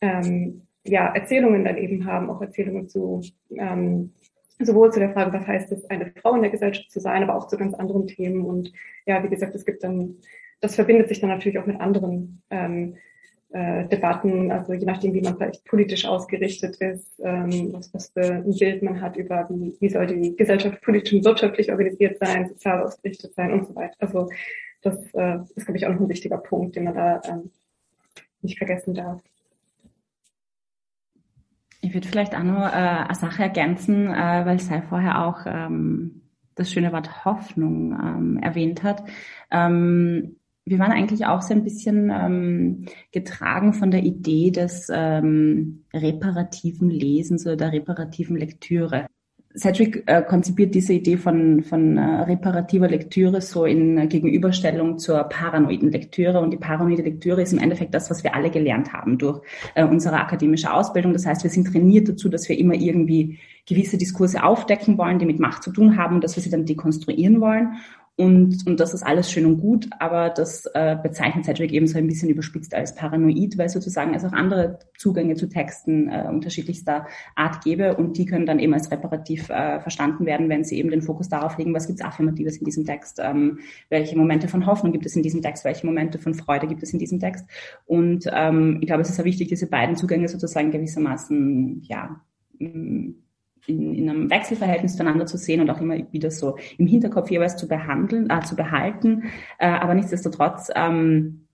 ähm, 0.00 0.62
ja, 0.84 1.06
Erzählungen 1.14 1.64
dann 1.64 1.78
eben 1.78 2.06
haben, 2.06 2.30
auch 2.30 2.40
Erzählungen 2.40 2.88
zu 2.88 3.22
ähm, 3.50 4.12
sowohl 4.58 4.92
zu 4.92 5.00
der 5.00 5.12
Frage, 5.12 5.32
was 5.32 5.46
heißt 5.46 5.72
es, 5.72 5.84
eine 5.90 6.12
Frau 6.22 6.34
in 6.34 6.42
der 6.42 6.50
Gesellschaft 6.50 6.90
zu 6.90 7.00
sein, 7.00 7.22
aber 7.22 7.36
auch 7.36 7.46
zu 7.46 7.56
ganz 7.56 7.74
anderen 7.74 8.06
Themen. 8.06 8.44
Und 8.44 8.72
ja, 9.04 9.22
wie 9.22 9.28
gesagt, 9.28 9.54
es 9.54 9.66
gibt 9.66 9.84
dann, 9.84 10.16
das 10.60 10.74
verbindet 10.74 11.08
sich 11.08 11.20
dann 11.20 11.30
natürlich 11.30 11.58
auch 11.58 11.66
mit 11.66 11.80
anderen 11.80 12.42
ähm, 12.50 12.96
äh, 13.50 13.86
Debatten, 13.88 14.50
also 14.50 14.72
je 14.72 14.84
nachdem, 14.84 15.14
wie 15.14 15.20
man 15.20 15.36
vielleicht 15.36 15.64
politisch 15.64 16.04
ausgerichtet 16.04 16.76
ist, 16.76 17.20
ähm, 17.22 17.72
was, 17.72 17.92
was 17.94 18.10
für 18.10 18.34
ein 18.34 18.56
Bild 18.58 18.82
man 18.82 19.00
hat 19.00 19.16
über, 19.16 19.48
wie, 19.50 19.76
wie 19.80 19.88
soll 19.88 20.06
die 20.06 20.34
Gesellschaft 20.36 20.82
politisch 20.82 21.12
und 21.12 21.24
wirtschaftlich 21.24 21.70
organisiert 21.70 22.18
sein, 22.18 22.48
sozial 22.48 22.82
ausgerichtet 22.82 23.34
sein 23.34 23.52
und 23.52 23.66
so 23.66 23.74
weiter. 23.74 23.94
Also 23.98 24.28
das 24.82 24.96
äh, 25.14 25.38
ist, 25.54 25.66
glaube 25.66 25.78
ich, 25.78 25.86
auch 25.86 25.92
noch 25.92 26.00
ein 26.00 26.08
wichtiger 26.08 26.38
Punkt, 26.38 26.76
den 26.76 26.84
man 26.84 26.94
da 26.94 27.20
ähm, 27.28 27.50
nicht 28.42 28.58
vergessen 28.58 28.94
darf. 28.94 29.22
Ich 31.80 31.94
würde 31.94 32.08
vielleicht 32.08 32.34
auch 32.34 32.42
noch 32.42 32.66
äh, 32.66 32.72
eine 32.72 33.14
Sache 33.14 33.44
ergänzen, 33.44 34.08
äh, 34.08 34.44
weil 34.44 34.58
Sei 34.58 34.82
vorher 34.82 35.24
auch 35.24 35.46
ähm, 35.46 36.22
das 36.56 36.72
schöne 36.72 36.92
Wort 36.92 37.24
Hoffnung 37.24 37.92
ähm, 37.92 38.38
erwähnt 38.42 38.82
hat. 38.82 39.04
Ähm, 39.52 40.36
wir 40.66 40.80
waren 40.80 40.90
eigentlich 40.90 41.24
auch 41.26 41.42
so 41.42 41.54
ein 41.54 41.62
bisschen 41.62 42.10
ähm, 42.10 42.86
getragen 43.12 43.72
von 43.72 43.92
der 43.92 44.02
Idee 44.02 44.50
des 44.50 44.88
ähm, 44.92 45.84
reparativen 45.94 46.90
Lesens 46.90 47.46
oder 47.46 47.56
der 47.56 47.72
reparativen 47.72 48.36
Lektüre. 48.36 49.06
Cedric 49.56 50.02
äh, 50.06 50.22
konzipiert 50.22 50.74
diese 50.74 50.92
Idee 50.92 51.16
von, 51.16 51.62
von 51.62 51.96
äh, 51.96 52.22
reparativer 52.22 52.88
Lektüre 52.88 53.40
so 53.40 53.64
in 53.64 53.96
äh, 53.96 54.06
Gegenüberstellung 54.06 54.98
zur 54.98 55.22
paranoiden 55.24 55.90
Lektüre. 55.90 56.40
Und 56.40 56.50
die 56.50 56.58
paranoide 56.58 57.02
Lektüre 57.02 57.40
ist 57.42 57.52
im 57.52 57.58
Endeffekt 57.60 57.94
das, 57.94 58.10
was 58.10 58.22
wir 58.22 58.34
alle 58.34 58.50
gelernt 58.50 58.92
haben 58.92 59.18
durch 59.18 59.40
äh, 59.74 59.84
unsere 59.84 60.20
akademische 60.20 60.72
Ausbildung. 60.72 61.12
Das 61.12 61.24
heißt, 61.24 61.42
wir 61.42 61.50
sind 61.50 61.68
trainiert 61.68 62.08
dazu, 62.08 62.28
dass 62.28 62.48
wir 62.48 62.58
immer 62.58 62.74
irgendwie 62.74 63.38
gewisse 63.66 63.96
Diskurse 63.96 64.44
aufdecken 64.44 64.98
wollen, 64.98 65.18
die 65.18 65.26
mit 65.26 65.40
Macht 65.40 65.62
zu 65.62 65.72
tun 65.72 65.96
haben 65.96 66.16
und 66.16 66.24
dass 66.24 66.36
wir 66.36 66.42
sie 66.42 66.50
dann 66.50 66.66
dekonstruieren 66.66 67.40
wollen. 67.40 67.76
Und, 68.18 68.66
und 68.66 68.80
das 68.80 68.94
ist 68.94 69.02
alles 69.02 69.30
schön 69.30 69.44
und 69.44 69.58
gut, 69.58 69.90
aber 69.98 70.30
das 70.30 70.64
äh, 70.72 70.96
bezeichnet 71.02 71.44
Cedric 71.44 71.70
eben 71.72 71.86
so 71.86 71.98
ein 71.98 72.06
bisschen 72.06 72.30
überspitzt 72.30 72.74
als 72.74 72.94
paranoid, 72.94 73.58
weil 73.58 73.68
sozusagen 73.68 74.14
es 74.14 74.24
auch 74.24 74.32
andere 74.32 74.78
Zugänge 74.96 75.34
zu 75.34 75.50
Texten 75.50 76.08
äh, 76.08 76.26
unterschiedlichster 76.26 77.06
Art 77.34 77.62
gäbe 77.62 77.94
und 77.94 78.16
die 78.16 78.24
können 78.24 78.46
dann 78.46 78.58
eben 78.58 78.72
als 78.72 78.90
reparativ 78.90 79.50
äh, 79.50 79.80
verstanden 79.80 80.24
werden, 80.24 80.48
wenn 80.48 80.64
sie 80.64 80.78
eben 80.78 80.88
den 80.88 81.02
Fokus 81.02 81.28
darauf 81.28 81.58
legen, 81.58 81.74
was 81.74 81.86
gibt 81.86 82.00
es 82.00 82.06
Affirmatives 82.06 82.56
in 82.56 82.64
diesem 82.64 82.86
Text, 82.86 83.20
ähm, 83.22 83.58
welche 83.90 84.16
Momente 84.16 84.48
von 84.48 84.64
Hoffnung 84.64 84.92
gibt 84.92 85.04
es 85.04 85.14
in 85.14 85.22
diesem 85.22 85.42
Text, 85.42 85.66
welche 85.66 85.84
Momente 85.84 86.18
von 86.18 86.32
Freude 86.32 86.66
gibt 86.66 86.82
es 86.82 86.94
in 86.94 86.98
diesem 86.98 87.20
Text. 87.20 87.44
Und 87.84 88.24
ähm, 88.32 88.78
ich 88.80 88.86
glaube, 88.86 89.02
es 89.02 89.10
ist 89.10 89.16
sehr 89.16 89.26
wichtig, 89.26 89.48
diese 89.48 89.66
beiden 89.66 89.94
Zugänge 89.94 90.28
sozusagen 90.28 90.70
gewissermaßen, 90.70 91.82
ja, 91.82 92.18
in, 93.66 93.94
in 93.94 94.08
einem 94.08 94.30
Wechselverhältnis 94.30 94.96
zueinander 94.96 95.26
zu 95.26 95.36
sehen 95.36 95.60
und 95.60 95.70
auch 95.70 95.80
immer 95.80 95.96
wieder 96.12 96.30
so 96.30 96.56
im 96.78 96.86
Hinterkopf 96.86 97.30
jeweils 97.30 97.56
zu 97.56 97.68
behandeln, 97.68 98.30
äh, 98.30 98.40
zu 98.42 98.56
behalten. 98.56 99.24
Äh, 99.58 99.68
aber 99.68 99.94
nichtsdestotrotz, 99.94 100.70
ähm, 100.74 101.46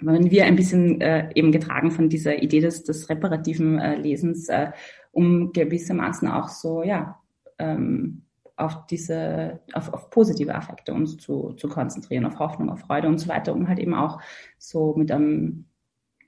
waren 0.00 0.30
wir 0.30 0.44
ein 0.44 0.56
bisschen 0.56 1.00
äh, 1.00 1.30
eben 1.34 1.52
getragen 1.52 1.90
von 1.90 2.08
dieser 2.08 2.42
Idee 2.42 2.60
des, 2.60 2.84
des 2.84 3.08
reparativen 3.08 3.78
äh, 3.78 3.96
Lesens, 3.96 4.48
äh, 4.48 4.72
um 5.12 5.52
gewissermaßen 5.52 6.28
auch 6.28 6.48
so, 6.48 6.82
ja, 6.82 7.20
ähm, 7.58 8.22
auf 8.56 8.86
diese, 8.86 9.60
auf, 9.72 9.92
auf 9.92 10.10
positive 10.10 10.54
Affekte 10.54 10.94
uns 10.94 11.16
zu, 11.16 11.52
zu 11.54 11.68
konzentrieren, 11.68 12.24
auf 12.24 12.38
Hoffnung, 12.38 12.70
auf 12.70 12.80
Freude 12.80 13.08
und 13.08 13.18
so 13.18 13.28
weiter, 13.28 13.52
um 13.52 13.68
halt 13.68 13.78
eben 13.78 13.94
auch 13.94 14.20
so 14.58 14.94
mit 14.96 15.10
einem 15.10 15.66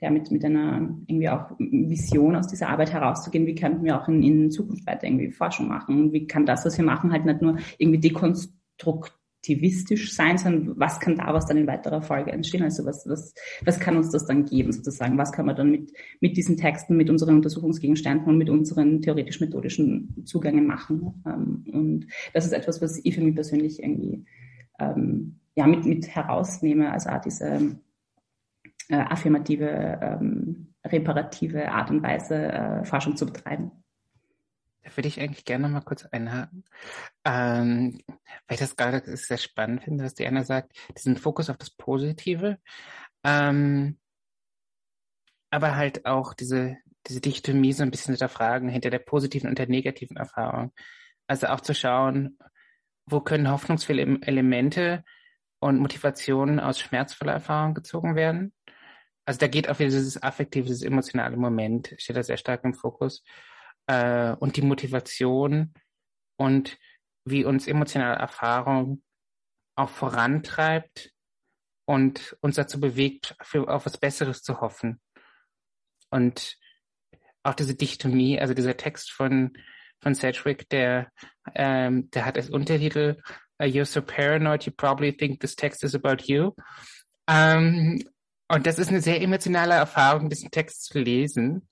ja, 0.01 0.11
mit, 0.11 0.31
mit 0.31 0.45
einer 0.45 0.89
irgendwie 1.07 1.29
auch 1.29 1.51
Vision 1.59 2.37
aus 2.37 2.49
dieser 2.49 2.69
Arbeit 2.69 2.93
herauszugehen, 2.93 3.47
wie 3.47 3.55
könnten 3.55 3.85
wir 3.85 4.01
auch 4.01 4.09
in, 4.09 4.23
in 4.23 4.51
Zukunft 4.51 4.87
weiter 4.87 5.07
irgendwie 5.07 5.31
Forschung 5.31 5.69
machen? 5.69 6.13
Wie 6.13 6.27
kann 6.27 6.47
das, 6.47 6.65
was 6.65 6.77
wir 6.77 6.85
machen, 6.85 7.13
halt 7.13 7.25
nicht 7.25 7.41
nur 7.41 7.59
irgendwie 7.79 8.01
dekonstruktivistisch 8.01 10.13
sein, 10.13 10.37
sondern 10.37 10.79
was 10.79 11.01
kann 11.01 11.17
daraus 11.17 11.47
dann 11.47 11.57
in 11.57 11.67
weiterer 11.67 12.03
Folge 12.03 12.33
entstehen? 12.33 12.63
Also 12.63 12.85
was, 12.85 13.09
was, 13.09 13.35
was 13.65 13.81
kann 13.81 13.97
uns 13.97 14.11
das 14.11 14.27
dann 14.27 14.45
geben 14.45 14.73
sozusagen? 14.73 15.17
Was 15.17 15.33
kann 15.33 15.47
man 15.47 15.57
dann 15.57 15.71
mit, 15.71 15.93
mit 16.21 16.37
diesen 16.37 16.59
Texten, 16.59 16.97
mit 16.97 17.09
unseren 17.09 17.37
Untersuchungsgegenständen 17.37 18.29
und 18.29 18.37
mit 18.37 18.51
unseren 18.51 19.01
theoretisch-methodischen 19.01 20.25
Zugängen 20.27 20.67
machen? 20.67 21.23
Ähm, 21.27 21.65
und 21.73 22.07
das 22.35 22.45
ist 22.45 22.53
etwas, 22.53 22.83
was 22.83 23.01
ich 23.03 23.15
für 23.15 23.23
mich 23.23 23.35
persönlich 23.35 23.83
irgendwie 23.83 24.27
ähm, 24.79 25.37
ja, 25.55 25.67
mit, 25.67 25.87
mit 25.87 26.15
herausnehme, 26.15 26.93
also 26.93 27.09
auch 27.09 27.23
diese 27.23 27.79
äh, 28.89 28.97
affirmative, 28.97 29.99
ähm, 30.01 30.75
reparative 30.85 31.71
Art 31.71 31.91
und 31.91 32.03
Weise 32.03 32.37
äh, 32.37 32.85
Forschung 32.85 33.17
zu 33.17 33.27
betreiben. 33.27 33.73
Da 34.83 34.97
würde 34.97 35.09
ich 35.09 35.21
eigentlich 35.21 35.45
gerne 35.45 35.69
mal 35.69 35.81
kurz 35.81 36.05
einhaken, 36.05 36.65
ähm, 37.25 37.99
weil 38.07 38.55
ich 38.55 38.61
das 38.61 38.77
gerade 38.77 39.03
sehr 39.17 39.39
spannend 39.39 39.83
finde, 39.83 40.05
was 40.05 40.15
Diana 40.15 40.45
sagt, 40.45 40.77
diesen 40.97 41.17
Fokus 41.17 41.51
auf 41.51 41.57
das 41.57 41.71
Positive, 41.71 42.59
ähm, 43.25 43.99
aber 45.51 45.75
halt 45.75 46.07
auch 46.07 46.35
diese, 46.35 46.77
diese 47.09 47.21
Dichotomie 47.21 47.73
so 47.73 47.83
ein 47.83 47.91
bisschen 47.91 48.15
hinterfragen 48.15 48.69
hinter 48.69 48.91
der 48.91 49.01
positiven 49.01 49.49
und 49.49 49.59
der 49.59 49.69
negativen 49.69 50.17
Erfahrung. 50.17 50.73
Also 51.27 51.49
auch 51.49 51.61
zu 51.61 51.75
schauen, 51.75 52.39
wo 53.07 53.21
können 53.21 53.51
hoffnungsvolle 53.51 54.21
Elemente 54.23 55.03
und 55.59 55.81
Motivationen 55.81 56.61
aus 56.61 56.79
schmerzvoller 56.79 57.33
Erfahrung 57.33 57.75
gezogen 57.75 58.15
werden 58.15 58.53
also 59.27 59.39
da 59.41 59.49
geht 59.49 59.69
auch 59.69 59.79
wieder 59.79 59.91
dieses 59.91 60.23
affektive, 60.23 60.67
dieses 60.67 60.83
emotionale 60.83 61.37
Moment, 61.37 61.95
steht 61.99 62.17
da 62.17 62.23
sehr 62.23 62.37
stark 62.37 62.65
im 62.65 62.75
Fokus. 62.75 63.23
Äh, 63.87 64.33
und 64.35 64.57
die 64.57 64.63
Motivation 64.63 65.75
und 66.37 66.79
wie 67.25 67.45
uns 67.45 67.67
emotionale 67.67 68.19
Erfahrung 68.19 69.03
auch 69.75 69.91
vorantreibt 69.91 71.13
und 71.87 72.37
uns 72.41 72.57
dazu 72.57 72.81
bewegt, 72.81 73.37
für, 73.43 73.69
auf 73.69 73.85
was 73.85 73.99
Besseres 73.99 74.43
zu 74.43 74.61
hoffen. 74.61 75.01
Und 76.11 76.57
auch 77.43 77.55
diese 77.55 77.75
Dichtomie, 77.75 78.41
also 78.41 78.55
dieser 78.55 78.77
Text 78.77 79.13
von, 79.13 79.53
von 80.01 80.15
Sedgwick, 80.15 80.69
der, 80.69 81.11
ähm, 81.55 82.11
der 82.11 82.27
hat 82.27 82.37
als 82.37 82.51
Untertitel 82.51 83.21
You're 83.61 83.87
so 83.87 84.03
paranoid, 84.03 84.67
you 84.67 84.73
probably 84.73 85.17
think 85.17 85.41
this 85.41 85.57
text 85.57 85.83
is 85.83 85.95
about 85.95 86.25
you. 86.27 86.53
Ähm, 87.27 88.03
und 88.49 88.67
das 88.67 88.79
ist 88.79 88.89
eine 88.89 89.01
sehr 89.01 89.21
emotionale 89.21 89.75
Erfahrung, 89.75 90.29
diesen 90.29 90.51
Text 90.51 90.85
zu 90.85 90.99
lesen. 90.99 91.69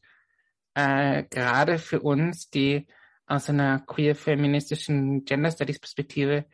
Äh, 0.75 1.25
gerade 1.25 1.79
für 1.79 2.01
uns, 2.01 2.51
die 2.51 2.87
aus 3.27 3.49
einer 3.49 3.81
queer-feministischen 3.81 5.25
Gender 5.25 5.51
Studies 5.51 5.79
Perspektive 5.79 6.47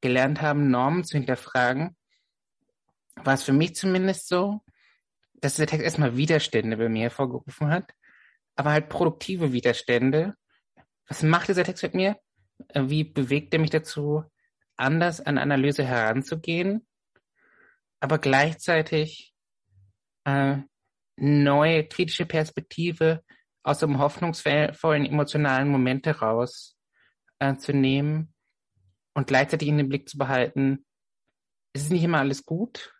gelernt 0.00 0.42
haben, 0.42 0.70
Normen 0.70 1.04
zu 1.04 1.16
hinterfragen, 1.16 1.96
war 3.16 3.34
es 3.34 3.44
für 3.44 3.52
mich 3.52 3.74
zumindest 3.74 4.28
so, 4.28 4.60
dass 5.34 5.56
der 5.56 5.66
Text 5.66 5.84
erstmal 5.84 6.16
Widerstände 6.16 6.76
bei 6.76 6.88
mir 6.88 7.04
hervorgerufen 7.04 7.70
hat, 7.70 7.92
aber 8.56 8.72
halt 8.72 8.88
produktive 8.88 9.52
Widerstände. 9.52 10.34
Was 11.06 11.22
macht 11.22 11.48
dieser 11.48 11.64
Text 11.64 11.82
mit 11.84 11.94
mir? 11.94 12.16
Wie 12.74 13.04
bewegt 13.04 13.54
er 13.54 13.60
mich 13.60 13.70
dazu, 13.70 14.24
anders 14.76 15.20
an 15.20 15.38
Analyse 15.38 15.84
heranzugehen, 15.84 16.86
aber 18.00 18.18
gleichzeitig 18.18 19.34
äh, 20.28 20.62
neue 21.16 21.88
kritische 21.88 22.26
Perspektive 22.26 23.24
aus 23.62 23.78
dem 23.78 23.98
hoffnungsvollen 23.98 25.06
emotionalen 25.06 25.68
Moment 25.68 26.06
heraus 26.06 26.76
äh, 27.38 27.56
zu 27.56 27.72
nehmen 27.72 28.34
und 29.14 29.26
gleichzeitig 29.26 29.68
in 29.68 29.78
den 29.78 29.88
Blick 29.88 30.08
zu 30.08 30.18
behalten, 30.18 30.86
es 31.72 31.82
ist 31.82 31.90
nicht 31.90 32.04
immer 32.04 32.18
alles 32.18 32.44
gut, 32.44 32.94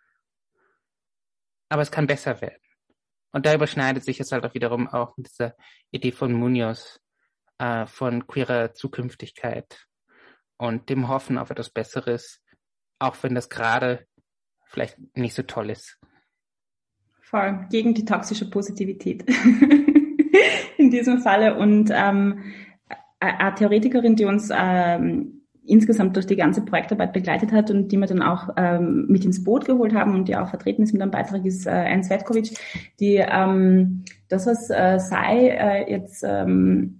aber 1.69 1.81
es 1.81 1.91
kann 1.91 2.07
besser 2.07 2.41
werden. 2.41 2.61
Und 3.31 3.45
da 3.45 3.53
überschneidet 3.53 4.03
sich 4.03 4.19
es 4.19 4.31
halt 4.31 4.43
auch 4.43 4.53
wiederum 4.53 4.87
auch 4.87 5.15
mit 5.17 5.29
dieser 5.29 5.55
Idee 5.91 6.11
von 6.11 6.33
Munoz, 6.33 6.99
äh, 7.59 7.85
von 7.85 8.25
queerer 8.25 8.73
Zukünftigkeit 8.73 9.85
und 10.57 10.89
dem 10.89 11.07
Hoffen 11.07 11.37
auf 11.37 11.51
etwas 11.51 11.69
Besseres, 11.69 12.41
auch 12.97 13.15
wenn 13.21 13.35
das 13.35 13.49
gerade 13.49 14.07
vielleicht 14.65 14.97
nicht 15.15 15.35
so 15.35 15.43
toll 15.43 15.69
ist. 15.69 15.99
Voll, 17.29 17.59
gegen 17.69 17.93
die 17.93 18.05
toxische 18.05 18.49
Positivität 18.49 19.23
in 20.77 20.89
diesem 20.89 21.19
Falle. 21.19 21.57
Und 21.57 21.91
ähm, 21.93 22.39
eine 23.19 23.53
Theoretikerin, 23.53 24.15
die 24.15 24.25
uns 24.25 24.49
ähm, 24.51 25.43
insgesamt 25.63 26.15
durch 26.15 26.25
die 26.25 26.35
ganze 26.35 26.65
Projektarbeit 26.65 27.13
begleitet 27.13 27.51
hat 27.51 27.69
und 27.69 27.91
die 27.91 27.97
wir 27.97 28.07
dann 28.07 28.23
auch 28.23 28.49
ähm, 28.57 29.05
mit 29.09 29.25
ins 29.25 29.43
Boot 29.43 29.65
geholt 29.65 29.93
haben 29.93 30.15
und 30.15 30.27
die 30.27 30.35
auch 30.35 30.49
vertreten 30.49 30.81
ist 30.81 30.93
mit 30.93 31.03
einem 31.03 31.11
Beitrag, 31.11 31.45
ist 31.45 31.67
äh, 31.67 31.69
Anne 31.69 32.03
Svetkovic, 32.03 32.57
die 32.99 33.17
ähm, 33.17 34.05
das, 34.27 34.47
was 34.47 34.71
äh, 34.71 34.97
sei 34.99 35.49
äh, 35.49 35.91
jetzt 35.91 36.23
ähm, 36.27 36.97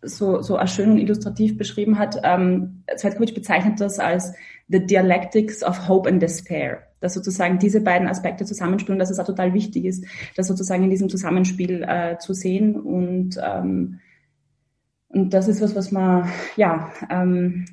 so, 0.00 0.40
so 0.40 0.58
schön 0.66 0.92
und 0.92 0.98
illustrativ 0.98 1.58
beschrieben 1.58 1.98
hat, 1.98 2.18
ähm, 2.22 2.84
Svetkovic 2.96 3.34
bezeichnet 3.34 3.80
das 3.80 3.98
als 3.98 4.32
the 4.68 4.84
dialectics 4.84 5.62
of 5.62 5.88
hope 5.88 6.08
and 6.08 6.22
despair, 6.22 6.86
dass 7.00 7.14
sozusagen 7.14 7.58
diese 7.58 7.80
beiden 7.80 8.08
Aspekte 8.08 8.44
zusammenspielen, 8.44 8.98
dass 8.98 9.10
es 9.10 9.18
auch 9.18 9.26
total 9.26 9.54
wichtig 9.54 9.84
ist, 9.84 10.04
das 10.36 10.48
sozusagen 10.48 10.84
in 10.84 10.90
diesem 10.90 11.08
Zusammenspiel 11.08 11.82
äh, 11.82 12.18
zu 12.18 12.32
sehen 12.32 12.76
und 12.80 13.38
ähm, 13.42 14.00
und 15.08 15.32
das 15.32 15.48
ist 15.48 15.62
was, 15.62 15.74
was 15.74 15.92
man 15.92 16.28
ja 16.56 16.90
ähm, 17.08 17.64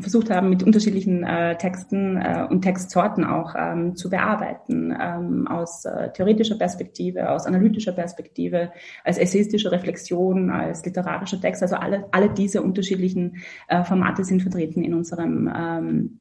versucht 0.00 0.30
haben, 0.30 0.48
mit 0.48 0.62
unterschiedlichen 0.62 1.24
äh, 1.24 1.56
Texten 1.56 2.16
äh, 2.16 2.46
und 2.48 2.62
Textsorten 2.62 3.24
auch 3.24 3.54
ähm, 3.56 3.96
zu 3.96 4.10
bearbeiten, 4.10 4.96
ähm, 4.98 5.46
aus 5.48 5.84
äh, 5.84 6.12
theoretischer 6.12 6.56
Perspektive, 6.56 7.30
aus 7.30 7.46
analytischer 7.46 7.92
Perspektive, 7.92 8.72
als 9.04 9.18
essayistische 9.18 9.72
Reflexion, 9.72 10.50
als 10.50 10.84
literarischer 10.84 11.40
Text. 11.40 11.62
Also 11.62 11.76
alle, 11.76 12.06
alle 12.12 12.30
diese 12.30 12.62
unterschiedlichen 12.62 13.38
äh, 13.68 13.84
Formate 13.84 14.24
sind 14.24 14.42
vertreten 14.42 14.82
in 14.82 14.94
unserem 14.94 15.52
ähm, 15.54 16.20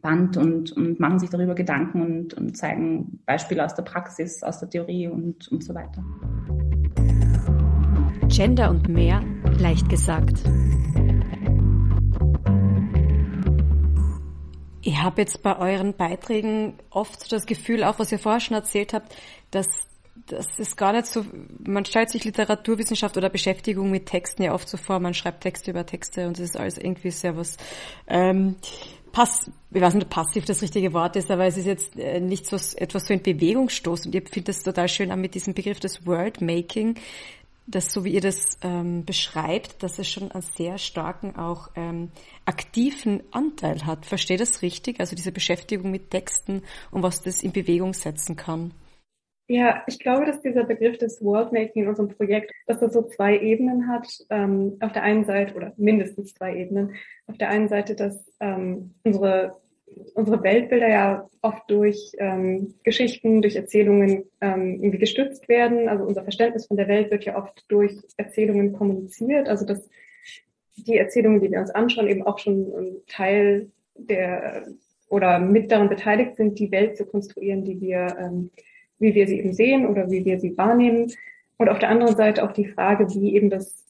Band 0.00 0.36
und, 0.36 0.72
und 0.72 1.00
machen 1.00 1.18
sich 1.18 1.30
darüber 1.30 1.54
Gedanken 1.54 2.02
und, 2.02 2.34
und 2.34 2.56
zeigen 2.56 3.20
Beispiele 3.26 3.64
aus 3.64 3.74
der 3.74 3.82
Praxis, 3.82 4.42
aus 4.42 4.60
der 4.60 4.70
Theorie 4.70 5.08
und, 5.08 5.48
und 5.48 5.64
so 5.64 5.74
weiter. 5.74 6.04
Gender 8.28 8.70
und 8.70 8.88
mehr, 8.88 9.22
leicht 9.58 9.88
gesagt. 9.88 10.38
Ich 14.82 15.02
habe 15.02 15.20
jetzt 15.22 15.42
bei 15.42 15.58
euren 15.58 15.94
Beiträgen 15.94 16.74
oft 16.90 17.32
das 17.32 17.46
Gefühl, 17.46 17.82
auch 17.84 17.98
was 17.98 18.12
ihr 18.12 18.18
vorher 18.18 18.40
schon 18.40 18.56
erzählt 18.56 18.92
habt, 18.92 19.14
dass 19.50 19.66
das 20.26 20.58
ist 20.58 20.76
gar 20.76 20.92
nicht 20.92 21.06
so, 21.06 21.24
man 21.66 21.84
stellt 21.84 22.10
sich 22.10 22.24
Literaturwissenschaft 22.24 23.16
oder 23.16 23.30
Beschäftigung 23.30 23.90
mit 23.90 24.06
Texten 24.06 24.42
ja 24.42 24.52
oft 24.52 24.68
so 24.68 24.76
vor, 24.76 25.00
man 25.00 25.14
schreibt 25.14 25.42
Texte 25.42 25.70
über 25.70 25.86
Texte 25.86 26.26
und 26.26 26.38
es 26.38 26.50
ist 26.50 26.56
alles 26.56 26.76
irgendwie 26.76 27.10
sehr 27.10 27.36
was, 27.36 27.56
ähm, 28.06 28.56
pass, 29.12 29.50
ich 29.70 29.80
weiß 29.80 29.94
nicht, 29.94 30.04
ob 30.04 30.10
passiv 30.10 30.44
das 30.44 30.62
richtige 30.62 30.92
Wort 30.92 31.16
ist, 31.16 31.30
aber 31.30 31.46
es 31.46 31.56
ist 31.56 31.66
jetzt 31.66 31.96
äh, 31.98 32.20
nicht 32.20 32.46
so 32.46 32.56
etwas 32.76 33.06
so 33.06 33.14
in 33.14 33.22
Bewegung 33.22 33.68
stoßt 33.68 34.06
und 34.06 34.14
ich 34.14 34.28
finde 34.28 34.52
das 34.52 34.62
total 34.62 34.88
schön 34.88 35.12
auch 35.12 35.16
mit 35.16 35.34
diesem 35.34 35.54
Begriff 35.54 35.80
des 35.80 36.06
Worldmaking, 36.06 36.96
dass 37.66 37.92
so 37.92 38.04
wie 38.04 38.14
ihr 38.14 38.22
das 38.22 38.58
ähm, 38.62 39.04
beschreibt, 39.04 39.82
dass 39.82 39.98
es 39.98 40.08
schon 40.08 40.32
einen 40.32 40.42
sehr 40.42 40.78
starken 40.78 41.36
auch 41.36 41.68
ähm, 41.76 42.10
aktiven 42.46 43.22
Anteil 43.30 43.84
hat. 43.84 44.06
Verstehe 44.06 44.38
das 44.38 44.62
richtig? 44.62 45.00
Also 45.00 45.14
diese 45.14 45.32
Beschäftigung 45.32 45.90
mit 45.90 46.10
Texten 46.10 46.62
und 46.90 47.02
was 47.02 47.22
das 47.22 47.42
in 47.42 47.52
Bewegung 47.52 47.92
setzen 47.92 48.36
kann. 48.36 48.72
Ja, 49.48 49.82
ich 49.86 49.98
glaube, 49.98 50.26
dass 50.26 50.42
dieser 50.42 50.64
Begriff 50.64 50.98
des 50.98 51.24
Worldmaking 51.24 51.84
in 51.84 51.88
unserem 51.88 52.10
Projekt, 52.10 52.52
dass 52.66 52.80
das 52.80 52.92
so 52.92 53.02
zwei 53.02 53.38
Ebenen 53.38 53.88
hat. 53.88 54.06
Ähm, 54.28 54.76
auf 54.80 54.92
der 54.92 55.02
einen 55.02 55.24
Seite, 55.24 55.54
oder 55.54 55.72
mindestens 55.76 56.34
zwei 56.34 56.54
Ebenen. 56.54 56.94
Auf 57.26 57.38
der 57.38 57.48
einen 57.48 57.68
Seite, 57.68 57.94
dass 57.94 58.30
ähm, 58.40 58.94
unsere 59.04 59.56
unsere 60.14 60.42
Weltbilder 60.42 60.88
ja 60.88 61.28
oft 61.42 61.70
durch 61.70 62.12
ähm, 62.18 62.74
Geschichten, 62.82 63.42
durch 63.42 63.56
Erzählungen 63.56 64.24
ähm, 64.40 64.80
irgendwie 64.80 64.98
gestützt 64.98 65.48
werden. 65.48 65.88
Also 65.88 66.04
unser 66.04 66.22
Verständnis 66.22 66.66
von 66.66 66.76
der 66.76 66.88
Welt 66.88 67.10
wird 67.10 67.24
ja 67.24 67.36
oft 67.36 67.64
durch 67.68 67.96
Erzählungen 68.16 68.72
kommuniziert. 68.72 69.48
Also 69.48 69.64
dass 69.64 69.88
die 70.76 70.96
Erzählungen, 70.96 71.40
die 71.40 71.50
wir 71.50 71.60
uns 71.60 71.70
anschauen, 71.70 72.08
eben 72.08 72.22
auch 72.26 72.38
schon 72.38 72.72
ein 72.76 72.96
Teil 73.06 73.70
der 73.94 74.66
oder 75.08 75.38
mit 75.38 75.72
daran 75.72 75.88
beteiligt 75.88 76.36
sind, 76.36 76.58
die 76.58 76.70
Welt 76.70 76.96
zu 76.96 77.06
konstruieren, 77.06 77.64
die 77.64 77.80
wir, 77.80 78.14
ähm, 78.18 78.50
wie 78.98 79.14
wir 79.14 79.26
sie 79.26 79.38
eben 79.38 79.52
sehen 79.52 79.86
oder 79.86 80.10
wie 80.10 80.24
wir 80.24 80.40
sie 80.40 80.56
wahrnehmen. 80.56 81.12
Und 81.56 81.68
auf 81.68 81.78
der 81.78 81.90
anderen 81.90 82.16
Seite 82.16 82.44
auch 82.44 82.52
die 82.52 82.68
Frage, 82.68 83.08
wie 83.10 83.34
eben 83.34 83.50
das 83.50 83.88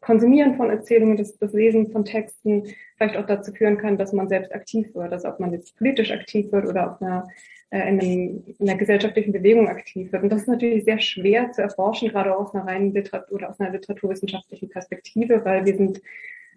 Konsumieren 0.00 0.56
von 0.56 0.70
Erzählungen, 0.70 1.16
das, 1.16 1.36
das 1.38 1.52
Lesen 1.52 1.90
von 1.90 2.04
Texten 2.04 2.64
vielleicht 2.96 3.16
auch 3.16 3.26
dazu 3.26 3.52
führen 3.52 3.76
kann, 3.76 3.98
dass 3.98 4.12
man 4.12 4.28
selbst 4.28 4.54
aktiv 4.54 4.94
wird, 4.94 5.12
also 5.12 5.28
ob 5.28 5.40
man 5.40 5.52
jetzt 5.52 5.76
politisch 5.76 6.12
aktiv 6.12 6.52
wird 6.52 6.66
oder 6.66 6.92
auf 6.92 7.02
einer, 7.02 7.26
äh, 7.70 7.88
in, 7.88 8.00
einem, 8.00 8.44
in 8.58 8.68
einer 8.68 8.78
gesellschaftlichen 8.78 9.32
Bewegung 9.32 9.68
aktiv 9.68 10.12
wird. 10.12 10.22
Und 10.22 10.30
das 10.30 10.42
ist 10.42 10.48
natürlich 10.48 10.84
sehr 10.84 11.00
schwer 11.00 11.50
zu 11.50 11.62
erforschen, 11.62 12.10
gerade 12.10 12.36
aus 12.36 12.54
einer 12.54 12.66
reinen 12.66 12.92
Literatur 12.92 13.38
oder 13.38 13.50
aus 13.50 13.58
einer 13.58 13.72
literaturwissenschaftlichen 13.72 14.68
Perspektive, 14.68 15.44
weil 15.44 15.64
wir 15.64 15.76
sind 15.76 16.00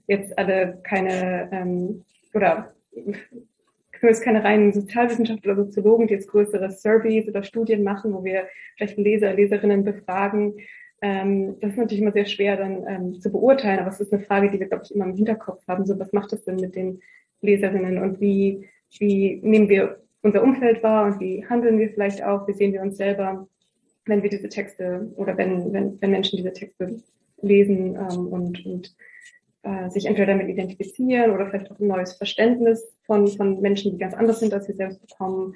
jetzt 0.06 0.38
alle 0.38 0.80
keine 0.84 1.50
ähm, 1.52 2.04
oder 2.34 2.74
zumindest 4.00 4.24
keine 4.24 4.44
reinen 4.44 4.74
Sozialwissenschaftler 4.74 5.54
oder 5.54 5.66
Soziologen, 5.66 6.08
die 6.08 6.14
jetzt 6.14 6.30
größere 6.30 6.72
Surveys 6.72 7.28
oder 7.28 7.44
Studien 7.44 7.84
machen, 7.84 8.14
wo 8.14 8.24
wir 8.24 8.48
vielleicht 8.76 8.98
Leser, 8.98 9.34
Leserinnen 9.34 9.84
befragen, 9.84 10.56
ähm, 11.02 11.58
das 11.62 11.72
ist 11.72 11.78
natürlich 11.78 12.02
immer 12.02 12.12
sehr 12.12 12.26
schwer 12.26 12.58
dann 12.58 12.86
ähm, 12.88 13.22
zu 13.22 13.32
beurteilen, 13.32 13.80
aber 13.80 13.90
es 13.90 14.00
ist 14.00 14.12
eine 14.12 14.24
Frage, 14.24 14.50
die 14.50 14.60
wir, 14.60 14.68
glaube 14.68 14.84
ich, 14.86 14.94
immer 14.94 15.06
im 15.06 15.16
Hinterkopf 15.16 15.66
haben. 15.68 15.86
So, 15.86 15.98
was 16.00 16.12
macht 16.12 16.32
das 16.32 16.44
denn 16.44 16.58
mit 16.58 16.76
den 16.76 17.02
Leserinnen? 17.42 18.00
Und 18.00 18.20
wie, 18.20 18.68
wie 19.00 19.40
nehmen 19.42 19.70
wir 19.70 20.02
unser 20.22 20.44
Umfeld 20.44 20.84
wahr? 20.84 21.06
Und 21.06 21.20
wie 21.22 21.46
handeln 21.46 21.80
wir 21.80 21.90
vielleicht 21.90 22.24
auch, 22.24 22.48
wie 22.48 22.54
sehen 22.54 22.74
wir 22.74 22.82
uns 22.82 22.98
selber, 22.98 23.48
wenn 24.06 24.24
wir 24.24 24.30
diese 24.30 24.50
Texte 24.50 25.12
oder 25.16 25.38
wenn, 25.38 25.72
wenn, 25.72 26.02
wenn 26.02 26.12
Menschen 26.12 26.38
diese 26.38 26.52
Texte 26.52 26.98
lesen 27.42 27.96
ähm, 27.96 28.28
und, 28.28 28.66
und 28.66 28.96
äh, 29.64 29.90
sich 29.90 30.06
entweder 30.06 30.34
damit 30.34 30.50
identifizieren 30.50 31.32
oder 31.32 31.48
vielleicht 31.48 31.72
auch 31.72 31.80
ein 31.80 31.88
neues 31.88 32.14
Verständnis 32.14 32.86
von, 33.06 33.28
von 33.28 33.60
Menschen, 33.62 33.92
die 33.92 33.98
ganz 33.98 34.14
anders 34.14 34.40
sind, 34.40 34.54
als 34.54 34.66
sie 34.66 34.74
selbst 34.74 35.02
bekommen. 35.02 35.56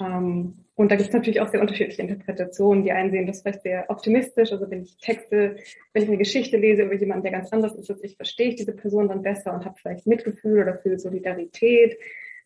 Ähm, 0.00 0.64
und 0.74 0.92
da 0.92 0.96
gibt 0.96 1.08
es 1.08 1.14
natürlich 1.14 1.40
auch 1.40 1.48
sehr 1.48 1.60
unterschiedliche 1.60 2.02
Interpretationen. 2.02 2.84
Die 2.84 2.92
einen 2.92 3.10
sehen 3.10 3.26
das 3.26 3.42
vielleicht 3.42 3.62
sehr 3.62 3.86
optimistisch. 3.88 4.52
Also 4.52 4.70
wenn 4.70 4.82
ich 4.82 4.96
Texte, 4.98 5.56
wenn 5.92 6.02
ich 6.02 6.08
eine 6.08 6.18
Geschichte 6.18 6.56
lese 6.56 6.82
über 6.82 6.94
jemanden, 6.94 7.24
der 7.24 7.32
ganz 7.32 7.52
anders 7.52 7.74
ist 7.74 7.90
als 7.90 8.04
ich, 8.04 8.16
verstehe 8.16 8.50
ich 8.50 8.56
diese 8.56 8.74
Person 8.74 9.08
dann 9.08 9.22
besser 9.22 9.52
und 9.54 9.64
habe 9.64 9.76
vielleicht 9.80 10.06
Mitgefühl 10.06 10.62
oder 10.62 10.78
fühle 10.78 10.98
Solidarität. 10.98 11.98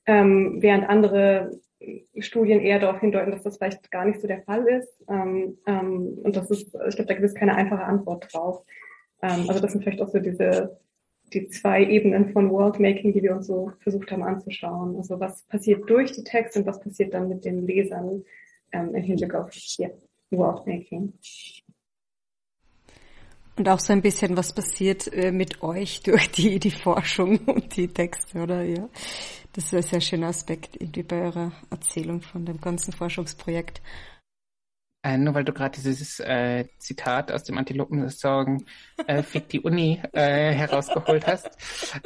Ähm, 0.06 0.58
während 0.60 0.88
andere 0.88 1.60
Studien 2.18 2.60
eher 2.60 2.78
darauf 2.78 3.00
hindeuten, 3.00 3.32
dass 3.32 3.42
das 3.42 3.56
vielleicht 3.56 3.90
gar 3.90 4.04
nicht 4.04 4.20
so 4.20 4.28
der 4.28 4.42
Fall 4.42 4.66
ist. 4.68 5.04
Ähm, 5.08 5.58
ähm, 5.66 6.18
und 6.22 6.36
das 6.36 6.50
ist, 6.50 6.74
ich 6.88 6.96
glaube, 6.96 7.06
da 7.06 7.14
gibt 7.14 7.26
es 7.26 7.34
keine 7.34 7.54
einfache 7.54 7.84
Antwort 7.84 8.32
drauf. 8.32 8.64
Ähm, 9.22 9.46
also 9.48 9.60
das 9.60 9.72
sind 9.72 9.82
vielleicht 9.82 10.00
auch 10.00 10.08
so 10.08 10.20
diese 10.20 10.78
die 11.34 11.48
zwei 11.48 11.84
Ebenen 11.84 12.32
von 12.32 12.50
Worldmaking, 12.50 13.12
die 13.12 13.22
wir 13.22 13.34
uns 13.34 13.46
so 13.46 13.72
versucht 13.80 14.10
haben 14.10 14.22
anzuschauen. 14.22 14.96
Also 14.96 15.18
was 15.20 15.42
passiert 15.42 15.88
durch 15.88 16.12
die 16.12 16.24
Texte 16.24 16.60
und 16.60 16.66
was 16.66 16.80
passiert 16.80 17.14
dann 17.14 17.28
mit 17.28 17.44
den 17.44 17.66
Lesern 17.66 18.24
ähm, 18.72 18.94
im 18.94 19.02
Hinblick 19.02 19.34
auf 19.34 19.50
ja, 19.78 19.88
Worldmaking. 20.30 21.12
Und 23.56 23.68
auch 23.68 23.80
so 23.80 23.92
ein 23.92 24.00
bisschen, 24.00 24.36
was 24.36 24.54
passiert 24.54 25.12
äh, 25.12 25.30
mit 25.30 25.62
euch 25.62 26.00
durch 26.04 26.30
die, 26.30 26.58
die 26.58 26.70
Forschung 26.70 27.38
und 27.46 27.76
die 27.76 27.88
Texte, 27.88 28.38
oder? 28.38 28.62
Ja. 28.62 28.88
Das 29.52 29.66
ist 29.66 29.74
ein 29.74 29.82
sehr 29.82 30.00
schöner 30.00 30.28
Aspekt 30.28 30.80
irgendwie 30.80 31.02
bei 31.02 31.22
eurer 31.22 31.52
Erzählung 31.70 32.22
von 32.22 32.46
dem 32.46 32.60
ganzen 32.60 32.92
Forschungsprojekt. 32.92 33.82
Äh, 35.04 35.18
nur 35.18 35.34
weil 35.34 35.44
du 35.44 35.52
gerade 35.52 35.74
dieses 35.74 36.20
äh, 36.20 36.64
Zitat 36.78 37.32
aus 37.32 37.42
dem 37.42 37.58
Antilopen-Song 37.58 38.64
äh, 39.08 39.22
Fick 39.24 39.48
die 39.48 39.60
Uni 39.60 40.00
äh, 40.12 40.52
herausgeholt 40.52 41.26
hast. 41.26 41.50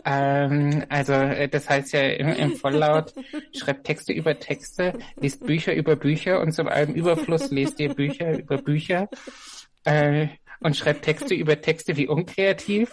Ähm, 0.05 0.84
also 0.88 1.12
äh, 1.12 1.49
das 1.49 1.68
heißt 1.68 1.92
ja 1.92 2.01
im, 2.01 2.28
im 2.28 2.57
Volllaut, 2.57 3.12
schreibt 3.53 3.84
Texte 3.84 4.14
über 4.14 4.38
Texte, 4.38 4.94
liest 5.20 5.44
Bücher 5.44 5.74
über 5.74 5.94
Bücher 5.97 6.40
und 6.40 6.53
zum 6.53 6.68
allem 6.68 6.94
Überfluss 6.94 7.51
lest 7.51 7.78
ihr 7.80 7.92
Bücher 7.92 8.38
über 8.38 8.57
Bücher. 8.57 9.09
Äh, 9.84 10.28
und 10.61 10.74
schreibt 10.74 11.03
Texte 11.05 11.34
über 11.34 11.61
Texte 11.61 11.99
wie 11.99 12.09
unkreativ. 12.09 12.90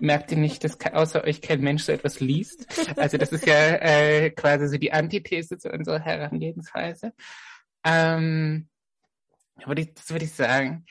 Merkt 0.00 0.32
ihr 0.32 0.38
nicht, 0.38 0.64
dass 0.64 0.80
außer 0.80 1.22
euch 1.24 1.42
kein 1.42 1.60
Mensch 1.60 1.84
so 1.84 1.92
etwas 1.92 2.20
liest? 2.20 2.66
Also 2.96 3.18
das 3.18 3.30
ist 3.30 3.46
ja 3.46 3.76
äh, 3.76 4.30
quasi 4.30 4.68
so 4.68 4.78
die 4.78 4.92
Antithese 4.92 5.58
zu 5.58 5.70
unserer 5.70 6.00
Herangehensweise. 6.00 7.12
Ähm, 7.84 8.68
würde 9.66 9.82
ich, 9.82 9.94
das 9.94 10.10
würde 10.10 10.24
ich 10.24 10.32
sagen. 10.32 10.86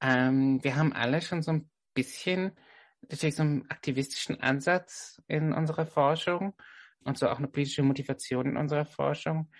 Ähm, 0.00 0.62
wir 0.62 0.76
haben 0.76 0.92
alle 0.92 1.20
schon 1.20 1.42
so 1.42 1.52
ein 1.52 1.70
bisschen 1.94 2.52
natürlich 3.08 3.36
so 3.36 3.42
einen 3.42 3.70
aktivistischen 3.70 4.40
Ansatz 4.40 5.20
in 5.28 5.52
unserer 5.52 5.86
Forschung 5.86 6.54
und 7.04 7.18
so 7.18 7.28
auch 7.28 7.38
eine 7.38 7.48
politische 7.48 7.82
Motivation 7.82 8.46
in 8.46 8.56
unserer 8.56 8.86
Forschung. 8.86 9.50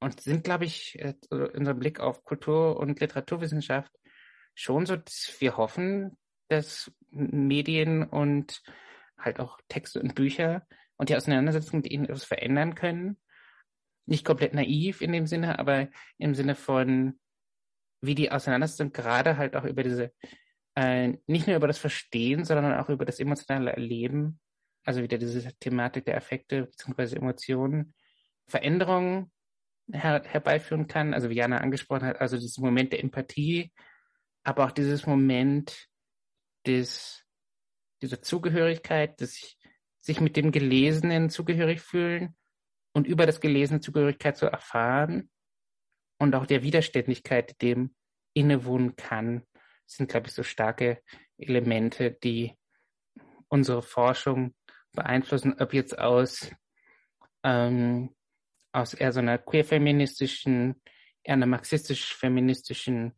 und 0.00 0.20
sind, 0.20 0.44
glaube 0.44 0.64
ich, 0.64 0.98
äh, 0.98 1.14
unser 1.30 1.74
Blick 1.74 2.00
auf 2.00 2.24
Kultur- 2.24 2.78
und 2.80 3.00
Literaturwissenschaft 3.00 3.92
schon 4.54 4.86
so, 4.86 4.96
dass 4.96 5.36
wir 5.40 5.58
hoffen, 5.58 6.16
dass 6.48 6.90
Medien 7.10 8.04
und 8.04 8.62
halt 9.18 9.40
auch 9.40 9.58
Texte 9.68 10.00
und 10.00 10.14
Bücher 10.14 10.66
und 10.96 11.10
die 11.10 11.16
Auseinandersetzung 11.16 11.80
mit 11.80 11.90
ihnen 11.90 12.04
etwas 12.04 12.24
verändern 12.24 12.74
können. 12.74 13.18
Nicht 14.06 14.24
komplett 14.24 14.54
naiv 14.54 15.02
in 15.02 15.12
dem 15.12 15.26
Sinne, 15.26 15.58
aber 15.58 15.88
im 16.16 16.34
Sinne 16.34 16.54
von, 16.54 17.19
wie 18.00 18.14
die 18.14 18.30
Auseinandersetzung 18.30 18.92
gerade 18.92 19.36
halt 19.36 19.56
auch 19.56 19.64
über 19.64 19.82
diese, 19.82 20.12
äh, 20.74 21.14
nicht 21.26 21.46
nur 21.46 21.56
über 21.56 21.66
das 21.66 21.78
Verstehen, 21.78 22.44
sondern 22.44 22.78
auch 22.78 22.88
über 22.88 23.04
das 23.04 23.20
emotionale 23.20 23.72
Erleben, 23.72 24.40
also 24.84 25.02
wieder 25.02 25.18
diese 25.18 25.52
Thematik 25.58 26.06
der 26.06 26.16
Affekte 26.16 26.66
bzw. 26.66 27.16
Emotionen, 27.16 27.94
Veränderungen 28.46 29.30
her 29.92 30.22
herbeiführen 30.24 30.86
kann. 30.86 31.14
Also 31.14 31.30
wie 31.30 31.36
Jana 31.36 31.58
angesprochen 31.58 32.06
hat, 32.06 32.20
also 32.20 32.36
dieses 32.36 32.58
Moment 32.58 32.92
der 32.92 33.00
Empathie, 33.00 33.72
aber 34.42 34.64
auch 34.66 34.72
dieses 34.72 35.06
Moment 35.06 35.88
des, 36.66 37.24
dieser 38.02 38.22
Zugehörigkeit, 38.22 39.20
des 39.20 39.56
sich 40.00 40.20
mit 40.20 40.36
dem 40.36 40.50
Gelesenen 40.50 41.28
zugehörig 41.28 41.82
fühlen 41.82 42.34
und 42.94 43.06
über 43.06 43.26
das 43.26 43.40
Gelesene 43.40 43.80
Zugehörigkeit 43.80 44.36
zu 44.36 44.46
erfahren 44.46 45.30
und 46.20 46.34
auch 46.34 46.44
der 46.44 46.62
Widerständigkeit, 46.62 47.60
dem 47.62 47.94
innewohnen 48.34 48.94
kann, 48.94 49.42
sind, 49.86 50.10
glaube 50.10 50.28
ich, 50.28 50.34
so 50.34 50.42
starke 50.42 51.02
Elemente, 51.38 52.12
die 52.12 52.54
unsere 53.48 53.82
Forschung 53.82 54.54
beeinflussen, 54.92 55.56
ob 55.58 55.72
jetzt 55.72 55.98
aus, 55.98 56.50
ähm, 57.42 58.14
aus 58.70 58.92
eher 58.92 59.12
so 59.12 59.20
einer 59.20 59.38
queer-feministischen, 59.38 60.80
eher 61.24 61.34
einer 61.34 61.46
marxistisch-feministischen 61.46 63.16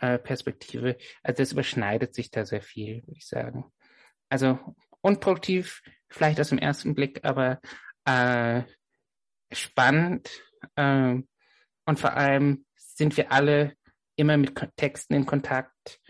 äh, 0.00 0.18
Perspektive. 0.18 0.96
Also 1.24 1.42
das 1.42 1.52
überschneidet 1.52 2.14
sich 2.14 2.30
da 2.30 2.46
sehr 2.46 2.62
viel, 2.62 3.02
würde 3.02 3.18
ich 3.18 3.26
sagen. 3.26 3.64
Also 4.28 4.58
unproduktiv, 5.00 5.82
vielleicht 6.08 6.40
aus 6.40 6.50
dem 6.50 6.58
ersten 6.58 6.94
Blick, 6.94 7.24
aber 7.24 7.60
äh, 8.04 8.62
spannend. 9.52 10.30
Äh, 10.76 11.16
und 11.88 11.98
vor 11.98 12.12
allem 12.18 12.66
sind 12.76 13.16
wir 13.16 13.32
alle 13.32 13.72
immer 14.14 14.36
mit 14.36 14.52
Texten 14.76 15.14
in 15.14 15.24
Kontakt, 15.24 16.00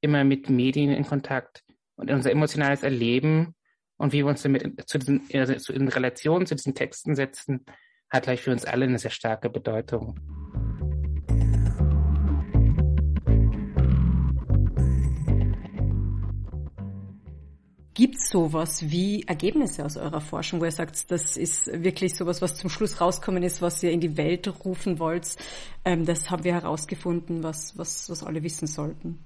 immer 0.00 0.24
mit 0.24 0.50
Medien 0.50 0.90
in 0.90 1.06
Kontakt 1.06 1.62
und 1.94 2.10
unser 2.10 2.32
emotionales 2.32 2.82
Erleben 2.82 3.54
und 3.98 4.12
wie 4.12 4.24
wir 4.24 4.26
uns 4.26 4.42
damit 4.42 4.88
zu 4.88 4.98
diesen, 4.98 5.22
also 5.32 5.72
in 5.72 5.86
Relation 5.86 6.44
zu 6.44 6.56
diesen 6.56 6.74
Texten 6.74 7.14
setzen, 7.14 7.64
hat 8.10 8.24
gleich 8.24 8.42
für 8.42 8.50
uns 8.50 8.64
alle 8.64 8.86
eine 8.86 8.98
sehr 8.98 9.12
starke 9.12 9.48
Bedeutung. 9.48 10.18
Gibt 17.98 18.14
es 18.14 18.28
sowas 18.28 18.92
wie 18.92 19.24
Ergebnisse 19.26 19.84
aus 19.84 19.96
eurer 19.96 20.20
Forschung, 20.20 20.60
wo 20.60 20.64
ihr 20.64 20.70
sagt, 20.70 21.10
das 21.10 21.36
ist 21.36 21.66
wirklich 21.82 22.14
sowas, 22.14 22.40
was 22.40 22.54
zum 22.54 22.70
Schluss 22.70 23.00
rauskommen 23.00 23.42
ist, 23.42 23.60
was 23.60 23.82
ihr 23.82 23.90
in 23.90 23.98
die 23.98 24.16
Welt 24.16 24.48
rufen 24.64 25.00
wollt? 25.00 25.34
Ähm, 25.84 26.06
das 26.06 26.30
haben 26.30 26.44
wir 26.44 26.54
herausgefunden, 26.54 27.42
was, 27.42 27.76
was, 27.76 28.08
was 28.08 28.22
alle 28.22 28.44
wissen 28.44 28.68
sollten. 28.68 29.18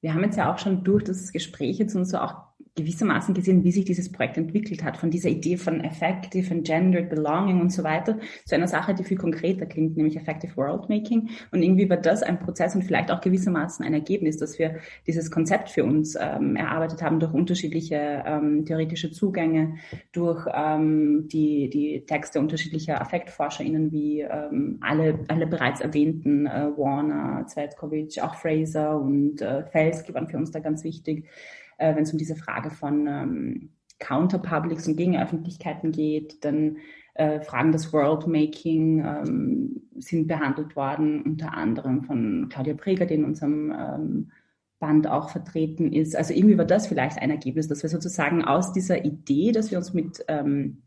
Wir 0.00 0.14
haben 0.14 0.22
jetzt 0.22 0.36
ja 0.36 0.54
auch 0.54 0.58
schon 0.60 0.84
durch 0.84 1.02
das 1.02 1.32
Gespräch 1.32 1.78
jetzt 1.78 1.96
und 1.96 2.04
so 2.04 2.18
auch 2.18 2.36
gewissermaßen 2.80 3.34
gesehen, 3.34 3.64
wie 3.64 3.72
sich 3.72 3.84
dieses 3.84 4.10
Projekt 4.10 4.36
entwickelt 4.36 4.82
hat, 4.82 4.96
von 4.96 5.10
dieser 5.10 5.28
Idee 5.28 5.56
von 5.56 5.80
effective 5.80 6.52
and 6.52 6.66
gendered 6.66 7.10
belonging 7.10 7.60
und 7.60 7.70
so 7.70 7.84
weiter, 7.84 8.18
zu 8.44 8.54
einer 8.54 8.68
Sache, 8.68 8.94
die 8.94 9.04
viel 9.04 9.16
konkreter 9.16 9.66
klingt, 9.66 9.96
nämlich 9.96 10.16
effective 10.16 10.56
world 10.56 10.88
making. 10.88 11.30
Und 11.50 11.62
irgendwie 11.62 11.88
war 11.88 11.96
das 11.96 12.22
ein 12.22 12.38
Prozess 12.38 12.74
und 12.74 12.82
vielleicht 12.82 13.10
auch 13.10 13.20
gewissermaßen 13.20 13.84
ein 13.84 13.94
Ergebnis, 13.94 14.38
dass 14.38 14.58
wir 14.58 14.76
dieses 15.06 15.30
Konzept 15.30 15.70
für 15.70 15.84
uns 15.84 16.16
ähm, 16.20 16.56
erarbeitet 16.56 17.02
haben 17.02 17.20
durch 17.20 17.32
unterschiedliche 17.32 18.24
ähm, 18.26 18.64
theoretische 18.64 19.10
Zugänge, 19.10 19.76
durch 20.12 20.46
ähm, 20.52 21.28
die, 21.28 21.68
die 21.70 22.04
Texte 22.06 22.40
unterschiedlicher 22.40 23.00
AffektforscherInnen 23.00 23.92
wie 23.92 24.20
ähm, 24.20 24.78
alle, 24.80 25.20
alle 25.28 25.46
bereits 25.46 25.80
erwähnten 25.80 26.46
äh, 26.46 26.68
Warner, 26.76 27.46
Zvetkovic, 27.46 28.22
auch 28.22 28.34
Fraser 28.34 28.98
und 28.98 29.40
äh, 29.42 29.64
Felsky 29.64 30.14
waren 30.14 30.28
für 30.28 30.36
uns 30.36 30.50
da 30.50 30.60
ganz 30.60 30.84
wichtig 30.84 31.26
äh, 31.80 31.96
wenn 31.96 32.04
es 32.04 32.12
um 32.12 32.18
diese 32.18 32.36
Frage 32.36 32.70
von 32.70 33.06
ähm, 33.06 33.70
Counterpublics 33.98 34.86
und 34.88 34.96
Gegenöffentlichkeiten 34.96 35.92
geht, 35.92 36.44
dann 36.44 36.76
äh, 37.14 37.40
Fragen 37.40 37.72
des 37.72 37.92
Worldmaking 37.92 39.04
ähm, 39.04 39.82
sind 39.96 40.26
behandelt 40.26 40.76
worden, 40.76 41.22
unter 41.22 41.54
anderem 41.54 42.04
von 42.04 42.48
Claudia 42.50 42.74
Preger, 42.74 43.06
die 43.06 43.14
in 43.14 43.24
unserem 43.24 43.72
ähm, 43.72 44.32
Band 44.78 45.06
auch 45.06 45.28
vertreten 45.28 45.92
ist. 45.92 46.16
Also 46.16 46.32
irgendwie 46.32 46.56
war 46.56 46.64
das 46.64 46.86
vielleicht 46.86 47.18
ein 47.18 47.30
Ergebnis, 47.30 47.68
dass 47.68 47.82
wir 47.82 47.90
sozusagen 47.90 48.44
aus 48.44 48.72
dieser 48.72 49.04
Idee, 49.04 49.52
dass 49.52 49.70
wir 49.70 49.78
uns 49.78 49.92
mit 49.92 50.24
ähm, 50.28 50.82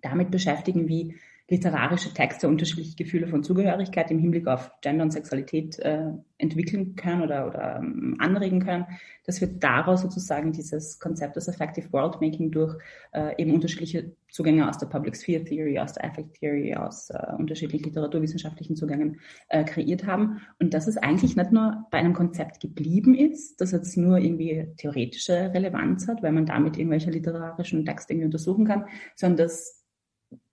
damit 0.00 0.30
beschäftigen, 0.30 0.88
wie 0.88 1.14
literarische 1.52 2.14
Texte 2.14 2.48
unterschiedliche 2.48 2.96
Gefühle 2.96 3.28
von 3.28 3.44
Zugehörigkeit 3.44 4.10
im 4.10 4.18
Hinblick 4.18 4.46
auf 4.46 4.72
Gender 4.80 5.04
und 5.04 5.10
Sexualität 5.10 5.78
äh, 5.80 6.12
entwickeln 6.38 6.96
können 6.96 7.20
oder, 7.20 7.46
oder 7.46 7.76
ähm, 7.76 8.16
anregen 8.18 8.64
können, 8.64 8.86
dass 9.26 9.42
wir 9.42 9.48
daraus 9.48 10.00
sozusagen 10.00 10.52
dieses 10.52 10.98
Konzept 10.98 11.36
des 11.36 11.48
Effective 11.48 11.92
Worldmaking 11.92 12.50
durch 12.50 12.74
äh, 13.12 13.40
eben 13.40 13.52
unterschiedliche 13.52 14.12
Zugänge 14.30 14.66
aus 14.66 14.78
der 14.78 14.86
Public 14.86 15.14
Sphere 15.14 15.44
Theory, 15.44 15.78
aus 15.78 15.92
der 15.92 16.06
Affect 16.06 16.40
Theory, 16.40 16.74
aus 16.74 17.10
äh, 17.10 17.34
unterschiedlichen 17.38 17.84
literaturwissenschaftlichen 17.84 18.74
Zugängen 18.74 19.20
äh, 19.50 19.62
kreiert 19.62 20.06
haben. 20.06 20.40
Und 20.58 20.72
dass 20.72 20.86
es 20.86 20.96
eigentlich 20.96 21.36
nicht 21.36 21.52
nur 21.52 21.86
bei 21.90 21.98
einem 21.98 22.14
Konzept 22.14 22.60
geblieben 22.60 23.14
ist, 23.14 23.60
das 23.60 23.72
jetzt 23.72 23.98
nur 23.98 24.16
irgendwie 24.16 24.68
theoretische 24.78 25.52
Relevanz 25.52 26.08
hat, 26.08 26.22
weil 26.22 26.32
man 26.32 26.46
damit 26.46 26.78
irgendwelche 26.78 27.10
literarischen 27.10 27.84
Texte 27.84 28.14
irgendwie 28.14 28.26
untersuchen 28.26 28.64
kann, 28.64 28.86
sondern 29.16 29.46
dass 29.46 29.81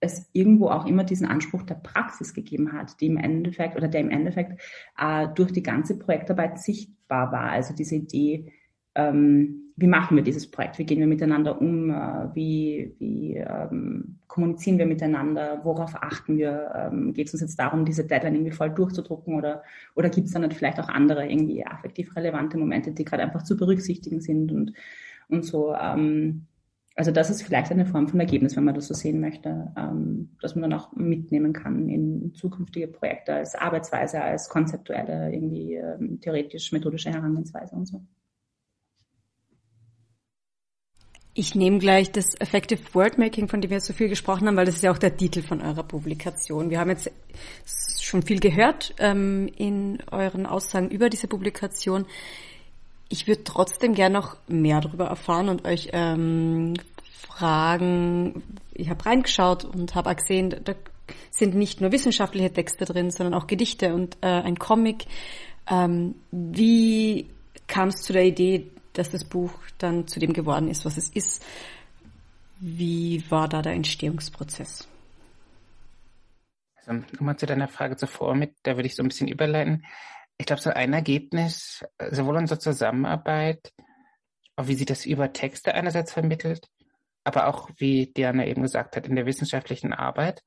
es 0.00 0.28
irgendwo 0.32 0.68
auch 0.68 0.86
immer 0.86 1.04
diesen 1.04 1.26
Anspruch 1.26 1.62
der 1.62 1.74
Praxis 1.74 2.34
gegeben 2.34 2.72
hat, 2.72 3.00
die 3.00 3.06
im 3.06 3.16
Endeffekt 3.16 3.76
oder 3.76 3.88
der 3.88 4.00
im 4.00 4.10
Endeffekt 4.10 4.60
äh, 4.98 5.28
durch 5.34 5.52
die 5.52 5.62
ganze 5.62 5.98
Projektarbeit 5.98 6.58
sichtbar 6.58 7.32
war. 7.32 7.50
Also 7.50 7.74
diese 7.74 7.96
Idee, 7.96 8.52
ähm, 8.94 9.72
wie 9.76 9.86
machen 9.86 10.16
wir 10.16 10.22
dieses 10.22 10.50
Projekt, 10.50 10.78
wie 10.78 10.84
gehen 10.84 11.00
wir 11.00 11.06
miteinander 11.06 11.60
um, 11.60 11.90
äh, 11.90 12.34
wie, 12.34 12.94
wie 12.98 13.36
ähm, 13.36 14.18
kommunizieren 14.26 14.78
wir 14.78 14.86
miteinander, 14.86 15.60
worauf 15.64 15.94
achten 15.94 16.36
wir, 16.36 16.70
ähm, 16.74 17.14
geht 17.14 17.28
es 17.28 17.34
uns 17.34 17.40
jetzt 17.40 17.58
darum, 17.58 17.84
diese 17.84 18.06
Deadline 18.06 18.34
irgendwie 18.34 18.52
voll 18.52 18.70
durchzudrucken 18.70 19.34
oder, 19.34 19.62
oder 19.94 20.10
gibt 20.10 20.26
es 20.26 20.34
dann 20.34 20.50
vielleicht 20.50 20.80
auch 20.80 20.88
andere 20.88 21.26
irgendwie 21.26 21.64
affektiv 21.64 22.14
relevante 22.14 22.58
Momente, 22.58 22.92
die 22.92 23.04
gerade 23.04 23.22
einfach 23.22 23.42
zu 23.42 23.56
berücksichtigen 23.56 24.20
sind 24.20 24.52
und, 24.52 24.72
und 25.28 25.44
so. 25.44 25.74
Ähm, 25.74 26.46
also 27.00 27.12
das 27.12 27.30
ist 27.30 27.40
vielleicht 27.40 27.70
eine 27.70 27.86
Form 27.86 28.08
von 28.08 28.20
Ergebnis, 28.20 28.56
wenn 28.56 28.64
man 28.64 28.74
das 28.74 28.88
so 28.88 28.92
sehen 28.92 29.22
möchte, 29.22 29.72
ähm, 29.74 30.36
dass 30.42 30.54
man 30.54 30.68
dann 30.68 30.78
auch 30.78 30.92
mitnehmen 30.92 31.54
kann 31.54 31.88
in 31.88 32.34
zukünftige 32.34 32.88
Projekte 32.88 33.32
als 33.32 33.54
Arbeitsweise, 33.54 34.20
als 34.20 34.50
konzeptuelle, 34.50 35.32
irgendwie 35.32 35.76
ähm, 35.76 36.20
theoretisch-methodische 36.20 37.08
Herangehensweise 37.08 37.74
und 37.74 37.86
so. 37.86 38.02
Ich 41.32 41.54
nehme 41.54 41.78
gleich 41.78 42.12
das 42.12 42.38
Effective 42.38 42.82
Wordmaking, 42.92 43.48
von 43.48 43.62
dem 43.62 43.70
wir 43.70 43.80
so 43.80 43.94
viel 43.94 44.10
gesprochen 44.10 44.46
haben, 44.46 44.56
weil 44.56 44.66
das 44.66 44.74
ist 44.74 44.82
ja 44.82 44.90
auch 44.90 44.98
der 44.98 45.16
Titel 45.16 45.40
von 45.40 45.62
eurer 45.62 45.84
Publikation. 45.84 46.68
Wir 46.68 46.80
haben 46.80 46.90
jetzt 46.90 47.10
schon 47.98 48.20
viel 48.20 48.40
gehört 48.40 48.94
ähm, 48.98 49.48
in 49.56 50.00
euren 50.10 50.44
Aussagen 50.44 50.90
über 50.90 51.08
diese 51.08 51.28
Publikation. 51.28 52.04
Ich 53.12 53.26
würde 53.26 53.42
trotzdem 53.42 53.94
gerne 53.94 54.14
noch 54.14 54.36
mehr 54.46 54.80
darüber 54.80 55.06
erfahren 55.06 55.48
und 55.48 55.64
euch 55.64 55.88
ähm, 55.92 56.74
fragen. 57.20 58.42
Ich 58.72 58.90
habe 58.90 59.04
reingeschaut 59.04 59.64
und 59.64 59.94
habe 59.94 60.14
gesehen, 60.14 60.54
da 60.64 60.74
sind 61.30 61.54
nicht 61.54 61.80
nur 61.80 61.92
wissenschaftliche 61.92 62.52
Texte 62.52 62.84
drin, 62.84 63.10
sondern 63.10 63.34
auch 63.34 63.46
Gedichte 63.46 63.94
und 63.94 64.16
äh, 64.20 64.26
ein 64.26 64.58
Comic. 64.58 65.06
Ähm, 65.68 66.14
wie 66.30 67.28
kam 67.66 67.88
es 67.88 68.02
zu 68.02 68.12
der 68.12 68.24
Idee, 68.24 68.70
dass 68.92 69.10
das 69.10 69.24
Buch 69.24 69.52
dann 69.78 70.06
zu 70.06 70.20
dem 70.20 70.32
geworden 70.32 70.68
ist, 70.68 70.84
was 70.84 70.96
es 70.96 71.08
ist? 71.10 71.44
Wie 72.58 73.24
war 73.30 73.48
da 73.48 73.62
der 73.62 73.72
Entstehungsprozess? 73.72 74.88
Also 76.76 77.02
nochmal 77.12 77.36
zu 77.36 77.46
deiner 77.46 77.68
Frage 77.68 77.96
zuvor 77.96 78.34
mit, 78.34 78.54
da 78.62 78.76
würde 78.76 78.86
ich 78.86 78.96
so 78.96 79.02
ein 79.02 79.08
bisschen 79.08 79.28
überleiten 79.28 79.84
ich 80.40 80.46
glaube, 80.46 80.62
so 80.62 80.70
ein 80.70 80.94
Ergebnis, 80.94 81.84
sowohl 82.10 82.36
unsere 82.36 82.58
Zusammenarbeit, 82.58 83.74
auch 84.56 84.68
wie 84.68 84.74
sie 84.74 84.86
das 84.86 85.04
über 85.04 85.34
Texte 85.34 85.74
einerseits 85.74 86.12
vermittelt, 86.12 86.66
aber 87.24 87.48
auch, 87.48 87.70
wie 87.76 88.12
Diana 88.12 88.46
eben 88.46 88.62
gesagt 88.62 88.96
hat, 88.96 89.06
in 89.06 89.16
der 89.16 89.26
wissenschaftlichen 89.26 89.92
Arbeit. 89.92 90.42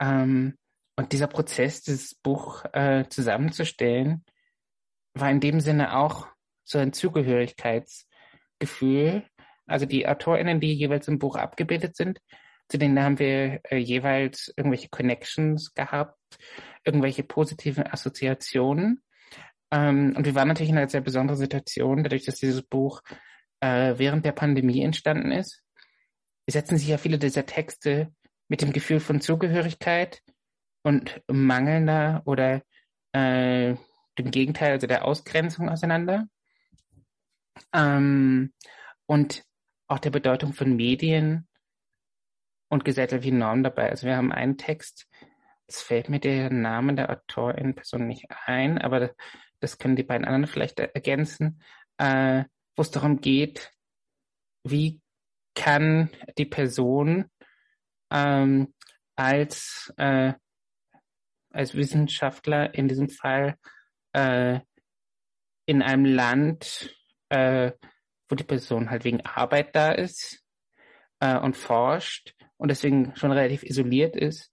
Ähm, 0.00 0.56
und 0.96 1.12
dieser 1.12 1.28
Prozess, 1.28 1.82
dieses 1.82 2.14
Buch 2.16 2.64
äh, 2.72 3.04
zusammenzustellen, 3.08 4.24
war 5.14 5.30
in 5.30 5.40
dem 5.40 5.60
Sinne 5.60 5.96
auch 5.96 6.26
so 6.64 6.78
ein 6.78 6.92
Zugehörigkeitsgefühl. 6.92 9.24
Also 9.66 9.86
die 9.86 10.08
AutorInnen, 10.08 10.60
die 10.60 10.72
jeweils 10.72 11.08
im 11.08 11.18
Buch 11.18 11.36
abgebildet 11.36 11.96
sind, 11.96 12.20
zu 12.68 12.78
denen 12.78 13.02
haben 13.02 13.18
wir 13.18 13.60
äh, 13.64 13.76
jeweils 13.76 14.52
irgendwelche 14.56 14.88
Connections 14.88 15.74
gehabt, 15.74 16.18
irgendwelche 16.84 17.22
positiven 17.22 17.86
Assoziationen. 17.86 19.02
Ähm, 19.70 20.14
und 20.16 20.26
wir 20.26 20.34
waren 20.34 20.48
natürlich 20.48 20.70
in 20.70 20.78
einer 20.78 20.88
sehr 20.88 21.00
besonderen 21.00 21.38
Situation, 21.38 22.02
dadurch, 22.02 22.24
dass 22.24 22.36
dieses 22.36 22.62
Buch 22.62 23.02
äh, 23.60 23.94
während 23.96 24.24
der 24.24 24.32
Pandemie 24.32 24.82
entstanden 24.82 25.32
ist. 25.32 25.62
Setzen 26.50 26.78
sich 26.78 26.88
ja 26.88 26.98
viele 26.98 27.18
dieser 27.18 27.46
Texte 27.46 28.12
mit 28.48 28.62
dem 28.62 28.72
Gefühl 28.72 29.00
von 29.00 29.20
Zugehörigkeit 29.20 30.22
und 30.82 31.22
mangelnder 31.28 32.22
oder 32.24 32.62
äh, 33.12 33.74
dem 34.18 34.30
Gegenteil, 34.30 34.72
also 34.72 34.86
der 34.86 35.04
Ausgrenzung 35.04 35.68
auseinander. 35.68 36.26
Ähm, 37.72 38.52
und 39.06 39.44
auch 39.88 39.98
der 39.98 40.10
Bedeutung 40.10 40.52
von 40.52 40.76
Medien 40.76 41.48
und 42.68 42.84
gesellschaftlichen 42.84 43.38
Normen 43.38 43.64
dabei. 43.64 43.90
Also 43.90 44.06
wir 44.06 44.16
haben 44.16 44.32
einen 44.32 44.58
Text, 44.58 45.08
es 45.66 45.82
fällt 45.82 46.08
mir 46.08 46.20
der 46.20 46.50
Name 46.50 46.94
der 46.94 47.10
Autorin 47.10 47.74
Person 47.74 48.06
nicht 48.06 48.26
ein, 48.46 48.78
aber 48.78 49.12
das 49.60 49.78
können 49.78 49.96
die 49.96 50.02
beiden 50.02 50.26
anderen 50.26 50.46
vielleicht 50.46 50.78
ergänzen, 50.80 51.62
äh, 51.98 52.44
wo 52.76 52.82
es 52.82 52.90
darum 52.90 53.20
geht, 53.20 53.72
wie 54.64 55.00
kann 55.58 56.10
die 56.38 56.46
Person 56.46 57.26
ähm, 58.12 58.72
als, 59.16 59.92
äh, 59.96 60.32
als 61.50 61.74
Wissenschaftler 61.74 62.74
in 62.74 62.86
diesem 62.86 63.08
Fall 63.10 63.56
äh, 64.12 64.60
in 65.66 65.82
einem 65.82 66.04
Land, 66.04 66.94
äh, 67.28 67.72
wo 68.28 68.36
die 68.36 68.44
Person 68.44 68.88
halt 68.88 69.04
wegen 69.04 69.26
Arbeit 69.26 69.74
da 69.74 69.90
ist 69.90 70.44
äh, 71.20 71.36
und 71.36 71.56
forscht 71.56 72.34
und 72.56 72.68
deswegen 72.68 73.16
schon 73.16 73.32
relativ 73.32 73.64
isoliert 73.64 74.14
ist, 74.14 74.52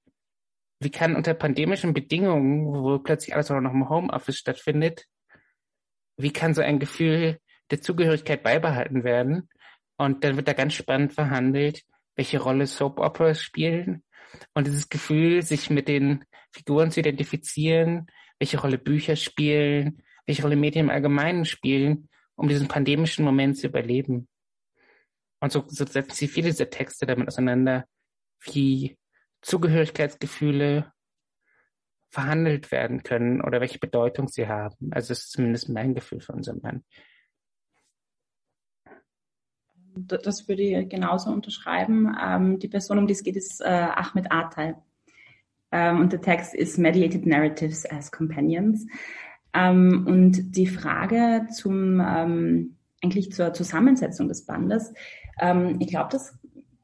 wie 0.79 0.91
kann 0.91 1.15
unter 1.15 1.35
pandemischen 1.35 1.93
Bedingungen, 1.93 2.65
wo 2.65 2.97
plötzlich 2.99 3.35
alles 3.35 3.51
auch 3.51 3.61
noch 3.61 3.73
im 3.73 3.89
Homeoffice 3.89 4.37
stattfindet, 4.37 5.05
wie 6.17 6.33
kann 6.33 6.55
so 6.55 6.61
ein 6.61 6.79
Gefühl 6.79 7.39
der 7.69 7.81
Zugehörigkeit 7.81 8.41
beibehalten 8.41 9.03
werden? 9.03 9.49
Und 9.97 10.23
dann 10.23 10.35
wird 10.35 10.47
da 10.47 10.53
ganz 10.53 10.73
spannend 10.73 11.13
verhandelt, 11.13 11.83
welche 12.15 12.39
Rolle 12.39 12.67
Soap 12.67 12.99
Operas 12.99 13.41
spielen 13.41 14.03
und 14.53 14.67
dieses 14.67 14.89
Gefühl, 14.89 15.41
sich 15.41 15.69
mit 15.69 15.87
den 15.87 16.25
Figuren 16.51 16.91
zu 16.91 16.99
identifizieren, 16.99 18.07
welche 18.39 18.59
Rolle 18.59 18.77
Bücher 18.77 19.15
spielen, 19.15 20.01
welche 20.25 20.41
Rolle 20.41 20.55
Medien 20.55 20.85
im 20.85 20.89
Allgemeinen 20.89 21.45
spielen, 21.45 22.09
um 22.35 22.47
diesen 22.47 22.67
pandemischen 22.67 23.23
Moment 23.23 23.57
zu 23.57 23.67
überleben. 23.67 24.27
Und 25.39 25.51
so, 25.51 25.63
so 25.67 25.85
setzen 25.85 26.15
sie 26.15 26.27
viele 26.27 26.49
dieser 26.49 26.69
Texte 26.69 27.05
damit 27.05 27.27
auseinander, 27.27 27.85
wie 28.41 28.97
Zugehörigkeitsgefühle 29.41 30.91
verhandelt 32.09 32.71
werden 32.71 33.03
können 33.03 33.41
oder 33.41 33.61
welche 33.61 33.79
Bedeutung 33.79 34.27
sie 34.27 34.47
haben. 34.47 34.89
Also 34.91 35.09
das 35.09 35.19
ist 35.19 35.31
zumindest 35.31 35.69
mein 35.69 35.93
Gefühl 35.93 36.21
von 36.21 36.35
unserem 36.35 36.61
Mann. 36.61 36.83
Das 39.95 40.47
würde 40.47 40.61
ich 40.61 40.89
genauso 40.89 41.29
unterschreiben. 41.31 42.15
Ähm, 42.21 42.59
die 42.59 42.67
Person, 42.67 42.97
um 42.97 43.07
die 43.07 43.13
es 43.13 43.23
geht, 43.23 43.35
ist 43.35 43.61
äh, 43.61 43.65
Ahmed 43.65 44.31
Atay. 44.31 44.75
Ähm, 45.71 46.01
und 46.01 46.11
der 46.11 46.21
Text 46.21 46.53
ist 46.53 46.77
Mediated 46.77 47.25
Narratives 47.25 47.89
as 47.89 48.11
Companions. 48.11 48.85
Ähm, 49.53 50.05
und 50.07 50.55
die 50.55 50.67
Frage 50.67 51.47
zum, 51.53 52.01
ähm, 52.01 52.75
eigentlich 53.01 53.31
zur 53.31 53.53
Zusammensetzung 53.53 54.27
des 54.27 54.45
Bandes, 54.45 54.93
ähm, 55.39 55.77
ich 55.79 55.87
glaube, 55.87 56.09
dass 56.11 56.37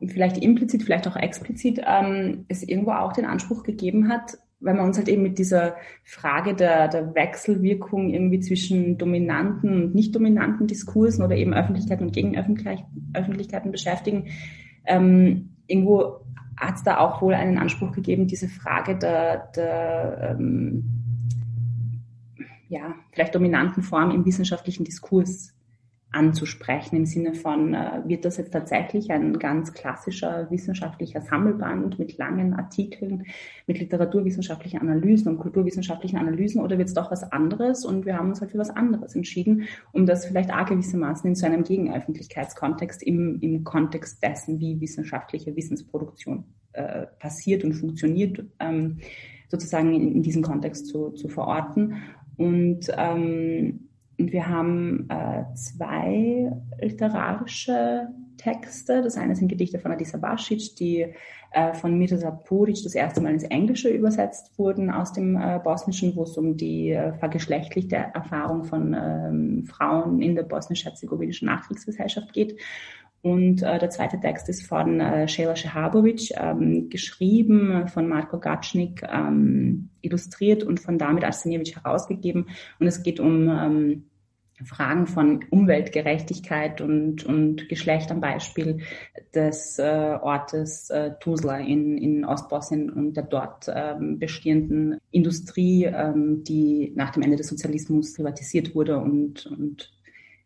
vielleicht 0.07 0.37
implizit, 0.37 0.83
vielleicht 0.83 1.07
auch 1.07 1.15
explizit 1.15 1.81
ähm, 1.85 2.45
es 2.47 2.63
irgendwo 2.63 2.91
auch 2.91 3.13
den 3.13 3.25
Anspruch 3.25 3.63
gegeben 3.63 4.09
hat, 4.09 4.37
weil 4.61 4.75
man 4.75 4.85
uns 4.85 4.97
halt 4.97 5.09
eben 5.09 5.23
mit 5.23 5.39
dieser 5.39 5.75
Frage 6.03 6.53
der, 6.53 6.87
der 6.87 7.13
Wechselwirkung 7.15 8.09
irgendwie 8.13 8.39
zwischen 8.39 8.97
dominanten 8.97 9.73
und 9.73 9.95
nicht 9.95 10.15
dominanten 10.15 10.67
Diskursen 10.67 11.25
oder 11.25 11.35
eben 11.35 11.53
Öffentlichkeiten 11.53 12.05
und 12.07 12.13
Gegenöffentlichkeiten 12.13 13.71
beschäftigen. 13.71 14.27
Ähm, 14.85 15.49
irgendwo 15.67 16.21
hat 16.55 16.75
es 16.75 16.83
da 16.83 16.99
auch 16.99 17.21
wohl 17.21 17.33
einen 17.33 17.57
Anspruch 17.57 17.91
gegeben, 17.91 18.27
diese 18.27 18.47
Frage 18.47 18.95
der, 18.95 19.51
der 19.55 20.37
ähm, 20.37 20.83
ja, 22.69 22.95
vielleicht 23.11 23.35
dominanten 23.35 23.83
Form 23.83 24.11
im 24.11 24.25
wissenschaftlichen 24.25 24.85
Diskurs 24.85 25.53
anzusprechen 26.11 26.97
im 26.97 27.05
Sinne 27.05 27.33
von, 27.33 27.73
äh, 27.73 28.01
wird 28.05 28.25
das 28.25 28.37
jetzt 28.37 28.51
tatsächlich 28.51 29.11
ein 29.11 29.39
ganz 29.39 29.73
klassischer 29.73 30.49
wissenschaftlicher 30.51 31.21
Sammelband 31.21 31.99
mit 31.99 32.17
langen 32.17 32.53
Artikeln, 32.53 33.25
mit 33.65 33.79
literaturwissenschaftlichen 33.79 34.81
Analysen 34.81 35.29
und 35.29 35.39
kulturwissenschaftlichen 35.39 36.17
Analysen 36.17 36.61
oder 36.61 36.77
wird 36.77 36.89
es 36.89 36.93
doch 36.93 37.11
was 37.11 37.23
anderes? 37.31 37.85
Und 37.85 38.05
wir 38.05 38.17
haben 38.17 38.29
uns 38.29 38.41
halt 38.41 38.51
für 38.51 38.57
was 38.57 38.69
anderes 38.69 39.15
entschieden, 39.15 39.63
um 39.93 40.05
das 40.05 40.25
vielleicht 40.25 40.53
auch 40.53 40.65
gewissermaßen 40.65 41.29
in 41.29 41.35
so 41.35 41.45
einem 41.45 41.63
Gegenöffentlichkeitskontext, 41.63 43.03
im, 43.03 43.39
im 43.39 43.63
Kontext 43.63 44.21
dessen, 44.21 44.59
wie 44.59 44.81
wissenschaftliche 44.81 45.55
Wissensproduktion 45.55 46.43
äh, 46.73 47.07
passiert 47.19 47.63
und 47.63 47.73
funktioniert, 47.73 48.43
ähm, 48.59 48.97
sozusagen 49.47 49.93
in, 49.93 50.15
in 50.15 50.23
diesem 50.23 50.41
Kontext 50.41 50.87
zu, 50.87 51.11
zu 51.11 51.29
verorten. 51.29 51.95
Und 52.37 52.87
ähm, 52.97 53.90
und 54.21 54.31
wir 54.31 54.47
haben 54.47 55.09
äh, 55.09 55.43
zwei 55.55 56.51
literarische 56.79 58.09
Texte. 58.37 59.01
Das 59.01 59.17
eine 59.17 59.35
sind 59.35 59.47
Gedichte 59.47 59.79
von 59.79 59.91
Adisa 59.91 60.19
Basic, 60.19 60.75
die 60.75 61.07
äh, 61.51 61.73
von 61.73 61.97
Mirza 61.97 62.29
Puric 62.29 62.83
das 62.83 62.93
erste 62.93 63.19
Mal 63.19 63.33
ins 63.33 63.43
Englische 63.43 63.89
übersetzt 63.89 64.57
wurden 64.59 64.91
aus 64.91 65.11
dem 65.11 65.35
äh, 65.35 65.59
Bosnischen, 65.63 66.15
wo 66.15 66.23
es 66.23 66.37
um 66.37 66.55
die 66.55 66.91
äh, 66.91 67.13
vergeschlechtlichte 67.13 67.95
Erfahrung 67.95 68.63
von 68.63 68.93
ähm, 68.93 69.65
Frauen 69.65 70.21
in 70.21 70.35
der 70.35 70.43
bosnisch-herzegowinischen 70.43 71.47
Nachkriegsgesellschaft 71.47 72.31
geht. 72.31 72.59
Und 73.23 73.61
äh, 73.61 73.77
der 73.77 73.91
zweite 73.91 74.19
Text 74.19 74.49
ist 74.49 74.65
von 74.65 74.99
äh, 74.99 75.27
Sheila 75.27 75.55
Shehabovic, 75.55 76.31
ähm, 76.37 76.89
geschrieben 76.89 77.87
von 77.87 78.07
Marko 78.07 78.39
Gatschnik, 78.39 79.03
ähm, 79.03 79.89
illustriert 80.01 80.63
und 80.63 80.79
von 80.79 80.97
Damit 80.97 81.23
Arseniewicz 81.23 81.75
herausgegeben. 81.75 82.47
Und 82.79 82.87
es 82.87 83.03
geht 83.03 83.19
um 83.19 83.47
ähm, 83.47 84.03
Fragen 84.65 85.07
von 85.07 85.43
Umweltgerechtigkeit 85.49 86.81
und, 86.81 87.23
und 87.25 87.69
Geschlecht 87.69 88.11
am 88.11 88.21
Beispiel 88.21 88.79
des 89.33 89.79
äh, 89.79 90.17
Ortes 90.21 90.89
äh, 90.89 91.11
Tuzla 91.19 91.57
in, 91.59 91.97
in 91.97 92.25
Ostbosnien 92.25 92.89
und 92.89 93.15
der 93.15 93.23
dort 93.23 93.65
ähm, 93.73 94.19
bestehenden 94.19 94.99
Industrie, 95.11 95.85
ähm, 95.85 96.43
die 96.43 96.93
nach 96.95 97.11
dem 97.11 97.23
Ende 97.23 97.37
des 97.37 97.47
Sozialismus 97.47 98.15
privatisiert 98.15 98.75
wurde 98.75 98.97
und, 98.97 99.45
und 99.47 99.91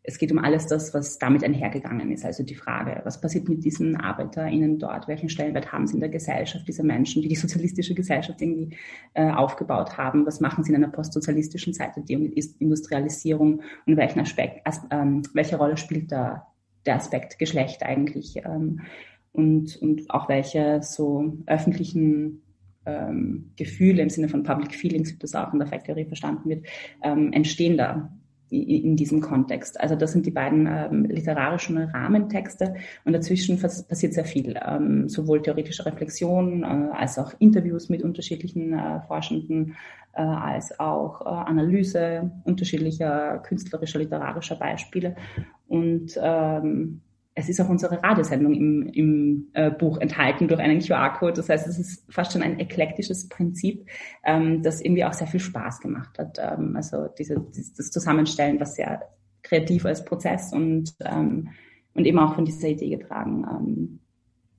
es 0.08 0.18
geht 0.18 0.32
um 0.32 0.39
alles 0.39 0.68
das, 0.68 0.93
was 0.93 1.18
damit 1.18 1.43
einhergegangen 1.43 2.12
ist. 2.12 2.26
Also 2.26 2.43
die 2.43 2.56
Frage, 2.56 3.01
was 3.03 3.20
passiert 3.20 3.49
mit 3.49 3.64
diesen 3.64 3.95
ArbeiterInnen 3.95 4.78
dort? 4.78 5.08
Welchen 5.08 5.30
Stellenwert 5.30 5.72
haben 5.72 5.88
sie 5.88 5.95
in 5.95 5.99
der 5.99 6.10
Gesellschaft, 6.10 6.68
diese 6.68 6.84
Menschen, 6.84 7.22
die 7.22 7.28
die 7.28 7.36
sozialistische 7.36 7.95
Gesellschaft 7.95 8.41
irgendwie 8.41 8.78
äh, 9.14 9.32
aufgebaut 9.32 9.97
haben? 9.97 10.26
Was 10.26 10.39
machen 10.39 10.64
sie 10.64 10.72
in 10.72 10.76
einer 10.76 10.91
postsozialistischen 10.91 11.74
Zeit 11.74 11.95
der 11.95 12.20
Industrialisierung? 12.60 13.62
Und 13.86 13.97
welchen 13.97 14.20
Aspekt, 14.20 14.68
ähm, 14.91 15.24
welche 15.34 15.58
Rolle 15.58 15.78
spielt 15.78 16.12
da 16.12 16.47
der 16.86 16.95
Aspekt 16.95 17.39
Geschlecht 17.39 17.84
eigentlich? 17.84 18.38
Ähm, 18.45 18.82
und, 19.32 19.76
und 19.78 20.10
auch 20.12 20.30
welche 20.30 20.82
so 20.82 21.34
öffentlichen 21.45 22.41
ähm, 22.86 23.51
Gefühle 23.58 24.01
im 24.01 24.10
Sinne 24.10 24.30
von 24.30 24.43
Public 24.43 24.76
Feelings, 24.76 25.12
wie 25.14 25.18
das 25.18 25.36
auch 25.36 25.51
in 25.51 25.60
der 25.60 25.68
Fact-Theorie 25.68 26.06
verstanden 26.06 26.49
wird, 26.49 26.66
ähm, 27.03 27.34
entstehen 27.34 27.78
da 27.78 28.12
in 28.62 28.95
diesem 28.95 29.22
Kontext. 29.22 29.80
Also 29.80 29.95
das 29.95 30.12
sind 30.12 30.26
die 30.26 30.32
beiden 30.32 30.68
ähm, 30.68 31.06
literarischen 31.06 31.78
Rahmentexte 31.78 32.76
und 33.03 33.14
dazwischen 33.14 33.60
passiert 33.60 34.14
sehr 34.14 34.26
viel, 34.26 34.60
ähm, 34.66 35.10
sowohl 35.10 35.41
theoretische 35.41 35.86
Reflexion 35.86 36.64
äh, 36.64 36.66
als 36.66 37.18
auch 37.18 37.34
Interviews 37.39 37.89
mit 37.89 38.03
unterschiedlichen 38.03 38.74
äh, 38.74 39.01
Forschenden, 39.08 39.76
äh, 40.14 40.22
als 40.22 40.80
auch 40.80 41.22
äh, 41.22 41.30
Analyse 41.30 42.32
unterschiedlicher 42.43 43.39
künstlerischer, 43.39 43.99
literarischer 43.99 44.56
Beispiele 44.56 45.16
und 45.68 46.18
ähm, 46.22 47.01
es 47.38 47.49
ist 47.49 47.59
auch 47.59 47.67
unsere 47.67 48.01
Radiosendung 48.01 48.53
im, 48.53 48.88
im 48.88 49.47
äh, 49.53 49.69
Buch 49.69 49.99
enthalten 49.99 50.47
durch 50.47 50.61
einen 50.61 50.79
QR-Code. 50.79 51.33
Das 51.33 51.49
heißt, 51.49 51.67
es 51.67 51.77
ist 51.77 52.11
fast 52.11 52.31
schon 52.31 52.41
ein 52.41 52.59
eklektisches 52.59 53.27
Prinzip, 53.27 53.86
ähm, 54.23 54.63
das 54.63 54.79
irgendwie 54.79 55.03
auch 55.03 55.13
sehr 55.13 55.27
viel 55.27 55.41
Spaß 55.41 55.81
gemacht 55.81 56.17
hat. 56.17 56.39
Ähm, 56.39 56.77
also 56.77 57.09
diese, 57.19 57.36
das 57.77 57.91
Zusammenstellen, 57.91 58.59
was 58.61 58.75
sehr 58.75 59.01
kreativ 59.43 59.86
als 59.86 60.05
Prozess 60.05 60.53
und, 60.53 60.95
ähm, 61.01 61.49
und 61.93 62.05
eben 62.05 62.19
auch 62.19 62.36
von 62.36 62.45
dieser 62.45 62.69
Idee 62.69 62.97
getragen, 62.97 63.45
ähm, 63.49 63.99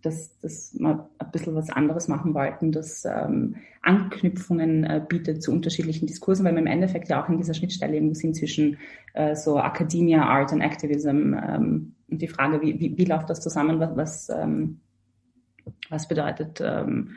dass, 0.02 0.38
dass 0.40 0.74
wir 0.78 1.08
ein 1.18 1.30
bisschen 1.32 1.54
was 1.54 1.70
anderes 1.70 2.08
machen 2.08 2.34
wollten, 2.34 2.72
das 2.72 3.04
ähm, 3.06 3.56
Anknüpfungen 3.82 4.84
äh, 4.84 5.04
bietet 5.08 5.42
zu 5.42 5.50
unterschiedlichen 5.50 6.06
Diskursen, 6.06 6.44
weil 6.44 6.52
wir 6.52 6.60
im 6.60 6.66
Endeffekt 6.66 7.08
ja 7.08 7.24
auch 7.24 7.28
in 7.30 7.38
dieser 7.38 7.54
Schnittstelle 7.54 7.94
irgendwo 7.94 8.14
sind 8.14 8.36
zwischen 8.36 8.76
äh, 9.14 9.34
so 9.34 9.58
Academia, 9.58 10.22
Art 10.22 10.52
und 10.52 10.60
Activism 10.60 11.34
ähm, 11.34 11.95
und 12.08 12.22
die 12.22 12.28
Frage, 12.28 12.60
wie, 12.62 12.78
wie, 12.78 12.96
wie 12.96 13.04
läuft 13.04 13.28
das 13.30 13.40
zusammen, 13.40 13.80
was, 13.80 13.96
was, 13.96 14.28
ähm, 14.28 14.80
Was 15.90 16.06
bedeutet 16.06 16.60
ähm, 16.60 17.16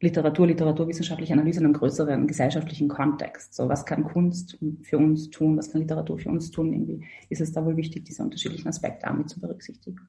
Literatur, 0.00 0.46
literaturwissenschaftliche 0.46 1.34
Analyse 1.34 1.60
in 1.60 1.66
einem 1.66 1.74
größeren 1.74 2.26
gesellschaftlichen 2.26 2.88
Kontext? 2.88 3.54
So, 3.54 3.68
was 3.68 3.84
kann 3.84 4.04
Kunst 4.04 4.58
für 4.82 4.98
uns 4.98 5.28
tun? 5.30 5.56
Was 5.58 5.70
kann 5.70 5.82
Literatur 5.82 6.18
für 6.18 6.30
uns 6.30 6.50
tun? 6.50 6.72
Irgendwie 6.72 7.06
ist 7.28 7.40
es 7.40 7.52
da 7.52 7.64
wohl 7.64 7.76
wichtig, 7.76 8.04
diese 8.04 8.22
unterschiedlichen 8.22 8.68
Aspekte 8.68 9.10
auch 9.10 9.16
mit 9.16 9.28
zu 9.28 9.40
berücksichtigen. 9.40 10.00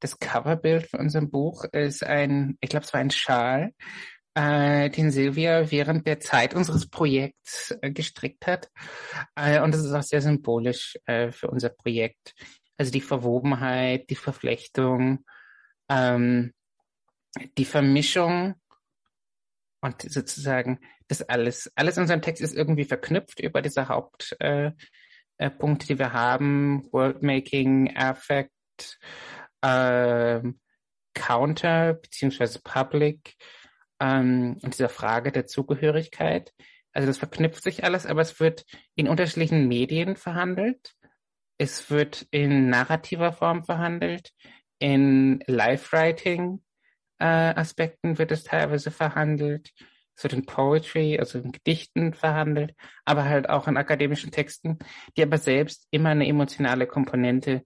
Das 0.00 0.18
Coverbild 0.18 0.86
für 0.86 0.98
unserem 0.98 1.30
Buch 1.30 1.64
ist 1.72 2.04
ein, 2.04 2.56
ich 2.60 2.68
glaube, 2.68 2.84
es 2.84 2.92
war 2.92 3.00
ein 3.00 3.10
Schal, 3.10 3.72
äh, 4.34 4.90
den 4.90 5.10
Silvia 5.10 5.70
während 5.70 6.06
der 6.06 6.20
Zeit 6.20 6.54
unseres 6.54 6.88
Projekts 6.88 7.76
äh, 7.82 7.90
gestrickt 7.90 8.46
hat. 8.46 8.70
Äh, 9.36 9.60
und 9.60 9.72
das 9.72 9.84
ist 9.84 9.92
auch 9.92 10.02
sehr 10.02 10.20
symbolisch 10.20 10.98
äh, 11.06 11.30
für 11.30 11.48
unser 11.48 11.70
Projekt. 11.70 12.34
Also 12.76 12.90
die 12.90 13.00
Verwobenheit, 13.00 14.10
die 14.10 14.16
Verflechtung, 14.16 15.24
ähm, 15.88 16.52
die 17.58 17.64
Vermischung 17.64 18.54
und 19.80 20.02
sozusagen 20.02 20.80
das 21.08 21.22
alles, 21.22 21.70
alles 21.76 21.96
in 21.96 22.02
unserem 22.02 22.22
Text 22.22 22.42
ist 22.42 22.54
irgendwie 22.54 22.84
verknüpft 22.84 23.40
über 23.40 23.60
diese 23.62 23.88
Hauptpunkte, 23.88 24.72
äh, 25.38 25.46
äh, 25.46 25.76
die 25.88 25.98
wir 25.98 26.12
haben. 26.12 26.88
Worldmaking, 26.90 27.94
Affect, 27.96 28.98
ähm, 29.62 30.58
Counter 31.14 31.94
beziehungsweise 31.94 32.60
Public 32.62 33.36
ähm, 34.00 34.58
und 34.62 34.74
dieser 34.74 34.88
Frage 34.88 35.32
der 35.32 35.46
Zugehörigkeit. 35.46 36.52
Also 36.92 37.08
das 37.08 37.18
verknüpft 37.18 37.62
sich 37.62 37.84
alles, 37.84 38.06
aber 38.06 38.22
es 38.22 38.38
wird 38.40 38.64
in 38.94 39.08
unterschiedlichen 39.08 39.66
Medien 39.66 40.16
verhandelt. 40.16 40.94
Es 41.58 41.90
wird 41.90 42.26
in 42.30 42.68
narrativer 42.70 43.32
Form 43.32 43.64
verhandelt. 43.64 44.30
In 44.78 45.42
Live-Writing 45.46 46.62
äh, 47.18 47.54
wird 47.56 48.32
es 48.32 48.44
teilweise 48.44 48.90
verhandelt. 48.90 49.70
Es 50.16 50.22
wird 50.22 50.34
in 50.34 50.46
Poetry, 50.46 51.18
also 51.18 51.38
in 51.40 51.50
Gedichten 51.50 52.14
verhandelt, 52.14 52.74
aber 53.04 53.24
halt 53.24 53.48
auch 53.48 53.66
in 53.66 53.76
akademischen 53.76 54.30
Texten, 54.30 54.78
die 55.16 55.22
aber 55.22 55.38
selbst 55.38 55.88
immer 55.90 56.10
eine 56.10 56.28
emotionale 56.28 56.86
Komponente 56.86 57.64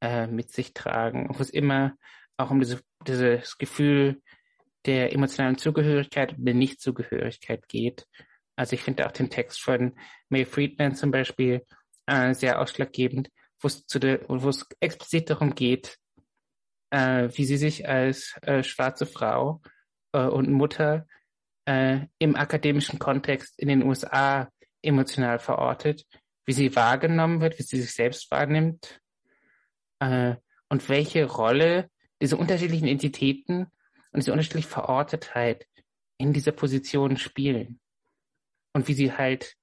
äh, 0.00 0.26
mit 0.26 0.50
sich 0.50 0.74
tragen, 0.74 1.28
wo 1.30 1.40
es 1.40 1.50
immer 1.50 1.94
auch 2.36 2.50
um 2.50 2.60
diese, 2.60 2.80
dieses 3.06 3.56
Gefühl 3.58 4.20
der 4.86 5.12
emotionalen 5.12 5.58
Zugehörigkeit 5.58 6.36
und 6.36 6.44
der 6.44 6.54
Nichtzugehörigkeit 6.54 7.68
geht. 7.68 8.06
Also 8.56 8.74
ich 8.74 8.82
finde 8.82 9.06
auch 9.06 9.12
den 9.12 9.30
Text 9.30 9.60
von 9.60 9.92
May 10.28 10.44
Friedman 10.44 10.94
zum 10.94 11.10
Beispiel 11.10 11.64
äh, 12.06 12.34
sehr 12.34 12.60
ausschlaggebend, 12.60 13.30
wo 13.60 13.68
es 13.68 13.86
zu 13.86 13.98
der, 13.98 14.20
wo 14.28 14.48
es 14.48 14.66
explizit 14.80 15.30
darum 15.30 15.54
geht, 15.54 15.98
äh, 16.90 17.28
wie 17.34 17.44
sie 17.44 17.56
sich 17.56 17.88
als 17.88 18.34
äh, 18.42 18.62
schwarze 18.62 19.06
Frau 19.06 19.60
äh, 20.12 20.20
und 20.20 20.50
Mutter 20.50 21.06
äh, 21.66 22.06
im 22.18 22.36
akademischen 22.36 22.98
Kontext 22.98 23.58
in 23.58 23.68
den 23.68 23.82
USA 23.82 24.48
emotional 24.82 25.38
verortet, 25.38 26.06
wie 26.44 26.52
sie 26.52 26.74
wahrgenommen 26.76 27.40
wird, 27.40 27.58
wie 27.58 27.64
sie 27.64 27.80
sich 27.80 27.92
selbst 27.92 28.30
wahrnimmt 28.30 29.00
äh, 29.98 30.36
und 30.68 30.88
welche 30.88 31.24
Rolle 31.24 31.90
diese 32.22 32.36
unterschiedlichen 32.36 32.88
Entitäten 32.88 33.66
und 34.12 34.20
diese 34.20 34.32
unterschiedliche 34.32 34.68
Verortetheit 34.68 35.66
in 36.18 36.32
dieser 36.32 36.52
Position 36.52 37.16
spielen 37.16 37.80
und 38.72 38.88
wie 38.88 38.94
sie 38.94 39.12
halt 39.12 39.56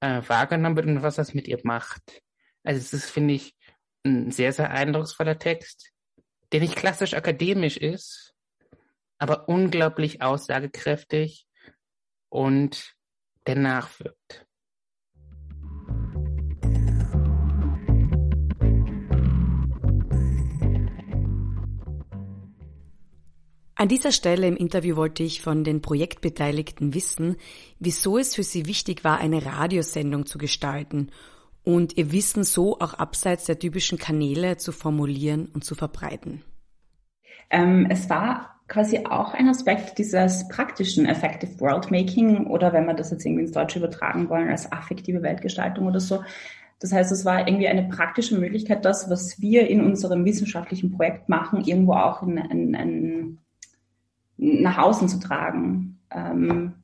äh, 0.00 0.22
wahrgenommen 0.26 0.76
wird 0.76 0.86
und 0.86 1.02
was 1.02 1.16
das 1.16 1.34
mit 1.34 1.48
ihr 1.48 1.60
macht. 1.62 2.22
Also 2.64 2.80
es 2.80 2.92
ist, 2.92 3.10
finde 3.10 3.34
ich, 3.34 3.56
ein 4.04 4.30
sehr, 4.30 4.52
sehr 4.52 4.70
eindrucksvoller 4.70 5.38
Text, 5.38 5.92
der 6.50 6.60
nicht 6.60 6.76
klassisch 6.76 7.14
akademisch 7.14 7.76
ist, 7.76 8.34
aber 9.18 9.48
unglaublich 9.48 10.22
aussagekräftig 10.22 11.46
und 12.28 12.94
der 13.46 13.56
nachwirkt. 13.56 14.46
An 23.82 23.88
dieser 23.88 24.12
Stelle 24.12 24.46
im 24.46 24.56
Interview 24.56 24.94
wollte 24.94 25.24
ich 25.24 25.42
von 25.42 25.64
den 25.64 25.82
Projektbeteiligten 25.82 26.94
wissen, 26.94 27.34
wieso 27.80 28.16
es 28.16 28.36
für 28.36 28.44
sie 28.44 28.66
wichtig 28.66 29.02
war, 29.02 29.18
eine 29.18 29.44
Radiosendung 29.44 30.24
zu 30.24 30.38
gestalten 30.38 31.10
und 31.64 31.98
ihr 31.98 32.12
Wissen 32.12 32.44
so 32.44 32.78
auch 32.78 32.94
abseits 32.94 33.46
der 33.46 33.58
typischen 33.58 33.98
Kanäle 33.98 34.56
zu 34.56 34.70
formulieren 34.70 35.48
und 35.52 35.64
zu 35.64 35.74
verbreiten. 35.74 36.44
Ähm, 37.50 37.88
es 37.90 38.08
war 38.08 38.60
quasi 38.68 39.04
auch 39.04 39.34
ein 39.34 39.48
Aspekt 39.48 39.98
dieses 39.98 40.46
praktischen 40.46 41.04
Effective 41.04 41.58
Worldmaking 41.58 42.46
oder 42.46 42.72
wenn 42.72 42.86
wir 42.86 42.94
das 42.94 43.10
jetzt 43.10 43.26
irgendwie 43.26 43.42
ins 43.42 43.52
Deutsche 43.52 43.80
übertragen 43.80 44.28
wollen, 44.28 44.48
als 44.48 44.70
affektive 44.70 45.22
Weltgestaltung 45.22 45.88
oder 45.88 45.98
so. 45.98 46.22
Das 46.78 46.92
heißt, 46.92 47.10
es 47.10 47.24
war 47.24 47.48
irgendwie 47.48 47.66
eine 47.66 47.88
praktische 47.88 48.38
Möglichkeit, 48.38 48.84
das, 48.84 49.10
was 49.10 49.40
wir 49.40 49.66
in 49.66 49.84
unserem 49.84 50.24
wissenschaftlichen 50.24 50.92
Projekt 50.92 51.28
machen, 51.28 51.64
irgendwo 51.64 51.94
auch 51.94 52.22
in, 52.22 52.36
in, 52.36 52.74
in 52.74 53.38
nach 54.42 54.78
außen 54.78 55.08
zu 55.08 55.20
tragen 55.20 56.00
ähm, 56.10 56.74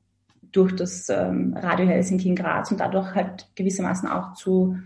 durch 0.51 0.75
das 0.75 1.09
ähm, 1.09 1.53
Radio 1.55 1.85
Helsinki 1.85 2.29
in 2.29 2.35
Graz 2.35 2.71
und 2.71 2.79
dadurch 2.79 3.13
halt 3.13 3.49
gewissermaßen 3.55 4.09
auch 4.09 4.33
zu 4.33 4.77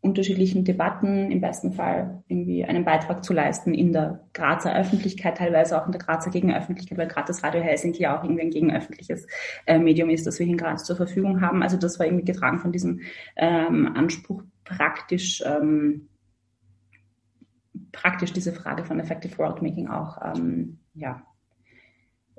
unterschiedlichen 0.00 0.64
Debatten 0.64 1.30
im 1.30 1.40
besten 1.40 1.72
Fall 1.72 2.22
irgendwie 2.26 2.64
einen 2.64 2.84
Beitrag 2.84 3.24
zu 3.24 3.32
leisten 3.32 3.72
in 3.72 3.92
der 3.92 4.24
Grazer 4.34 4.76
Öffentlichkeit, 4.76 5.38
teilweise 5.38 5.80
auch 5.80 5.86
in 5.86 5.92
der 5.92 6.00
Grazer 6.00 6.30
Gegenöffentlichkeit, 6.30 6.98
weil 6.98 7.06
gerade 7.06 7.28
das 7.28 7.42
Radio 7.44 7.62
Helsinki 7.62 8.06
auch 8.08 8.24
irgendwie 8.24 8.42
ein 8.42 8.50
gegenöffentliches 8.50 9.26
äh, 9.66 9.78
Medium 9.78 10.10
ist, 10.10 10.26
das 10.26 10.40
wir 10.40 10.46
in 10.46 10.56
Graz 10.56 10.84
zur 10.84 10.96
Verfügung 10.96 11.40
haben. 11.40 11.62
Also 11.62 11.76
das 11.76 11.98
war 12.00 12.06
irgendwie 12.06 12.24
getragen 12.24 12.58
von 12.58 12.72
diesem 12.72 13.00
ähm, 13.36 13.92
Anspruch, 13.94 14.42
praktisch 14.64 15.42
ähm, 15.46 16.08
praktisch 17.92 18.32
diese 18.32 18.52
Frage 18.52 18.84
von 18.84 18.98
Effective 18.98 19.38
Worldmaking 19.38 19.88
auch 19.88 20.18
ähm, 20.34 20.78
ja, 20.94 21.22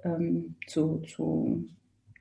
ähm, 0.03 0.55
zu, 0.67 1.01
zu 1.07 1.67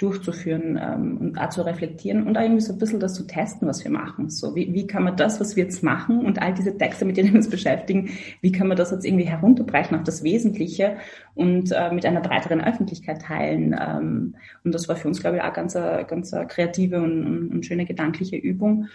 durchzuführen 0.02 0.78
ähm, 0.82 1.16
und 1.18 1.38
auch 1.38 1.50
zu 1.50 1.62
reflektieren 1.62 2.26
und 2.26 2.36
irgendwie 2.36 2.60
so 2.60 2.72
ein 2.72 2.78
bisschen 2.78 2.98
das 2.98 3.14
zu 3.14 3.24
testen, 3.24 3.68
was 3.68 3.84
wir 3.84 3.90
machen. 3.90 4.30
So, 4.30 4.56
wie, 4.56 4.74
wie 4.74 4.86
kann 4.86 5.04
man 5.04 5.16
das, 5.16 5.38
was 5.38 5.54
wir 5.54 5.62
jetzt 5.62 5.84
machen 5.84 6.26
und 6.26 6.42
all 6.42 6.52
diese 6.52 6.76
Texte, 6.76 7.04
mit 7.04 7.16
denen 7.16 7.30
wir 7.30 7.36
uns 7.36 7.48
beschäftigen, 7.48 8.10
wie 8.40 8.50
kann 8.50 8.66
man 8.66 8.76
das 8.76 8.90
jetzt 8.90 9.06
irgendwie 9.06 9.26
herunterbrechen 9.26 9.96
auf 9.96 10.02
das 10.02 10.24
Wesentliche 10.24 10.96
und 11.34 11.70
äh, 11.70 11.92
mit 11.92 12.04
einer 12.04 12.20
breiteren 12.20 12.60
Öffentlichkeit 12.60 13.22
teilen? 13.22 13.76
Ähm, 13.80 14.34
und 14.64 14.74
das 14.74 14.88
war 14.88 14.96
für 14.96 15.06
uns, 15.06 15.20
glaube 15.20 15.36
ich, 15.36 15.42
auch 15.42 15.52
ganz, 15.52 15.74
ganz 15.74 16.34
kreative 16.48 17.00
und, 17.00 17.24
und, 17.24 17.48
und 17.50 17.66
schöne 17.66 17.86
gedankliche 17.86 18.36
Übung 18.36 18.88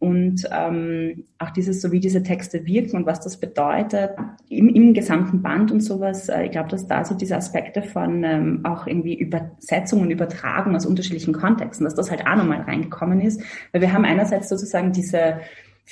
und 0.00 0.48
ähm, 0.50 1.24
auch 1.38 1.50
dieses, 1.50 1.82
so 1.82 1.92
wie 1.92 2.00
diese 2.00 2.22
Texte 2.22 2.64
wirken 2.64 2.96
und 2.96 3.04
was 3.04 3.20
das 3.20 3.38
bedeutet 3.38 4.12
im, 4.48 4.70
im 4.70 4.94
gesamten 4.94 5.42
Band 5.42 5.70
und 5.70 5.80
sowas. 5.80 6.30
Äh, 6.30 6.46
ich 6.46 6.52
glaube, 6.52 6.70
dass 6.70 6.86
da 6.86 7.04
so 7.04 7.14
diese 7.14 7.36
Aspekte 7.36 7.82
von 7.82 8.24
ähm, 8.24 8.60
auch 8.64 8.86
irgendwie 8.86 9.14
Übersetzung 9.14 10.00
und 10.00 10.10
Übertragung 10.10 10.74
aus 10.74 10.86
unterschiedlichen 10.86 11.34
Kontexten, 11.34 11.84
dass 11.84 11.94
das 11.94 12.10
halt 12.10 12.26
auch 12.26 12.36
nochmal 12.36 12.62
reingekommen 12.62 13.20
ist. 13.20 13.42
Weil 13.72 13.82
wir 13.82 13.92
haben 13.92 14.06
einerseits 14.06 14.48
sozusagen 14.48 14.92
diese 14.92 15.40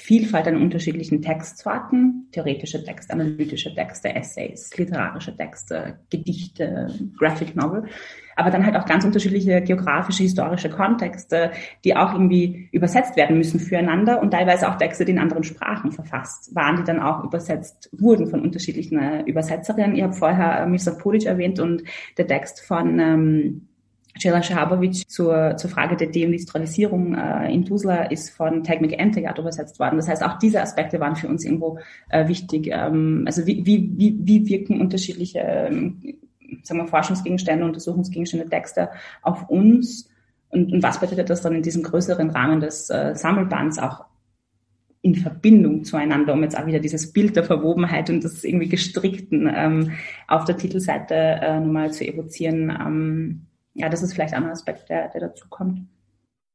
Vielfalt 0.01 0.47
an 0.47 0.63
unterschiedlichen 0.63 1.23
Textsorten, 1.23 2.29
theoretische 2.31 2.85
Texte, 2.85 3.13
analytische 3.13 3.75
Texte, 3.75 4.15
Essays, 4.15 4.71
literarische 4.77 5.37
Texte, 5.37 5.99
Gedichte, 6.09 6.87
Graphic 7.19 7.57
Novel, 7.57 7.83
aber 8.37 8.51
dann 8.51 8.65
halt 8.65 8.77
auch 8.77 8.87
ganz 8.87 9.05
unterschiedliche 9.05 9.61
geografische, 9.61 10.23
historische 10.23 10.71
Kontexte, 10.71 11.51
die 11.85 11.97
auch 11.97 12.13
irgendwie 12.13 12.69
übersetzt 12.71 13.17
werden 13.17 13.37
müssen 13.37 13.59
füreinander 13.59 14.23
und 14.23 14.31
teilweise 14.31 14.69
auch 14.69 14.79
Texte, 14.79 15.05
die 15.05 15.13
in 15.13 15.19
anderen 15.19 15.43
Sprachen 15.43 15.91
verfasst 15.91 16.55
waren, 16.55 16.77
die 16.77 16.85
dann 16.85 17.01
auch 17.01 17.25
übersetzt 17.25 17.91
wurden 17.93 18.29
von 18.29 18.41
unterschiedlichen 18.41 19.01
äh, 19.01 19.23
Übersetzerinnen. 19.23 19.97
Ihr 19.97 20.05
habt 20.05 20.15
vorher 20.15 20.61
äh, 20.61 20.67
Mirza 20.67 20.93
Polic 20.93 21.27
erwähnt 21.27 21.59
und 21.59 21.83
der 22.17 22.29
Text 22.29 22.61
von 22.61 23.01
ähm, 23.01 23.68
Cela 24.19 24.43
Shahabovic 24.43 25.09
zur, 25.09 25.57
zur 25.57 25.71
Frage 25.71 25.97
der 25.97 26.09
Deindustrialisierung 26.09 27.15
äh, 27.15 27.53
in 27.53 27.65
Tuzla 27.65 28.05
ist 28.05 28.31
von 28.31 28.65
Tag 28.65 28.81
McEntegard 28.81 29.39
übersetzt 29.39 29.79
worden. 29.79 29.97
Das 29.97 30.09
heißt, 30.09 30.23
auch 30.23 30.39
diese 30.39 30.61
Aspekte 30.61 31.01
waren 31.01 31.17
für 31.17 31.29
uns 31.29 31.45
irgendwo 31.45 31.79
äh, 32.11 32.29
wichtig. 32.29 32.69
Ähm, 32.71 33.25
also 33.27 33.47
wie, 33.47 33.65
wie, 33.65 33.91
wie, 33.97 34.19
wie 34.23 34.49
wirken 34.49 34.81
unterschiedliche 34.81 35.41
ähm, 35.41 36.19
sagen 36.63 36.81
wir, 36.81 36.87
Forschungsgegenstände, 36.87 37.65
Untersuchungsgegenstände, 37.65 38.49
Texte 38.49 38.91
auf 39.23 39.49
uns 39.49 40.09
und, 40.51 40.73
und 40.73 40.83
was 40.83 41.01
bedeutet 41.01 41.31
das 41.31 41.43
dann 41.43 41.55
in 41.55 41.63
diesem 41.63 41.83
größeren 41.83 42.31
Rahmen 42.31 42.61
des 42.61 42.91
äh, 42.91 43.15
Sammelbands 43.15 43.79
auch 43.79 44.05
in 45.01 45.15
Verbindung 45.15 45.85
zueinander, 45.85 46.33
um 46.33 46.43
jetzt 46.43 46.59
auch 46.59 46.67
wieder 46.67 46.81
dieses 46.81 47.13
Bild 47.13 47.37
der 47.37 47.45
Verwobenheit 47.45 48.11
und 48.11 48.25
des 48.25 48.45
irgendwie 48.45 48.69
Gestrickten 48.69 49.51
ähm, 49.55 49.93
auf 50.27 50.45
der 50.45 50.57
Titelseite 50.57 51.15
äh, 51.15 51.61
nochmal 51.61 51.93
zu 51.93 52.07
evozieren. 52.07 52.71
Ähm, 52.71 53.47
ja, 53.79 53.89
das 53.89 54.03
ist 54.03 54.15
vielleicht 54.15 54.35
ein 54.35 54.45
Aspekt, 54.45 54.89
der, 54.89 55.09
der 55.09 55.21
dazu 55.21 55.49
kommt. 55.49 55.87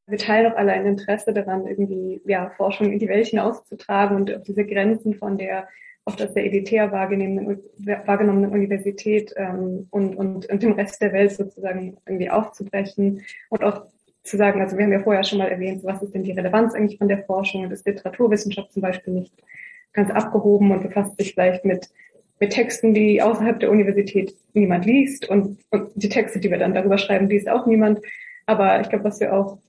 Wir 0.07 0.17
teilen 0.17 0.51
auch 0.51 0.57
alle 0.57 0.74
ein 0.74 0.86
Interesse 0.86 1.34
daran, 1.34 1.65
irgendwie 1.65 2.21
ja, 2.26 2.49
Forschung 2.57 2.91
in 2.91 2.99
die 2.99 3.07
Welt 3.07 3.28
hinauszutragen 3.28 4.17
und 4.17 4.36
auf 4.36 4.43
diese 4.43 4.65
Grenzen 4.65 5.15
von 5.15 5.38
der 5.38 5.67
oft 6.05 6.21
als 6.21 6.34
sehr 6.34 6.43
elitär 6.43 6.91
wahrgenommenen, 6.91 7.61
wahrgenommenen 8.05 8.51
Universität 8.51 9.34
ähm, 9.38 9.88
und, 9.89 10.17
und, 10.17 10.45
und 10.47 10.61
dem 10.61 10.74
Rest 10.74 11.01
der 11.01 11.13
Welt 11.13 11.32
sozusagen 11.32 11.97
irgendwie 12.05 12.30
aufzubrechen 12.30 13.21
und 13.49 13.63
auch 13.63 13.86
zu 14.24 14.36
sagen, 14.36 14.59
also 14.59 14.78
wir 14.78 14.84
haben 14.84 14.91
ja 14.91 14.99
vorher 14.99 15.24
schon 15.24 15.39
mal 15.39 15.47
erwähnt, 15.47 15.82
was 15.86 16.03
ist 16.03 16.13
denn 16.13 16.24
die 16.24 16.34
Relevanz 16.34 16.74
eigentlich 16.74 16.97
von 16.97 17.07
der 17.07 17.24
Forschung 17.24 17.63
und 17.63 17.71
ist 17.71 17.88
Literaturwissenschaft 17.88 18.74
zum 18.74 18.82
Beispiel 18.82 19.13
nicht 19.13 19.34
ganz 19.93 20.11
abgehoben 20.11 20.71
und 20.71 20.84
befasst 20.84 21.17
sich 21.17 21.34
vielleicht 21.34 21.63
mit, 21.63 21.89
mit 22.40 22.52
Texten, 22.52 22.94
die 22.94 23.22
außerhalb 23.22 23.60
der 23.60 23.72
Universität 23.72 24.36
niemand 24.54 24.86
liest 24.86 25.30
und, 25.30 25.60
und 25.70 25.92
die 25.96 26.10
Texte, 26.10 26.40
die 26.40 26.52
wir 26.52 26.58
dann 26.58 26.74
darüber 26.74 26.98
schreiben, 26.98 27.30
liest 27.30 27.50
auch 27.50 27.66
niemand. 27.66 28.02
Aber 28.46 28.82
ich 28.82 28.90
glaube, 28.90 29.06
was 29.06 29.20
wir 29.20 29.34
auch 29.34 29.60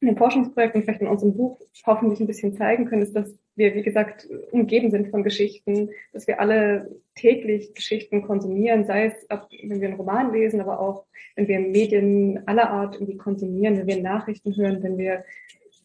in 0.00 0.08
dem 0.08 0.16
Forschungsprojekt 0.16 0.76
und 0.76 0.82
vielleicht 0.82 1.00
in 1.00 1.08
unserem 1.08 1.36
Buch 1.36 1.58
hoffentlich 1.84 2.20
ein 2.20 2.28
bisschen 2.28 2.54
zeigen 2.54 2.84
können, 2.84 3.02
ist, 3.02 3.16
dass 3.16 3.36
wir, 3.56 3.74
wie 3.74 3.82
gesagt, 3.82 4.28
umgeben 4.52 4.90
sind 4.90 5.08
von 5.08 5.24
Geschichten, 5.24 5.90
dass 6.12 6.28
wir 6.28 6.40
alle 6.40 6.88
täglich 7.16 7.74
Geschichten 7.74 8.22
konsumieren, 8.22 8.84
sei 8.84 9.06
es, 9.06 9.26
wenn 9.28 9.80
wir 9.80 9.88
einen 9.88 9.96
Roman 9.96 10.32
lesen, 10.32 10.60
aber 10.60 10.78
auch, 10.78 11.06
wenn 11.34 11.48
wir 11.48 11.58
Medien 11.58 12.46
aller 12.46 12.70
Art 12.70 12.94
irgendwie 12.94 13.16
konsumieren, 13.16 13.76
wenn 13.76 13.88
wir 13.88 14.00
Nachrichten 14.00 14.56
hören, 14.56 14.82
wenn 14.84 14.98
wir 14.98 15.24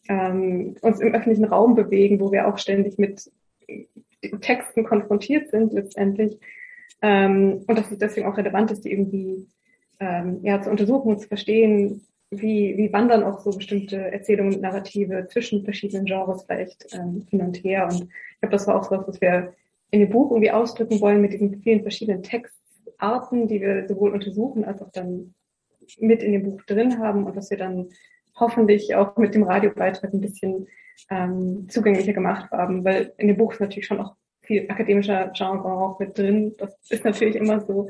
ähm, 0.07 0.75
uns 0.81 0.99
im 0.99 1.13
öffentlichen 1.13 1.45
Raum 1.45 1.73
bewegen, 1.73 2.19
wo 2.19 2.31
wir 2.31 2.47
auch 2.47 2.59
ständig 2.59 2.99
mit 2.99 3.31
Texten 4.31 4.83
konfrontiert 4.83 5.49
sind 5.49 5.73
letztendlich. 5.73 6.39
Ähm, 7.01 7.63
und 7.67 7.77
dass 7.77 7.91
es 7.91 7.97
deswegen 7.97 8.27
auch 8.27 8.37
relevant 8.37 8.71
ist, 8.71 8.85
die 8.85 8.91
irgendwie 8.91 9.47
ähm, 9.99 10.39
ja, 10.43 10.61
zu 10.61 10.69
untersuchen 10.69 11.13
und 11.13 11.19
zu 11.19 11.27
verstehen, 11.27 12.01
wie, 12.31 12.77
wie 12.77 12.91
wandern 12.91 13.23
auch 13.23 13.39
so 13.39 13.51
bestimmte 13.51 13.97
Erzählungen 13.97 14.55
und 14.55 14.61
Narrative 14.61 15.27
zwischen 15.29 15.63
verschiedenen 15.63 16.05
Genres 16.05 16.43
vielleicht 16.43 16.87
ähm, 16.93 17.25
hin 17.29 17.41
und 17.41 17.63
her. 17.63 17.85
Und 17.85 18.03
ich 18.03 18.39
glaube, 18.39 18.51
das 18.51 18.67
war 18.67 18.75
auch 18.75 18.83
so 18.83 18.91
was, 18.91 19.07
was 19.07 19.21
wir 19.21 19.53
in 19.91 19.99
dem 19.99 20.09
Buch 20.09 20.31
irgendwie 20.31 20.51
ausdrücken 20.51 20.99
wollen 21.01 21.21
mit 21.21 21.33
diesen 21.33 21.61
vielen 21.61 21.81
verschiedenen 21.81 22.23
Textarten, 22.23 23.47
die 23.47 23.61
wir 23.61 23.87
sowohl 23.87 24.11
untersuchen 24.11 24.65
als 24.65 24.81
auch 24.81 24.91
dann 24.91 25.35
mit 25.99 26.23
in 26.23 26.31
dem 26.31 26.43
Buch 26.43 26.61
drin 26.63 26.97
haben 26.99 27.25
und 27.25 27.35
was 27.35 27.49
wir 27.51 27.57
dann 27.57 27.89
hoffentlich 28.35 28.95
auch 28.95 29.17
mit 29.17 29.35
dem 29.35 29.43
Radiobeitrag 29.43 30.13
ein 30.13 30.21
bisschen 30.21 30.67
ähm, 31.09 31.67
zugänglicher 31.69 32.13
gemacht 32.13 32.51
haben, 32.51 32.83
weil 32.83 33.13
in 33.17 33.27
dem 33.27 33.37
Buch 33.37 33.53
ist 33.53 33.61
natürlich 33.61 33.87
schon 33.87 33.99
auch 33.99 34.15
viel 34.41 34.69
akademischer 34.69 35.31
Genre 35.35 35.71
auch 35.71 35.99
mit 35.99 36.17
drin. 36.17 36.55
Das 36.57 36.75
ist 36.89 37.05
natürlich 37.05 37.35
immer 37.35 37.61
so. 37.61 37.89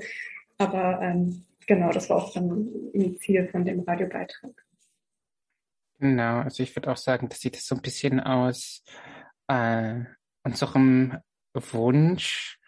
Aber 0.58 1.02
ähm, 1.02 1.44
genau, 1.66 1.92
das 1.92 2.10
war 2.10 2.18
auch 2.18 2.34
dann 2.34 2.68
ein 2.94 3.18
Ziel 3.18 3.48
von 3.48 3.66
dem 3.66 3.82
Radiobeitrag. 3.82 4.52
Genau, 6.00 6.40
also 6.40 6.64
ich 6.64 6.76
würde 6.76 6.92
auch 6.92 6.98
sagen, 6.98 7.30
das 7.30 7.40
sieht 7.40 7.56
so 7.56 7.76
ein 7.76 7.82
bisschen 7.82 8.20
aus 8.20 8.84
äh, 9.48 10.02
unserem 10.44 11.18
Wunsch, 11.54 12.60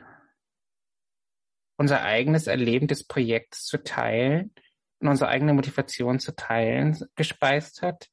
unser 1.77 2.03
eigenes 2.03 2.47
Erleben 2.47 2.87
des 2.87 3.05
Projekts 3.05 3.65
zu 3.65 3.83
teilen 3.83 4.51
und 4.99 5.07
unsere 5.07 5.29
eigene 5.29 5.53
Motivation 5.53 6.19
zu 6.19 6.35
teilen 6.35 6.97
gespeist 7.15 7.81
hat. 7.81 8.09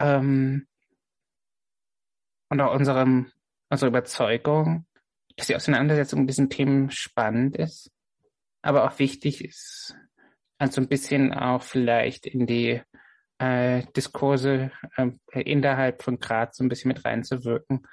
Ähm, 0.00 0.66
und 2.50 2.60
auch 2.60 2.74
unserem, 2.74 3.32
unserer 3.70 3.88
Überzeugung, 3.88 4.86
dass 5.36 5.48
die 5.48 5.56
Auseinandersetzung 5.56 6.20
mit 6.20 6.30
diesen 6.30 6.50
Themen 6.50 6.90
spannend 6.90 7.56
ist, 7.56 7.90
aber 8.62 8.84
auch 8.84 8.98
wichtig 8.98 9.44
ist, 9.44 9.96
also 10.58 10.80
ein 10.80 10.88
bisschen 10.88 11.34
auch 11.34 11.62
vielleicht 11.62 12.26
in 12.26 12.46
die 12.46 12.80
äh, 13.38 13.82
Diskurse 13.96 14.70
äh, 14.96 15.10
innerhalb 15.32 16.02
von 16.02 16.18
Graz 16.18 16.56
so 16.56 16.64
ein 16.64 16.68
bisschen 16.68 16.88
mit 16.88 17.04
reinzuwirken, 17.04 17.86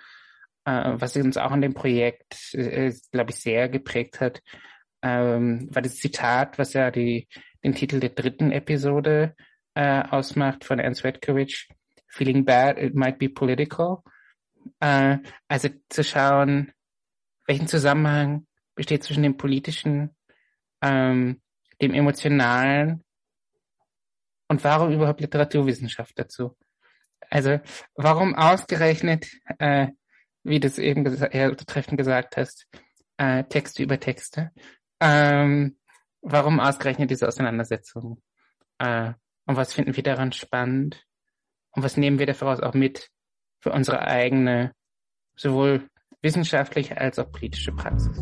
äh, 0.66 0.92
was 0.94 1.16
uns 1.16 1.38
auch 1.38 1.52
in 1.54 1.62
dem 1.62 1.74
Projekt, 1.74 2.54
äh, 2.54 2.94
glaube 3.12 3.32
ich, 3.32 3.38
sehr 3.38 3.68
geprägt 3.70 4.20
hat, 4.22 4.42
ähm, 5.02 5.68
war 5.74 5.82
das 5.82 5.96
Zitat, 5.96 6.60
was 6.60 6.74
ja 6.74 6.92
die, 6.92 7.28
den 7.64 7.76
Titel 7.76 7.99
der 7.99 8.09
dritten 8.09 8.51
Episode 8.51 9.36
äh, 9.76 10.03
ausmacht 10.03 10.66
von 10.66 10.80
Ernst 10.80 11.03
Redkovich, 11.03 11.70
Feeling 12.07 12.43
bad, 12.43 12.78
it 12.78 12.93
might 12.93 13.18
be 13.18 13.30
political. 13.30 14.03
Äh, 14.80 15.20
also 15.47 15.70
zu 15.89 16.03
schauen, 16.03 16.72
welchen 17.47 17.68
Zusammenhang 17.68 18.47
besteht 18.76 19.03
zwischen 19.03 19.24
dem 19.24 19.38
politischen, 19.38 20.16
ähm, 20.82 21.41
dem 21.82 21.93
emotionalen 21.93 23.03
und 24.47 24.64
warum 24.64 24.91
überhaupt 24.91 25.22
Literaturwissenschaft 25.22 26.20
dazu? 26.20 26.57
Also 27.30 27.62
warum 27.95 28.36
ausgerechnet, 28.36 29.30
äh, 29.59 29.88
wie 30.43 30.59
du 30.59 30.68
es 30.68 30.78
eben 30.78 31.05
ja, 31.32 31.55
treffend 31.55 31.97
gesagt 31.97 32.36
hast, 32.36 32.68
äh, 33.18 33.45
Texte 33.45 33.82
über 33.82 33.99
Texte? 33.99 34.51
Ähm, 34.99 35.78
warum 36.22 36.60
ausgerechnet 36.60 37.10
diese 37.10 37.28
Auseinandersetzung? 37.28 38.22
Äh, 38.78 39.14
und 39.46 39.56
was 39.56 39.74
finden 39.74 39.96
wir 39.96 40.04
daran 40.04 40.32
spannend? 40.32 41.06
Und 41.72 41.84
was 41.84 41.98
nehmen 41.98 42.20
wir 42.20 42.26
daraus 42.26 42.60
auch 42.60 42.74
mit 42.74 43.10
für 43.60 43.72
unsere 43.72 44.02
eigene, 44.02 44.74
sowohl 45.36 45.88
wissenschaftliche 46.22 46.98
als 46.98 47.20
auch 47.20 47.32
politische 47.32 47.72
Praxis. 47.72 48.18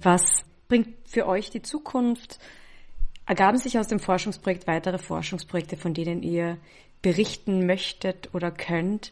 Was 0.00 0.44
bringt 0.68 1.08
für 1.08 1.26
euch 1.26 1.50
die 1.50 1.62
Zukunft? 1.62 2.38
Ergaben 3.26 3.58
sich 3.58 3.78
aus 3.78 3.88
dem 3.88 3.98
Forschungsprojekt 3.98 4.66
weitere 4.66 4.98
Forschungsprojekte, 4.98 5.76
von 5.76 5.94
denen 5.94 6.22
ihr 6.22 6.58
berichten 7.02 7.66
möchtet 7.66 8.32
oder 8.34 8.52
könnt? 8.52 9.10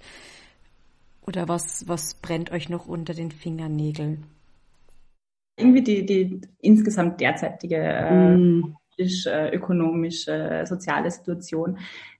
Oder 1.27 1.49
was, 1.49 1.89
was 1.89 2.15
brennt 2.15 2.53
euch 2.53 2.69
noch 2.69 2.87
unter 2.87 3.15
den 3.15 3.31
Fingernägeln? 3.31 4.25
Irgendwie 5.57 5.83
die, 5.83 6.05
die 6.05 6.41
insgesamt 6.61 7.21
derzeitige 7.21 7.77
äh, 7.77 8.37
mm 8.37 8.77
politisch, 8.97 9.27
äh, 9.27 9.55
ökonomisch, 9.55 10.29
äh, 10.29 10.65
soziale 10.67 11.11
Situation, 11.11 11.79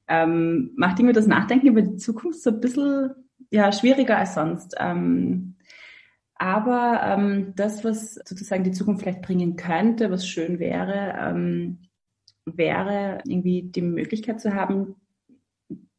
ähm, 0.09 0.73
macht 0.77 0.99
irgendwie 0.99 1.15
das 1.15 1.27
Nachdenken 1.27 1.69
über 1.69 1.83
die 1.83 1.97
Zukunft 1.97 2.43
so 2.43 2.51
ein 2.51 2.61
bisschen 2.61 3.11
ja, 3.51 3.73
schwieriger 3.73 4.19
als 4.19 4.35
sonst. 4.35 4.75
Ähm, 4.79 5.57
aber 6.35 7.01
ähm, 7.05 7.53
das, 7.57 7.85
was 7.85 8.15
sozusagen 8.15 8.65
die 8.65 8.73
Zukunft 8.73 9.03
vielleicht 9.03 9.23
bringen 9.23 9.57
könnte, 9.57 10.11
was 10.11 10.27
schön 10.27 10.59
wäre, 10.59 11.15
ähm, 11.19 11.79
wäre 12.45 13.23
irgendwie 13.25 13.63
die 13.63 13.83
Möglichkeit 13.83 14.41
zu 14.41 14.55
haben, 14.55 14.97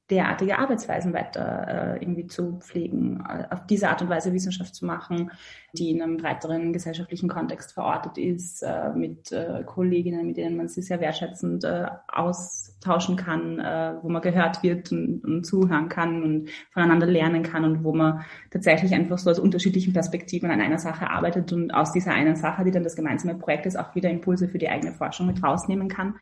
derartige 0.10 0.60
Arbeitsweisen 0.60 1.14
weiter 1.14 1.95
äh, 1.95 2.03
irgendwie 2.03 2.28
zu 2.28 2.60
pflegen, 2.60 3.24
äh, 3.28 3.45
auf 3.49 3.66
diese 3.66 3.89
Art 3.89 4.01
und 4.01 4.10
Weise 4.10 4.34
Wissenschaft 4.34 4.76
zu 4.76 4.86
machen, 4.86 5.32
die 5.74 5.89
in 5.91 6.01
einem 6.01 6.18
breiteren 6.18 6.74
gesellschaftlichen 6.74 7.28
Kontext 7.28 7.74
verortet 7.74 8.18
ist, 8.18 8.62
äh, 8.62 8.91
mit 8.93 9.32
äh, 9.32 9.64
Kolleginnen, 9.66 10.28
mit 10.28 10.38
denen 10.38 10.58
man 10.58 10.68
sich 10.68 10.86
sehr 10.86 10.99
wertschätzend 10.99 11.64
äh, 11.64 11.88
austauschen 12.08 13.16
kann, 13.16 13.60
äh, 13.60 13.95
wo 14.01 14.10
man 14.10 14.22
gehört 14.22 14.62
wird 14.62 14.91
und, 14.91 15.24
und, 15.24 15.43
zuhören 15.45 15.89
kann 15.89 16.22
und 16.24 16.49
voneinander 16.72 17.08
lernen 17.08 17.41
kann 17.41 17.66
und 17.66 17.84
wo 17.84 17.93
man 17.93 18.24
tatsächlich 18.51 18.93
einfach 18.93 19.18
so 19.18 19.32
aus 19.32 19.39
unterschiedlichen 19.39 19.93
Perspektiven 19.93 20.51
an 20.51 20.62
einer 20.62 20.78
Sache 20.80 21.10
arbeitet 21.10 21.51
und 21.51 21.74
aus 21.74 21.91
dieser 21.91 22.12
einen 22.12 22.36
Sache, 22.36 22.64
die 22.64 22.72
dann 22.72 22.84
das 22.84 22.95
gemeinsame 22.95 23.36
Projekt 23.36 23.66
ist, 23.66 23.76
auch 23.76 23.95
wieder 23.95 24.10
Impulse 24.10 24.47
für 24.47 24.60
die 24.60 24.70
eigene 24.70 24.93
Forschung 24.93 25.26
mit 25.28 25.41
rausnehmen 25.43 25.89
kann 25.89 26.16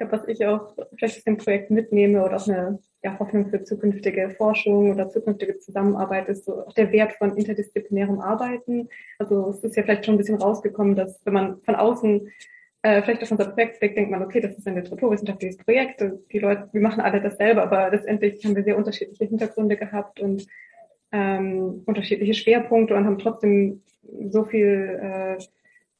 glaube, 0.00 0.12
was 0.12 0.28
ich 0.28 0.44
auch 0.46 0.74
vielleicht 0.96 1.18
aus 1.18 1.24
dem 1.24 1.36
Projekt 1.36 1.70
mitnehme 1.70 2.24
oder 2.24 2.36
auch 2.36 2.48
eine 2.48 2.78
ja, 3.02 3.18
Hoffnung 3.18 3.48
für 3.48 3.62
zukünftige 3.62 4.30
Forschung 4.30 4.90
oder 4.90 5.08
zukünftige 5.08 5.58
Zusammenarbeit 5.58 6.28
ist 6.28 6.44
so 6.44 6.66
auch 6.66 6.72
der 6.72 6.90
Wert 6.92 7.12
von 7.14 7.36
interdisziplinärem 7.36 8.20
Arbeiten. 8.20 8.88
Also 9.18 9.50
es 9.50 9.62
ist 9.62 9.76
ja 9.76 9.82
vielleicht 9.82 10.04
schon 10.04 10.14
ein 10.14 10.18
bisschen 10.18 10.40
rausgekommen, 10.40 10.96
dass 10.96 11.20
wenn 11.24 11.34
man 11.34 11.60
von 11.62 11.74
außen 11.74 12.30
äh, 12.82 13.02
vielleicht 13.02 13.22
auf 13.22 13.30
unser 13.30 13.50
Projekt 13.50 13.78
blickt, 13.78 13.96
denkt 13.96 14.10
man, 14.10 14.22
okay, 14.22 14.40
das 14.40 14.56
ist 14.56 14.66
ein 14.66 14.76
literaturwissenschaftliches 14.76 15.58
Projekt, 15.58 16.02
die 16.32 16.38
Leute, 16.38 16.68
wir 16.72 16.80
machen 16.80 17.00
alle 17.00 17.20
dasselbe, 17.20 17.62
aber 17.62 17.90
letztendlich 17.90 18.44
haben 18.44 18.56
wir 18.56 18.64
sehr 18.64 18.78
unterschiedliche 18.78 19.26
Hintergründe 19.26 19.76
gehabt 19.76 20.20
und 20.20 20.46
ähm, 21.12 21.82
unterschiedliche 21.84 22.34
Schwerpunkte 22.34 22.94
und 22.94 23.04
haben 23.04 23.18
trotzdem 23.18 23.82
so 24.30 24.44
viel 24.44 24.98
äh, 25.02 25.42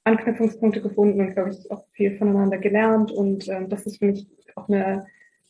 Anknüpfungspunkte 0.05 0.81
gefunden 0.81 1.21
und, 1.21 1.35
glaube 1.35 1.51
ich, 1.51 1.71
auch 1.71 1.85
viel 1.93 2.17
voneinander 2.17 2.59
gelernt. 2.59 3.13
Und 3.13 3.49
ähm, 3.49 3.69
das 3.69 3.87
ist 3.87 3.99
für 3.99 4.07
mich 4.07 4.27
auch 4.55 4.69
eine 4.69 5.07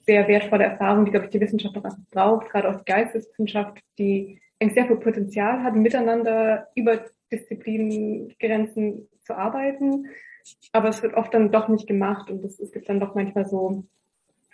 sehr 0.06 0.26
wertvolle 0.28 0.64
Erfahrung, 0.64 1.04
die, 1.04 1.10
glaube 1.10 1.26
ich, 1.26 1.30
die 1.30 1.40
Wissenschaft 1.40 1.76
auch 1.76 1.96
braucht, 2.10 2.50
gerade 2.50 2.68
auch 2.68 2.78
die 2.78 2.92
Geisteswissenschaft, 2.92 3.78
die 3.98 4.40
eigentlich 4.60 4.74
sehr 4.74 4.86
viel 4.86 4.96
Potenzial 4.96 5.62
hat, 5.62 5.74
miteinander 5.74 6.68
über 6.74 7.04
Disziplingrenzen 7.30 9.08
zu 9.22 9.34
arbeiten. 9.34 10.06
Aber 10.72 10.88
es 10.88 11.02
wird 11.02 11.14
oft 11.14 11.32
dann 11.32 11.52
doch 11.52 11.68
nicht 11.68 11.86
gemacht 11.86 12.30
und 12.30 12.44
es, 12.44 12.58
es 12.58 12.72
gibt 12.72 12.88
dann 12.88 13.00
doch 13.00 13.14
manchmal 13.14 13.46
so, 13.46 13.84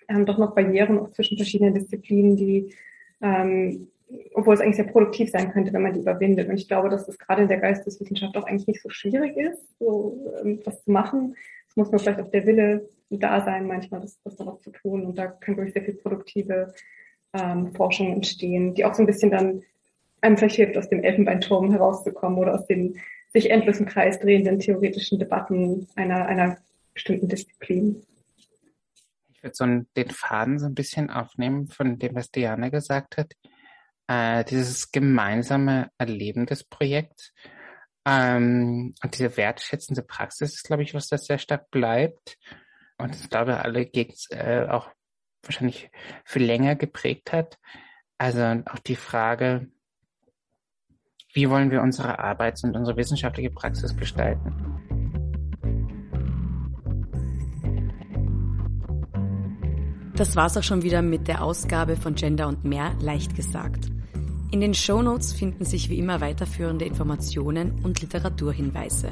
ähm, 0.09 0.27
doch 0.27 0.39
noch 0.39 0.55
Barrieren 0.55 0.99
auch 0.99 1.11
zwischen 1.11 1.37
verschiedenen 1.37 1.75
Disziplinen, 1.75 2.37
die 2.37 2.75
ähm, 3.23 3.89
obwohl 4.35 4.55
es 4.55 4.61
eigentlich 4.61 4.77
sehr 4.77 4.87
produktiv 4.87 5.31
sein 5.31 5.53
könnte, 5.53 5.73
wenn 5.73 5.83
man 5.83 5.95
die 5.95 6.01
überwindet. 6.01 6.49
Und 6.49 6.57
ich 6.57 6.69
glaube, 6.69 6.89
dass 6.89 7.07
das 7.07 7.19
gerade 7.19 7.43
in 7.43 7.49
der 7.49 7.61
Geisteswissenschaft 7.61 8.37
auch 8.37 8.45
eigentlich 8.45 8.67
nicht 8.67 8.83
so 8.83 8.89
schwierig 8.89 9.37
ist, 9.37 9.79
so 9.79 10.33
ähm, 10.43 10.61
was 10.65 10.85
zu 10.85 10.91
machen. 10.91 11.37
Es 11.69 11.77
muss 11.77 11.91
nur 11.91 11.99
vielleicht 11.99 12.21
auch 12.21 12.31
der 12.31 12.47
Wille 12.47 12.89
da 13.11 13.45
sein, 13.45 13.67
manchmal 13.67 14.01
das, 14.01 14.21
das 14.23 14.37
dann 14.37 14.49
auch 14.49 14.59
zu 14.61 14.71
tun. 14.71 15.07
Und 15.07 15.19
da 15.19 15.27
kann 15.27 15.57
wirklich 15.57 15.75
sehr 15.75 15.85
viel 15.85 15.95
produktive 15.95 16.73
ähm, 17.33 17.73
Forschung 17.75 18.13
entstehen, 18.13 18.75
die 18.75 18.85
auch 18.85 18.95
so 18.95 19.03
ein 19.03 19.07
bisschen 19.07 19.31
dann 19.31 19.63
einem 20.21 20.37
vielleicht 20.37 20.57
hilft, 20.57 20.77
aus 20.77 20.89
dem 20.89 21.05
Elfenbeinturm 21.05 21.71
herauszukommen 21.71 22.39
oder 22.39 22.55
aus 22.55 22.67
den 22.67 22.99
sich 23.33 23.51
endlos 23.51 23.79
im 23.79 23.87
Kreis 23.87 24.19
drehenden 24.19 24.59
theoretischen 24.59 25.19
Debatten 25.19 25.89
einer, 25.95 26.27
einer 26.27 26.59
bestimmten 26.95 27.29
Disziplin. 27.29 28.03
Ich 29.33 29.43
würde 29.43 29.55
so 29.55 29.67
den 29.67 30.11
Faden 30.11 30.59
so 30.59 30.67
ein 30.67 30.75
bisschen 30.75 31.11
aufnehmen 31.11 31.69
von 31.69 31.99
dem, 31.99 32.15
was 32.15 32.31
Diana 32.31 32.71
gesagt 32.71 33.19
hat. 33.19 33.35
Äh, 34.09 34.45
dieses 34.45 34.93
gemeinsame 34.93 35.91
Erleben 35.99 36.47
des 36.47 36.63
Projekts 36.63 37.33
ähm, 38.07 38.95
und 39.03 39.15
diese 39.15 39.37
wertschätzende 39.37 40.03
Praxis 40.03 40.55
ist, 40.55 40.65
glaube 40.65 40.85
ich, 40.85 40.95
was 40.95 41.09
das 41.09 41.25
sehr 41.27 41.39
stark 41.39 41.71
bleibt. 41.71 42.39
Und 42.99 43.17
ich 43.17 43.29
glaube, 43.29 43.59
alle 43.59 43.85
Gegend 43.85 44.19
äh, 44.31 44.67
auch 44.69 44.91
wahrscheinlich 45.43 45.91
für 46.25 46.39
länger 46.39 46.77
geprägt 46.77 47.33
hat. 47.33 47.59
Also 48.17 48.43
auch 48.67 48.79
die 48.79 48.97
Frage, 48.97 49.69
wie 51.35 51.51
wollen 51.51 51.71
wir 51.71 51.83
unsere 51.83 52.19
Arbeits- 52.21 52.63
und 52.63 52.77
unsere 52.77 52.97
wissenschaftliche 52.97 53.51
Praxis 53.51 53.97
gestalten? 53.97 54.55
Das 60.15 60.35
war's 60.35 60.57
auch 60.57 60.63
schon 60.63 60.83
wieder 60.83 61.03
mit 61.03 61.29
der 61.29 61.43
Ausgabe 61.43 61.97
von 61.97 62.15
Gender 62.15 62.49
und 62.49 62.65
mehr 62.65 62.95
leicht 63.01 63.35
gesagt. 63.35 63.91
In 64.53 64.61
den 64.61 64.75
Show 64.75 65.03
Notes 65.03 65.33
finden 65.33 65.65
sich 65.65 65.91
wie 65.91 65.99
immer 65.99 66.21
weiterführende 66.21 66.85
Informationen 66.85 67.81
und 67.83 68.01
Literaturhinweise. 68.01 69.11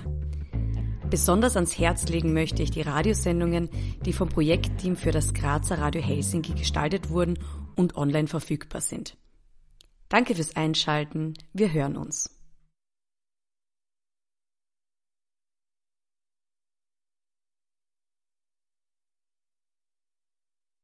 Besonders 1.10 1.56
ans 1.56 1.76
Herz 1.78 2.08
legen 2.08 2.32
möchte 2.32 2.62
ich 2.62 2.70
die 2.70 2.82
Radiosendungen, 2.82 3.68
die 4.04 4.12
vom 4.12 4.28
Projektteam 4.28 4.96
für 4.96 5.10
das 5.10 5.34
Grazer 5.34 5.78
Radio 5.78 6.00
Helsinki 6.00 6.54
gestaltet 6.54 7.10
wurden 7.10 7.38
und 7.74 7.96
online 7.96 8.28
verfügbar 8.28 8.80
sind. 8.80 9.16
Danke 10.08 10.34
fürs 10.34 10.56
Einschalten. 10.56 11.34
Wir 11.52 11.72
hören 11.72 11.96
uns. 11.96 12.33